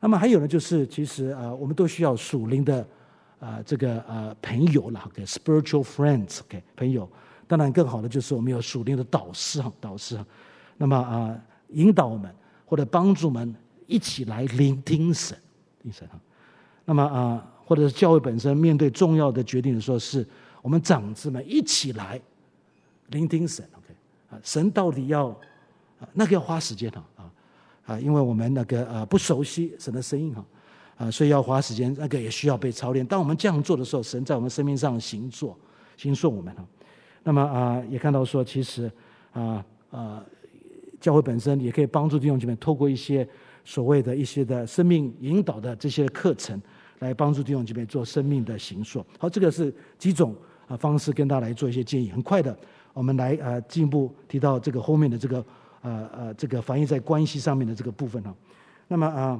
[0.00, 2.88] 那么还有呢，就是其实啊，我们都需要属灵的
[3.38, 7.08] 啊这个啊朋友了，OK，spiritual friends，OK，朋友。
[7.46, 10.18] 当然更好的就是我们有属灵的导师哈，导师。
[10.76, 13.54] 那么啊，引导我们或者帮助我们
[13.86, 15.36] 一起来聆听神。
[15.88, 16.20] 精神哈，
[16.84, 20.26] 那么啊，或者是教会本身面对重要的决定的时候，是
[20.60, 22.20] 我们长子们一起来
[23.06, 23.66] 聆听神。
[23.72, 23.94] OK
[24.30, 25.34] 啊，神到底要，
[26.12, 27.32] 那个要花时间哈啊
[27.86, 30.44] 啊，因为我们那个啊不熟悉神的声音哈
[30.98, 33.06] 啊，所以要花时间，那个也需要被操练。
[33.06, 35.58] 当我们这样做的时候，神在我们生命上行作，
[35.96, 36.62] 行作我们哈。
[37.22, 38.92] 那么啊，也看到说，其实
[39.32, 40.22] 啊啊，
[41.00, 43.26] 教会本身也可以帮助弟兄姐妹透过一些。
[43.68, 46.58] 所谓的一些的生命引导的这些课程，
[47.00, 49.04] 来帮助弟兄姐妹做生命的形塑。
[49.18, 50.34] 好，这个是几种
[50.66, 52.08] 啊方式跟大家来做一些建议。
[52.08, 52.56] 很快的，
[52.94, 55.44] 我们来呃进一步提到这个后面的这个
[55.82, 58.34] 呃呃这个反映在关系上面的这个部分哈。
[58.86, 59.38] 那么啊，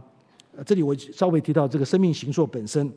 [0.66, 2.92] 这里我稍微提到这个生命形塑本身，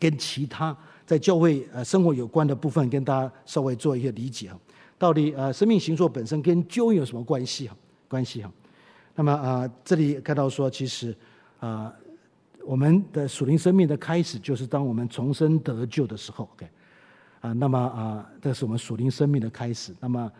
[0.00, 0.74] 跟其他
[1.04, 4.58] 在教会呃生活有关的部分，跟大家稍微做一些理解哈。
[4.96, 7.76] 到底呃生命形塑本身跟救恩有什么关系哈？
[8.08, 8.50] 关系哈？
[9.18, 11.16] 那么啊，这里看到说，其实
[11.58, 11.90] 啊，
[12.66, 16.68] 我们的属灵生命的开始，就是当我们重生得救的时候，OK，
[17.40, 19.94] 啊，那么啊，这是我们属灵生命的开始。
[19.98, 20.30] 那么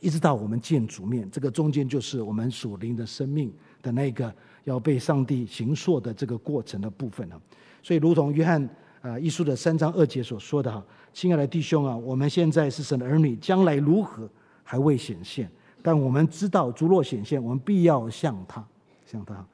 [0.00, 4.34] 一直到我们见主面，这个中间就是我们属灵的生命的那个
[4.64, 7.40] 要被上帝形塑的这个过程的部分了。
[7.80, 8.68] 所以，如同约翰
[9.02, 14.28] 啊一书的三章二节所说的哈，亲爱的弟兄啊，我们现在是神的儿女，将来如何
[14.64, 15.48] 还未显现。
[15.86, 18.66] 但我们知道，主若显现，我们必要像他，
[19.06, 19.46] 像他，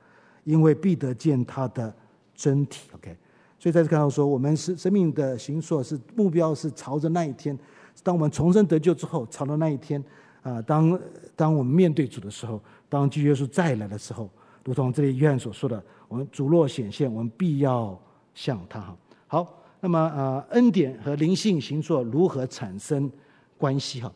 [0.45, 1.95] 因为必得见他的
[2.35, 2.89] 真体。
[2.95, 3.15] OK，
[3.59, 7.55] 所以在这看到说，我们是生命的形塑，是目标是朝着那一天，
[8.03, 10.03] 当我们重生得救之后，朝着那一天
[10.41, 10.99] 啊，当
[11.37, 14.31] 当我们面对主的时候，当基督耶稣再来的时候，
[14.65, 18.01] 如同这里约翰所说的，我们主若显现，我们必要
[18.33, 18.97] 像他哈。
[19.27, 23.13] 好，那么啊，恩典和灵性形作如何产生
[23.59, 24.01] 关系？
[24.01, 24.11] 哈。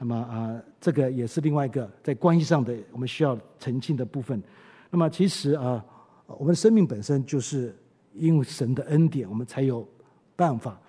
[0.00, 4.40] 那么啊，这个也是另外一个在关系上的我们需要澄清的部分。
[4.90, 5.84] 那么其实啊，
[6.26, 7.76] 我们生命本身就是
[8.14, 9.86] 因为神的恩典，我们才有
[10.36, 10.80] 办法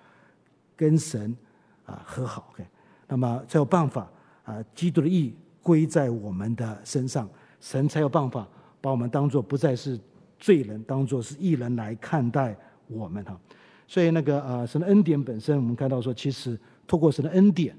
[0.76, 1.36] 跟神
[1.84, 2.52] 啊和好。
[2.52, 2.64] OK，
[3.08, 4.08] 那么才有办法
[4.44, 7.28] 啊，基督的义归在我们的身上，
[7.58, 8.46] 神才有办法
[8.80, 9.98] 把我们当做不再是
[10.38, 12.56] 罪人，当做是义人来看待
[12.86, 13.36] 我们哈。
[13.88, 16.56] 所以那个啊，神的恩典本身，我们看到说，其实
[16.86, 17.76] 透过神的恩典。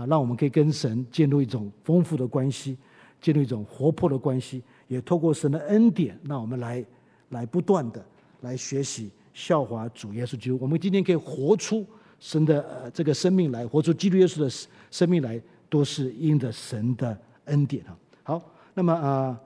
[0.00, 2.74] 啊，让我们可以跟神建立一种丰富的关系，
[3.20, 6.82] 建立一种活泼的关系，也透过神的恩典，让我们来
[7.28, 8.02] 来不断的
[8.40, 10.58] 来学习效法主耶稣基督。
[10.58, 11.86] 我们今天可以活出
[12.18, 17.94] 神的呃这个生命来，活出基督耶稣的生命来，都是因着神的恩典啊。
[18.22, 19.38] 好，那么啊，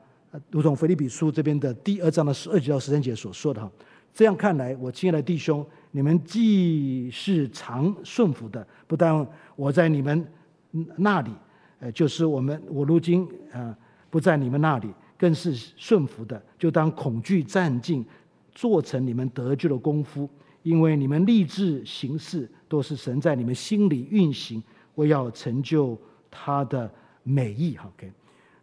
[0.53, 3.69] 如同腓立比书这边的第二章的十二节到十三节所说的哈，
[4.13, 5.67] 这样看来，我亲爱的弟兄。
[5.97, 9.25] 你们既是常顺服的，不但
[9.55, 10.27] 我在你们
[10.97, 11.31] 那里，
[11.79, 13.77] 呃，就是我们我如今啊
[14.11, 18.05] 不在你们那里，更是顺服的，就当恐惧战兢，
[18.53, 20.29] 做成你们得救的功夫，
[20.63, 24.63] 因为你们立志行事，都是神在你们心里运行，
[24.97, 25.99] 为要成就
[26.31, 26.91] 他的
[27.23, 27.77] 美意。
[27.77, 28.13] OK，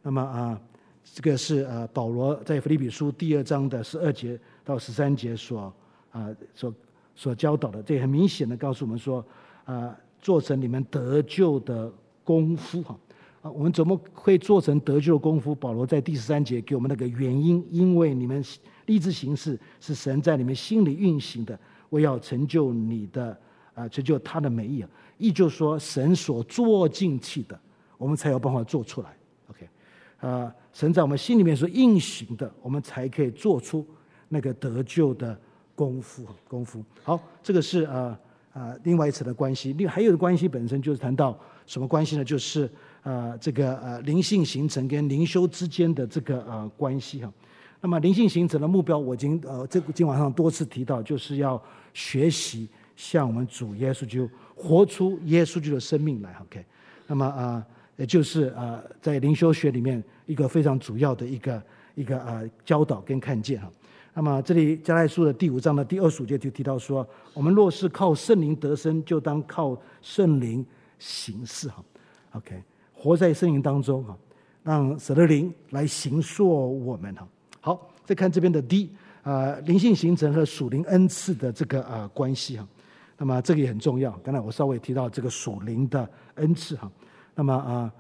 [0.02, 0.62] 那么啊，
[1.04, 5.74] 这个是呃保罗在腓立比书第二章的十二节到十三节所
[6.12, 6.74] 啊所。
[7.14, 9.24] 所教导的，这很明显的告诉我们说，
[9.66, 11.92] 啊，做成你们得救的
[12.24, 12.98] 功夫哈，
[13.42, 15.54] 啊，我们怎么会做成得救的功夫？
[15.56, 18.44] 保罗在第十三节给我们那个原因，因为你们
[18.86, 23.38] 立志行事是神在你们心里运行的，为要成就你的
[23.74, 27.60] 啊，成就他的美意啊，意就是说，神所做进去的，
[27.98, 29.16] 我们才有办法做出来。
[29.48, 29.70] OK，
[30.20, 33.86] 啊，神在我们心里面所运行的，我们才可以做出
[34.30, 35.38] 那个得救的。
[35.74, 38.20] 功夫，功夫，好，这个是啊
[38.54, 39.74] 啊另外一层的关系。
[39.74, 41.36] 另还有的关系本身就是谈到
[41.72, 42.26] 什么关系呢？
[42.26, 42.70] 就是
[43.02, 47.32] 呃这个呃灵性形成跟灵修之间的这个呃关系哈。
[47.80, 51.62] 那么灵性形成的目标，我已经呃这个今晚上多次提到，就是要
[51.94, 52.68] 学习
[52.98, 56.36] 向我们主耶稣就活出耶稣基督的生命来。
[56.42, 56.62] OK，
[57.08, 57.66] 那么啊，
[57.96, 61.64] 也就是啊，在灵修学里面一个非常主要的一个
[61.96, 63.72] 一个啊教导跟看见哈。
[64.14, 70.66] 那么这里加拉书的第五章的第二十五节就提到说，我们若是靠圣灵得生，就当靠圣灵
[71.02, 71.84] 行事哈。
[72.34, 72.62] OK，
[72.94, 74.16] 活在圣灵当中哈，
[74.62, 76.48] 让神的灵来形塑
[76.86, 77.28] 我们哈。
[77.60, 78.92] 好，再看这边的 D
[79.24, 82.68] 啊，灵性形成和属灵恩赐的这个啊关系哈。
[83.18, 84.12] 那么这个也很重要。
[84.24, 86.92] 刚才我稍微提到这个属灵的恩赐哈。
[87.34, 87.92] 那么啊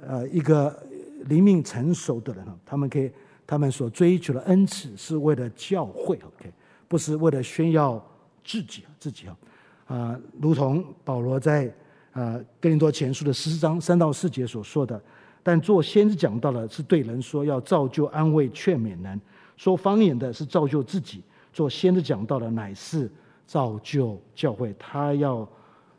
[0.00, 0.82] 呃一个
[1.26, 3.12] 灵命成熟的人哈，他们可以。
[3.46, 6.52] 他们所追求的恩赐是为了教会，OK，
[6.86, 8.00] 不是为了炫耀
[8.44, 9.36] 自己自己啊，
[9.88, 11.68] 啊，如同保罗在
[12.12, 15.00] 啊哥林多前书的十四章三到四节所说的。
[15.42, 19.18] 但做先知讲到的是对人说，要造就、安慰、劝勉人；
[19.56, 21.22] 说方言的是造就自己。
[21.52, 23.10] 做先知讲到的乃是
[23.46, 24.74] 造就教会。
[24.78, 25.48] 他要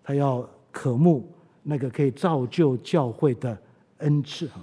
[0.03, 1.27] 他要渴慕
[1.63, 3.57] 那个可以造就教会的
[3.97, 4.61] 恩赐哈。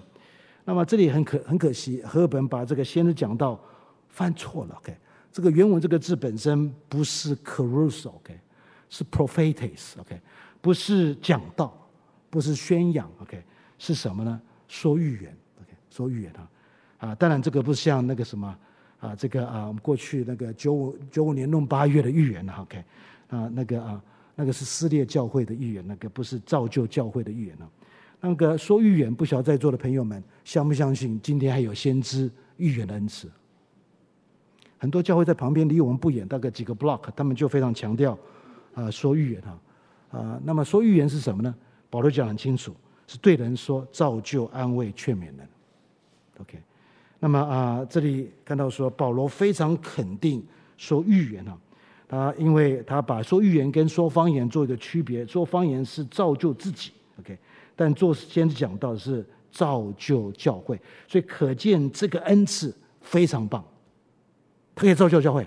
[0.64, 3.60] 那么这里很可很可惜，和合本把这个先知讲道
[4.08, 4.74] 翻错了。
[4.76, 4.96] OK，
[5.32, 8.38] 这个原文这个字本身不是 CRUSO，OK，
[8.88, 9.98] 是 prophetes。
[9.98, 10.20] OK，
[10.60, 11.72] 不是讲道，
[12.30, 13.10] 不是宣扬。
[13.20, 13.42] OK，
[13.78, 14.40] 是什么呢？
[14.66, 15.36] 说预言。
[15.60, 16.50] OK，说预言啊
[16.98, 17.14] 啊！
[17.14, 18.58] 当然这个不像那个什么
[19.00, 22.54] 啊，这个啊，我们过去那个九五九五年闰八月的预言了。
[22.60, 22.84] OK，
[23.28, 24.02] 啊，那个啊，
[24.34, 27.70] 那个是撕裂教会的预言，那个不是造就教会的预言了。
[28.20, 31.20] 那个说预言，不晓得在座的朋友们相不相信？
[31.22, 33.30] 今天还有先知预言的恩赐。
[34.76, 38.18] 很多教会在旁边离我们不远，大概几个 block，他们就非常强调
[38.74, 39.56] 啊，说预言哈
[40.10, 40.40] 啊。
[40.44, 41.54] 那么说预言是什么呢？
[41.90, 42.74] 保罗讲很清楚，
[43.06, 45.48] 是对人说，造就、安慰、劝勉人。
[46.40, 46.58] OK，
[47.18, 51.58] 那么啊，这里看到说保罗非常肯定说预言啊，
[52.06, 56.92] 他因为他把说预言跟说方言做一个区别，说方言是造就自己。
[57.18, 57.38] OK。
[57.74, 63.64] 但做先讲到是造就教会，所以可见这个恩赐非常棒，
[64.74, 65.46] 它可以造就教会。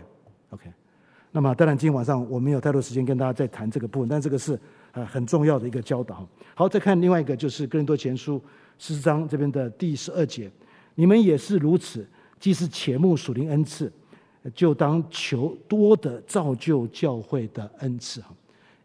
[1.32, 4.60] 那么当然今天晚上我没有太多时间跟大家再谈这个部分，但这个是
[4.92, 6.28] 呃很重要的一个教导。
[6.54, 8.42] 好，再看另外一个就是哥林多前书
[8.78, 10.52] 十四章这边的第十二节，
[10.96, 12.06] 你们也是如此，
[12.40, 13.92] 既是且慕属灵恩赐，
[14.54, 18.20] 就当求多的造就教会的恩赐。
[18.22, 18.34] 哈，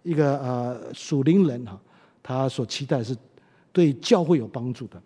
[0.02, 1.80] 一个呃属灵人哈，
[2.22, 3.16] 他所期待是。
[3.72, 4.98] 对教会有帮助的，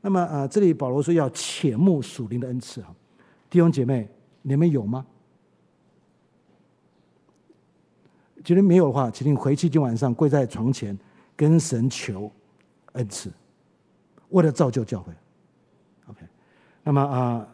[0.00, 2.92] 那么啊，这里保罗说要且慕属灵的恩赐哈，
[3.48, 4.08] 弟兄姐妹，
[4.42, 5.06] 你们有吗？
[8.44, 10.96] 觉得没有的话，请你回去今晚上跪在床前
[11.36, 12.30] 跟神求
[12.92, 13.30] 恩赐，
[14.30, 15.12] 为了造就教会。
[16.06, 16.20] OK，
[16.82, 17.46] 那么啊，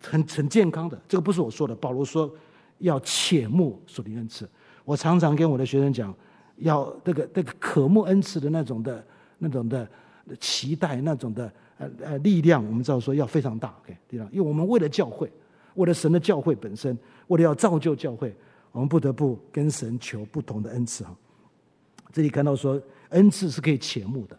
[0.00, 2.32] 很很健康的，这个不是我说的，保罗说
[2.78, 4.48] 要切慕属灵恩赐。
[4.84, 6.14] 我常常跟我的学生讲，
[6.56, 9.04] 要那个那个渴慕恩赐的那种的。
[9.44, 9.88] 那种的
[10.38, 14.28] 期待，那种的呃呃力量，我们知道说要非常大，OK，对吧？
[14.30, 15.28] 因为我们为了教会，
[15.74, 18.32] 为了神的教会本身，为了要造就教会，
[18.72, 21.14] 我们不得不跟神求不同的恩赐哈。
[22.12, 22.80] 这里看到说，
[23.10, 24.38] 恩赐是可以切慕的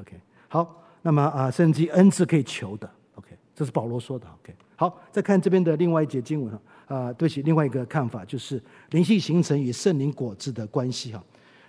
[0.00, 0.20] ，OK。
[0.48, 4.54] 好，那么啊，甚至恩赐可以求的，OK，这是保罗说的，OK。
[4.76, 6.60] 好，再看这边的另外一节经文哈，
[6.96, 11.22] 啊，对不起，另外一个看法就是灵性形成与圣灵果子的关系哈。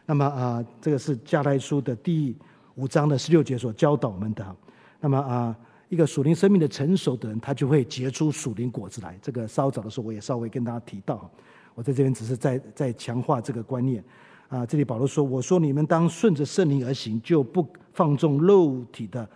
[0.06, 2.36] 那么啊，这个是加拉太书的第
[2.76, 4.56] 五章的十六节所教导我们的，
[5.00, 5.56] 那么啊，
[5.90, 9.18] 一个属灵生命的成熟的人，他就会结出属灵果子来。
[9.22, 11.30] 这个稍早的时候，我也稍微跟大家提到，
[11.76, 14.04] 我在这边只是在在强化这个观念。
[14.48, 19.28] 啊，这里保罗说：“我说你们当顺着圣灵而行，就不放纵肉体的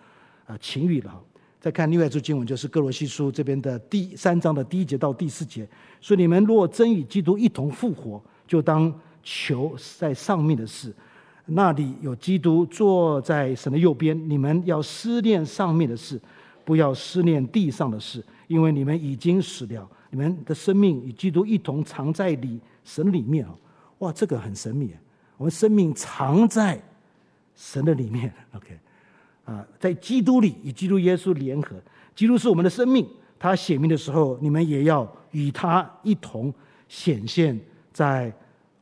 [0.46, 1.22] 啊情欲了。”
[1.60, 5.68] 再看另外一处经文，就是歌罗西书这边的第三章的第一节到第四节，
[6.00, 10.94] 说：“你们若真与基督一同复活，就当求在上面的事。”
[11.52, 16.22] 那里有基督坐在神的右边，你们要思念上面的事，
[16.64, 23.56] 不要思念地上的事，因为你们已经死掉，你们的生命与基督一同藏在里神里面啊！
[24.00, 25.00] 哇，这个很神秘啊！
[25.38, 26.82] 我们生命藏在
[27.56, 28.80] 神的里面， OK
[29.46, 31.76] 啊，在基督里与基督耶稣联合，
[32.16, 33.08] 基督是我们的生命，
[33.38, 36.54] 他显明的时候，你们也要与他一同
[36.88, 37.60] 显现
[37.92, 38.32] 在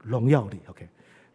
[0.04, 0.88] 荣耀里，OK。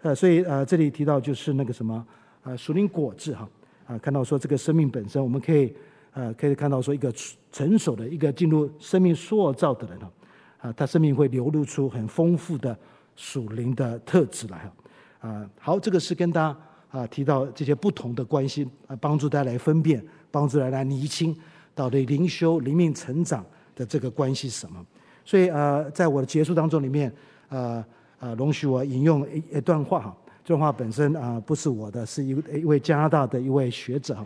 [0.02, 2.06] 呃，所以呃，这里提到就是那个什么，啊、
[2.50, 3.48] 呃，属灵果子哈，
[3.86, 5.72] 啊，看到说这个生命本身，我们可以，
[6.14, 7.12] 呃，可以看到说一个
[7.50, 10.10] 成熟的一个进入生命塑造的人哈，
[10.58, 12.76] 啊，他生命会流露出很丰富的
[13.16, 16.58] 属灵的特质来哈，啊，好，这个是跟大家
[16.90, 21.34] 啊提到这些不同的关系，啊，帮助大家来分辨，帮助大家来厘清
[21.74, 23.44] 到底灵修、灵命成长
[23.74, 24.84] 的这个关系是什么？
[25.24, 27.10] 所以呃，在我的结束当中里面，
[27.48, 27.84] 呃
[28.20, 30.16] 呃，容许我引用一一段话哈。
[30.44, 32.30] 这段话本身啊、不是我的，是一
[32.60, 34.16] 一位加拿大的一位学者。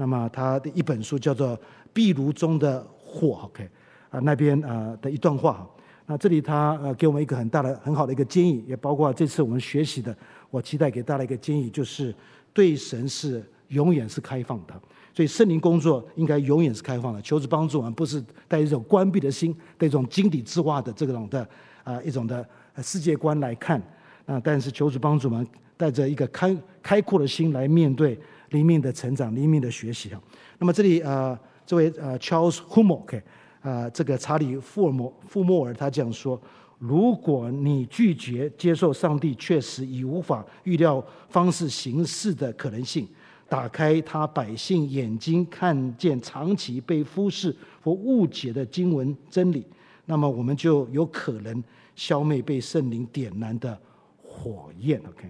[0.00, 1.54] 那么他的一本书叫做
[1.92, 3.68] 《壁炉中的火》，OK
[4.08, 5.68] 啊、那边啊、的一段话。
[6.06, 10.16] 那这里他呃给我们一个很大的很好的一个建议，也包括这次我们学习的，
[10.48, 12.14] 我期待给大家一个建议，就是
[12.54, 14.72] 对神是永远是开放的。
[15.12, 21.46] 所以圣灵工作应该永远是开放的，求主帮助我们，不是带一种关闭的心，带一种井底之蛙的这种的
[21.84, 22.48] 啊、一种的
[22.78, 23.78] 世界观来看
[24.24, 24.40] 啊。
[24.42, 25.46] 但是求主帮助我们，
[25.76, 28.18] 带着一个开开阔的心来面对
[28.50, 30.22] 灵命的成长、灵命的学习啊。
[30.58, 33.22] 那么这里、呃，这位呃 Charles Hummel
[33.62, 36.40] 啊、这个查理·富尔摩富莫尔他这样说：
[36.78, 43.08] 如果你拒绝接受上帝确实以无法预料方式行事的可能性。
[43.48, 47.52] 打开他百姓眼睛，看见长期被忽视
[47.82, 49.66] 或误解的经文真理，
[50.06, 51.60] 那么我们就有可能
[51.96, 53.76] 消灭被圣灵点燃的
[54.22, 55.00] 火焰。
[55.00, 55.28] OK，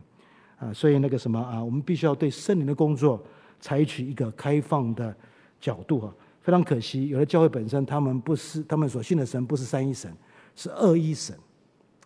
[0.61, 3.21] 啊，所以那个什么啊，我们必须要对圣灵的工作
[3.59, 5.13] 采取一个开放的
[5.61, 6.15] 角度啊。
[6.43, 10.11] 非常可惜，有的教会本身他们不是，他们所信的神不是三一神，
[10.55, 11.37] 是二一神。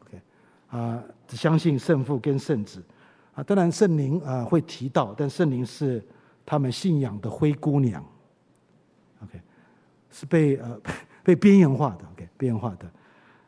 [0.02, 0.20] OK，
[0.70, 2.82] 啊，只相信圣父跟圣子。
[3.35, 6.05] 啊，当然圣灵啊会提到，但圣灵是
[6.47, 8.05] 他们信仰的灰姑娘
[9.22, 9.40] ，OK，
[10.10, 10.81] 是被呃
[11.24, 12.90] 被边缘化的，OK，边缘化的，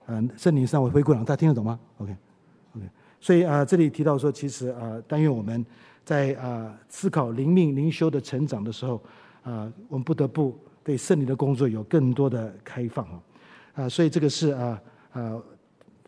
[0.07, 2.17] 嗯，圣灵上为灰姑娘，大家听得懂吗？OK、
[3.27, 5.67] 所以啊，这里提到说，其实啊，但愿我们
[6.05, 9.03] 在啊思考灵命灵修的成长的时候，
[9.43, 13.21] 啊，我们不得不对圣灵的工作有更多的开放啊，
[13.75, 14.81] 啊，所以这个是啊
[15.11, 15.43] 啊，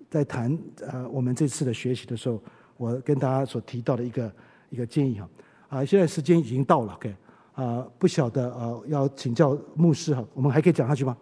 [0.09, 2.40] 在谈啊我们这次的学习的时候。
[2.77, 4.32] 我跟大家所提到的一个
[4.70, 5.28] 一个建议哈，
[5.69, 7.16] 啊，现在时间已经到了，OK，
[7.55, 11.16] 啊，不晓得啊，要请教牧师哈，我们还可以讲下去吗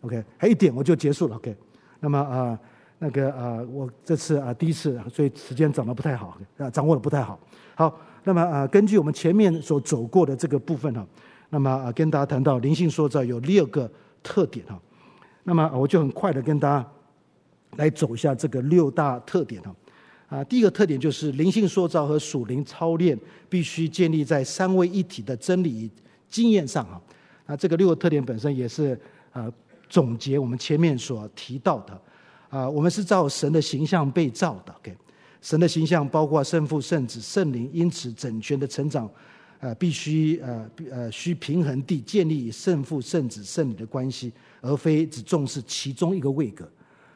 [0.00, 1.56] ？OK，还一点我就结束了，OK，
[2.00, 2.58] 那么啊，
[3.04, 7.36] 那个啊，我这次啊第一次，所以时间掌握不太好，啊，掌握的不太好。
[7.74, 11.04] 好，那么啊，根据我们前面所走过的这个部分哈，
[11.50, 13.90] 那么啊，跟大家谈到灵性塑造有六个
[14.22, 14.80] 特点哈，
[15.42, 16.88] 那么我就很快的跟大家
[17.74, 19.74] 来走一下这个六大特点哈。
[20.28, 23.18] 啊，第一个特点就是灵性塑造和属灵操练
[23.48, 25.90] 必须建立在三位一体的真理
[26.28, 27.00] 经验上啊。
[27.46, 28.96] 啊，这个六个特点本身也是
[29.32, 29.52] 啊
[29.88, 32.00] 总结我们前面所提到的
[32.52, 34.72] 啊，我们是照神的形象被造的。
[34.74, 34.94] OK，
[35.40, 39.08] 神的形象包括圣父、圣子、圣灵，因此整全的成长
[39.60, 44.30] 呃，必须呃呃需平衡地建立与圣父、圣子、圣灵的关系，
[44.60, 46.68] 而非只重视其中一个位格。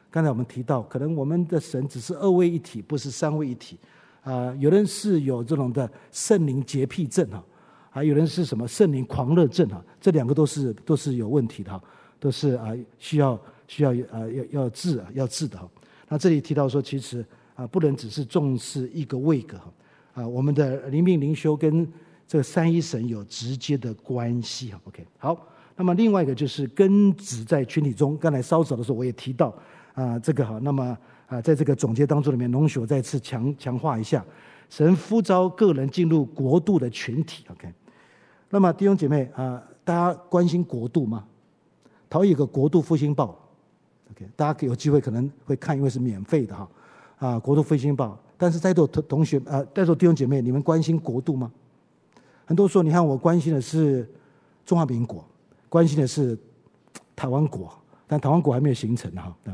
[0.09, 3.77] 刚才我们提到，可能我们的神只是二位一体，不是三位一体。
[4.23, 7.43] 啊，有人是有这种的圣灵洁癖症哈，
[7.91, 11.81] 还有人是什么圣灵狂热症哈，这两个都是都是有问题的哈，
[12.19, 15.69] 都是啊需要需要啊要要治啊要治的哈。
[16.07, 17.23] 那这里提到说，其实
[17.55, 19.73] 啊不能只是重视一个位格哈，
[20.13, 21.87] 啊我们的灵命灵修跟
[22.27, 24.81] 这个三一神有直接的关系哈。
[24.85, 29.53] OK，好，那么另外一个就是根植在群体中，刚才稍早的时候我也提到。
[29.93, 30.95] 啊，这个哈，那么
[31.25, 34.23] 啊，在这个总结当中里面，容许我再次强强化一下，
[34.69, 37.67] 神呼召个人进入国度的群体，OK。
[38.51, 41.25] 那么弟兄姐妹啊，大家关心国度吗？
[42.07, 43.46] 讨一个国度复兴报
[44.11, 46.69] ，OK，大家有机会可能会看，因为是免费的哈。
[47.17, 51.51] 啊，国度复兴报，但是在座同同学啊，在座弟兄姐妹，你们关心国度吗？
[52.45, 54.07] 很多时候，你看我关心的是
[54.65, 55.25] 中华民国，
[55.67, 56.37] 关心的是
[57.15, 57.73] 台湾国，
[58.05, 59.35] 但台湾国还没有形成哈。
[59.43, 59.53] 对。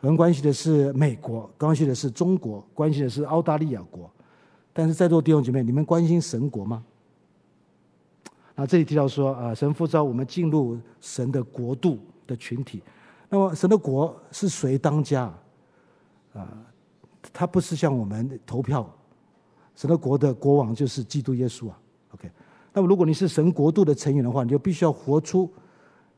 [0.00, 4.10] 我们关心的是美国，关心的是中国，关心的是澳大利亚国，
[4.72, 6.82] 但是在座弟兄姐妹，你们关心神国吗？
[8.56, 12.82] 啊，这里提到说啊，神呼召我们进入神的国度的群体。
[13.32, 15.22] 那么神的国是谁当家？
[16.34, 16.46] 啊，
[17.32, 18.86] 他不是像我们投票，
[19.74, 21.78] 神的国的国王就是基督耶稣啊。
[22.12, 22.30] OK，
[22.74, 25.50] 那么如果你是神国度的成员的话，你就必须要活出。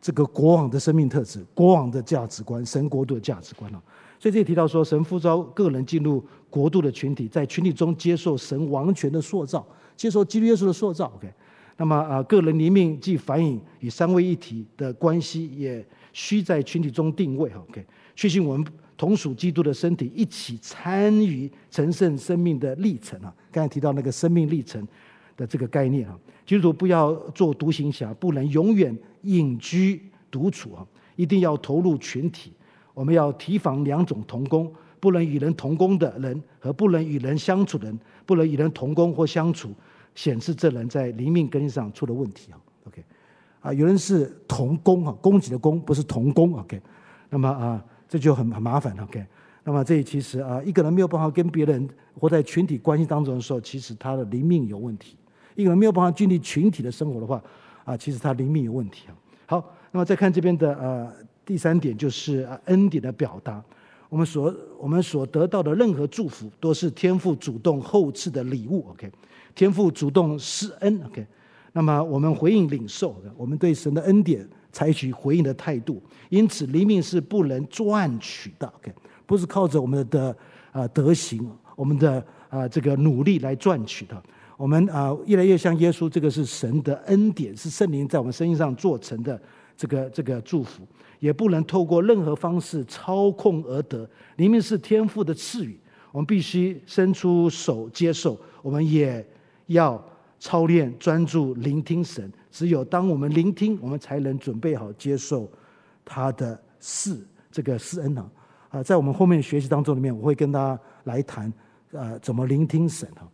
[0.00, 3.80] 这个国王的生命特质，国王的价值观，神国度的价值观啊，
[4.18, 9.64] 所以这里提到说，神呼召个人进入国度的群体，在群体中接受神王权的塑造，
[9.96, 11.06] 接受基督耶稣的塑造。
[11.14, 11.32] OK，
[11.76, 17.52] 那么啊，个人灵命既反映与三位一体的关系，也需在群体中定位。
[17.68, 17.84] OK，
[18.16, 18.66] 确信我们
[18.96, 23.30] 同属基督的身体，一起参与成圣生命的历程啊。
[23.52, 24.88] 刚才提到那个生命历程
[25.36, 26.18] 的这个概念啊。
[26.46, 30.00] 基督徒不要做独行侠，不能永远隐居
[30.30, 30.86] 独处啊！
[31.16, 32.52] 一定要投入群体。
[32.92, 37.98] 我们要提防两种同工：不能与人同工的人和不能与人相处的人。
[38.26, 39.74] 不能与人同工或相处，
[40.14, 42.56] 显示这人在灵命根上出了问题啊。
[42.86, 43.04] OK，
[43.64, 46.78] 啊，有人是同工啊，供给的供不是同工，OK，
[47.30, 49.24] 那么啊，这就很很麻烦，OK。
[49.64, 51.88] 那么这其实啊，一个人没有办法跟别人
[52.20, 55.16] 活在群体关系当中的时候，其实他的灵命有问题。
[55.54, 57.42] 一个人没有办法经历群体的生活的话，
[57.86, 59.16] 啊，其实他灵命有问题啊。
[59.46, 61.10] 好，那么再看这边的呃
[61.46, 63.64] 第三点，就是恩典的表达。
[64.10, 69.10] 我们所我们所得到的任何祝福，都是天父主动厚赐的礼物，OK。
[69.54, 71.26] 天父主动施恩，OK。
[71.76, 76.00] 那么我们回应领受，我们对神的恩典采取回应的态度。
[76.30, 78.72] 因此，灵命是不能赚取的。
[79.26, 80.34] 不是靠着我们的
[80.70, 84.22] 啊德行，我们的啊这个努力来赚取的。
[84.56, 89.40] 我们啊越来越像耶稣，这个是神的恩典，是圣灵在我们身上做成的
[89.76, 90.86] 这个这个祝福，
[91.18, 94.08] 也不能透过任何方式操控而得。
[94.36, 95.76] 明明是天赋的赐予，
[96.12, 98.38] 我们必须伸出手接受。
[98.62, 99.26] 我们也
[99.66, 100.00] 要
[100.38, 102.32] 操练专注聆听神。
[102.50, 105.50] 只有当我们聆听，我们才能准备好接受
[106.04, 107.18] 他的事
[107.50, 108.30] 这个施恩呢。
[108.68, 111.52] 啊，在我们后面学习当中里面，我会跟大家来谈，
[111.92, 113.26] 呃，怎么聆听神啊。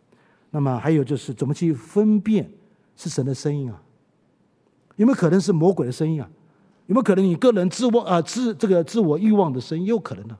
[0.49, 2.49] 那么还有就是怎么去分辨
[2.95, 3.81] 是神的声音啊？
[4.97, 6.29] 有没有可能是魔鬼的声音啊？
[6.87, 9.85] 有没有可能你个人自我啊自这个自我欲望的声音？
[9.85, 10.37] 也有可能呢。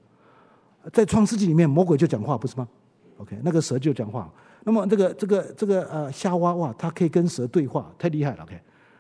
[0.92, 2.68] 在创世纪里面，魔鬼就讲话不是吗
[3.18, 4.32] ？OK，那个蛇就讲话。
[4.64, 8.44] 那么这个这个这个呃夏娃哇，它可以跟蛇对话，太厉害了。
[8.44, 8.60] OK，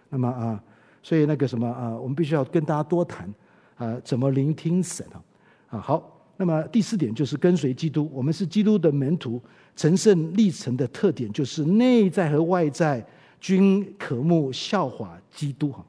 [0.09, 0.63] 那么啊，
[1.03, 3.31] 所以那个什么啊，我们必须要跟大家多谈
[3.75, 5.21] 啊，怎么聆听神啊。
[5.69, 8.09] 啊，好，那么第四点就是跟随基督。
[8.11, 9.41] 我们是基督的门徒，
[9.75, 13.05] 成圣历程的特点就是内在和外在
[13.39, 15.71] 均渴慕效法基督。
[15.71, 15.85] 哈，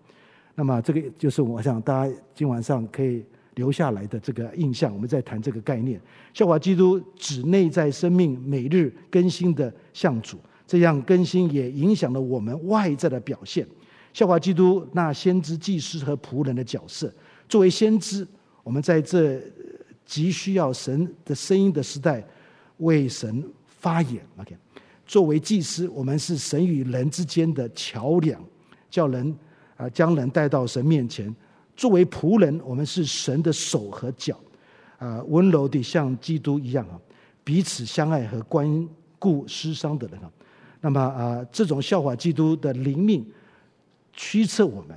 [0.54, 4.92] 那么这个就是我想大家今晚上可以留下来的这个印象。
[4.92, 6.00] 我们在谈这个概念，
[6.34, 13.66] 效法基督指内在生命每日更新的向主，这样更新也影响了我们外在的表现。
[14.12, 17.12] 效法基督那先知、祭司和仆人的角色，
[17.48, 18.26] 作为先知，
[18.62, 19.40] 我们在这。
[20.04, 22.22] 急需要神的声音的时代，
[22.78, 24.20] 为神发言。
[24.36, 24.54] OK，
[25.06, 28.44] 作为祭司，我们是神与人之间的桥梁，
[28.90, 29.34] 叫人
[29.76, 31.34] 啊将人带到神面前。
[31.76, 34.38] 作为仆人，我们是神的手和脚，
[34.98, 37.00] 啊温柔地像基督一样啊，
[37.42, 38.88] 彼此相爱和关
[39.18, 40.30] 顾失伤的人啊。
[40.80, 43.24] 那么啊，这种效法基督的灵命
[44.12, 44.96] 驱策我们，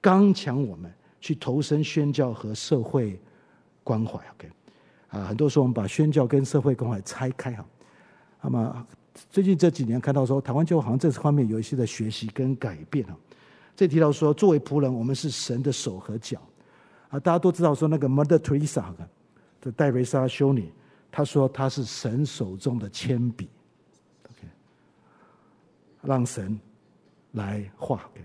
[0.00, 3.18] 刚强我们去投身宣教和社会。
[3.86, 4.50] 关怀，OK，
[5.10, 7.64] 啊，很多时候我们把宣教跟社会关怀拆开哈。
[8.42, 8.86] 那么
[9.30, 13.16] 最近这几年看到说，台湾教好像这方面有一些的学习跟改变啊。
[13.76, 16.40] 这提到说，作为仆人，我们是神的手和脚
[17.10, 17.20] 啊。
[17.20, 18.84] 大家都知道说，那个 Mother Teresa
[19.60, 20.72] 的戴维莎修女，
[21.12, 23.48] 她说她是神手中的铅笔
[24.30, 24.48] ，OK，
[26.02, 26.58] 让神
[27.32, 28.24] 来画，OK。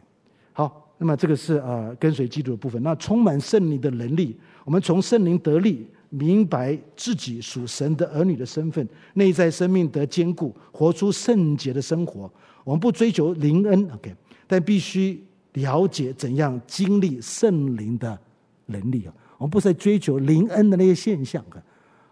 [0.53, 2.81] 好，那么这个是啊跟随基督的部分。
[2.81, 4.39] 那充满圣灵的能力。
[4.63, 12.31] 我们从圣灵得力，明白自己属神的儿女的身份，内在生命得坚固，活出圣洁的生活。
[12.63, 14.15] 我们不追求灵恩，OK，
[14.45, 15.21] 但必须
[15.53, 18.17] 了解怎样经历圣灵的
[18.65, 19.13] 能力啊。
[19.37, 21.43] 我们不是在追求灵恩的那些现象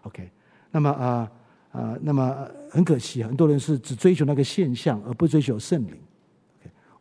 [0.02, 0.30] ，OK。
[0.70, 1.30] 那么啊
[1.72, 5.96] 啊，那么很可惜，很多人是只追求那个现象，而不追求圣灵。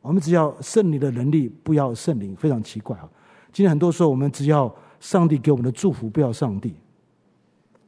[0.01, 3.09] 我们只要圣灵的能力，不要圣灵，非常奇怪啊。
[3.51, 4.73] 今天很多时候，我们只要。
[5.01, 6.75] 上帝给我们的祝福，不要上帝。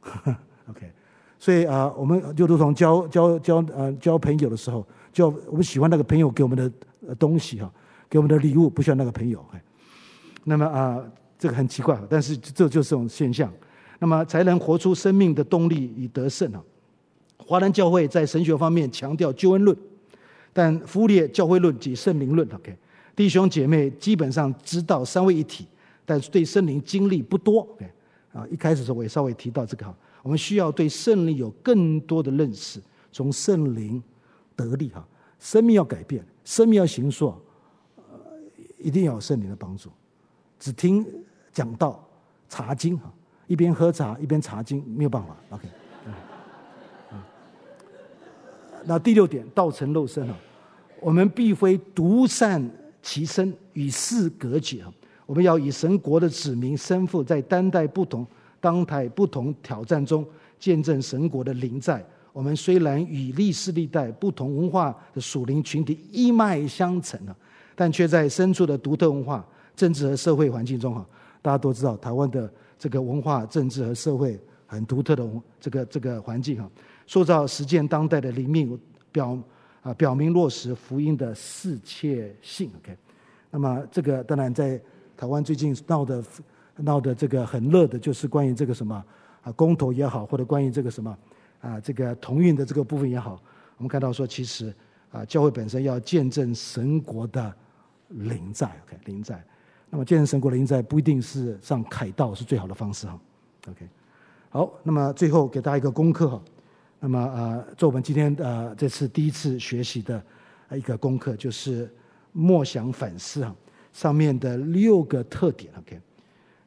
[0.66, 0.90] OK，
[1.38, 7.70] 所以啊，我们就如同交交交呃交朋友的时候，就我们喜欢那个朋友给我们的东西哈，
[8.12, 9.42] 给我们的礼物，不需要那个朋友。
[9.54, 9.62] 哎
[10.44, 11.02] 那么啊，
[11.38, 13.50] 这个很奇怪，但是这就是这种现象。
[14.00, 16.62] 那么才能活出生命的动力与得胜啊。
[17.38, 19.74] 华人教会在神学方面强调救恩论，
[20.52, 22.46] 但忽略教会论及圣灵论。
[22.52, 22.76] OK，
[23.16, 25.66] 弟兄姐妹基本上知道三位一体。
[26.04, 27.90] 但是对圣灵经历不多，OK，
[28.34, 32.82] 啊，一开始时候我也稍微提到这个哈，我们需要对圣灵有更多的认识，
[33.12, 34.02] 从圣灵
[34.56, 35.06] 得力哈，
[35.38, 37.40] 生命要改变，生命要行说，
[38.82, 39.90] 一定要有圣灵的帮助。
[40.58, 41.04] 只听
[41.52, 42.02] 讲道、
[42.48, 43.12] 查经哈，
[43.46, 45.36] 一边喝茶一边查经没有办法。
[45.50, 45.68] OK，
[48.84, 50.34] 那第六点，道成肉身哈，
[51.00, 52.62] 我们必非独善
[53.00, 54.84] 其身，与世隔绝。
[55.24, 58.26] 我们要以神国的子民身份，在当代不同、
[58.60, 60.26] 当代不同挑战中，
[60.58, 62.04] 见证神国的临在。
[62.32, 67.36] 我们虽然与历世历代不同文化的属灵群体一脉相承啊，
[67.74, 71.06] 但却在深处的独特文化、政治和社会环境中哈，
[71.40, 75.28] 大家都知道，台湾的这个文化、政治和社会很独特的
[75.60, 76.70] 这个这个环境哈，
[77.06, 78.78] 塑造实践当代的灵命，
[79.10, 79.38] 表
[79.82, 82.70] 啊表明落实福音的适切性。
[82.78, 82.96] OK。
[83.50, 84.80] 那么这个当然在
[85.16, 86.24] 台湾最近闹的
[86.76, 89.04] 闹的这个很热的，就是关于这个什么
[89.42, 91.18] 啊公投也好，或者关于这个什么
[91.60, 93.38] 啊这个同运的这个部分也好，
[93.76, 94.74] 我们看到说其实
[95.10, 97.54] 啊教会本身要见证神国的
[98.14, 99.42] 灵在，OK 灵在。
[99.90, 103.20] 那么见证神国的临在不一定是上凯道是最好的方式哈
[103.68, 103.88] ，OK。
[104.50, 106.42] 好，那么最后给大家一个功课哈，
[107.00, 110.22] 那么啊做我们今天呃这次第一次学习的
[110.70, 111.90] 一个功课就是。
[112.34, 113.54] 默想反思哈，
[113.92, 116.00] 上面的六个特点，OK，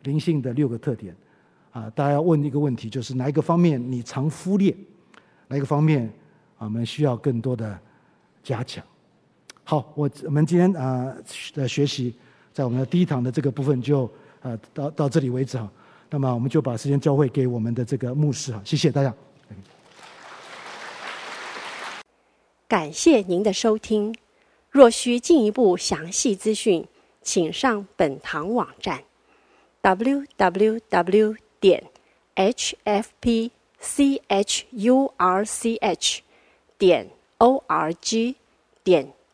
[0.04, 1.16] 灵性的六个特点
[1.72, 4.72] 啊，大家要问一个问题，就是哪一个方面你常忽略，
[5.48, 6.08] 哪一个方面
[6.60, 7.80] 我们需要更多的
[8.44, 8.86] 加强？
[9.68, 11.12] 好，我我们今天啊
[11.56, 12.14] 的学习，
[12.54, 14.08] 在我们的第一堂的这个部分就
[14.42, 15.68] 啊到到这里为止哈。
[16.08, 19.12] 那么我们就把时间交会给我们的这个牧师哈，谢谢大家。
[22.68, 24.16] 感谢您的收听。
[24.70, 26.86] 若需进一步详细资讯，
[27.24, 29.04] 请上本堂网站
[29.82, 31.84] ：www 点
[32.36, 33.50] hfpchurch
[36.78, 37.10] 点
[37.40, 38.36] org
[38.84, 39.12] 点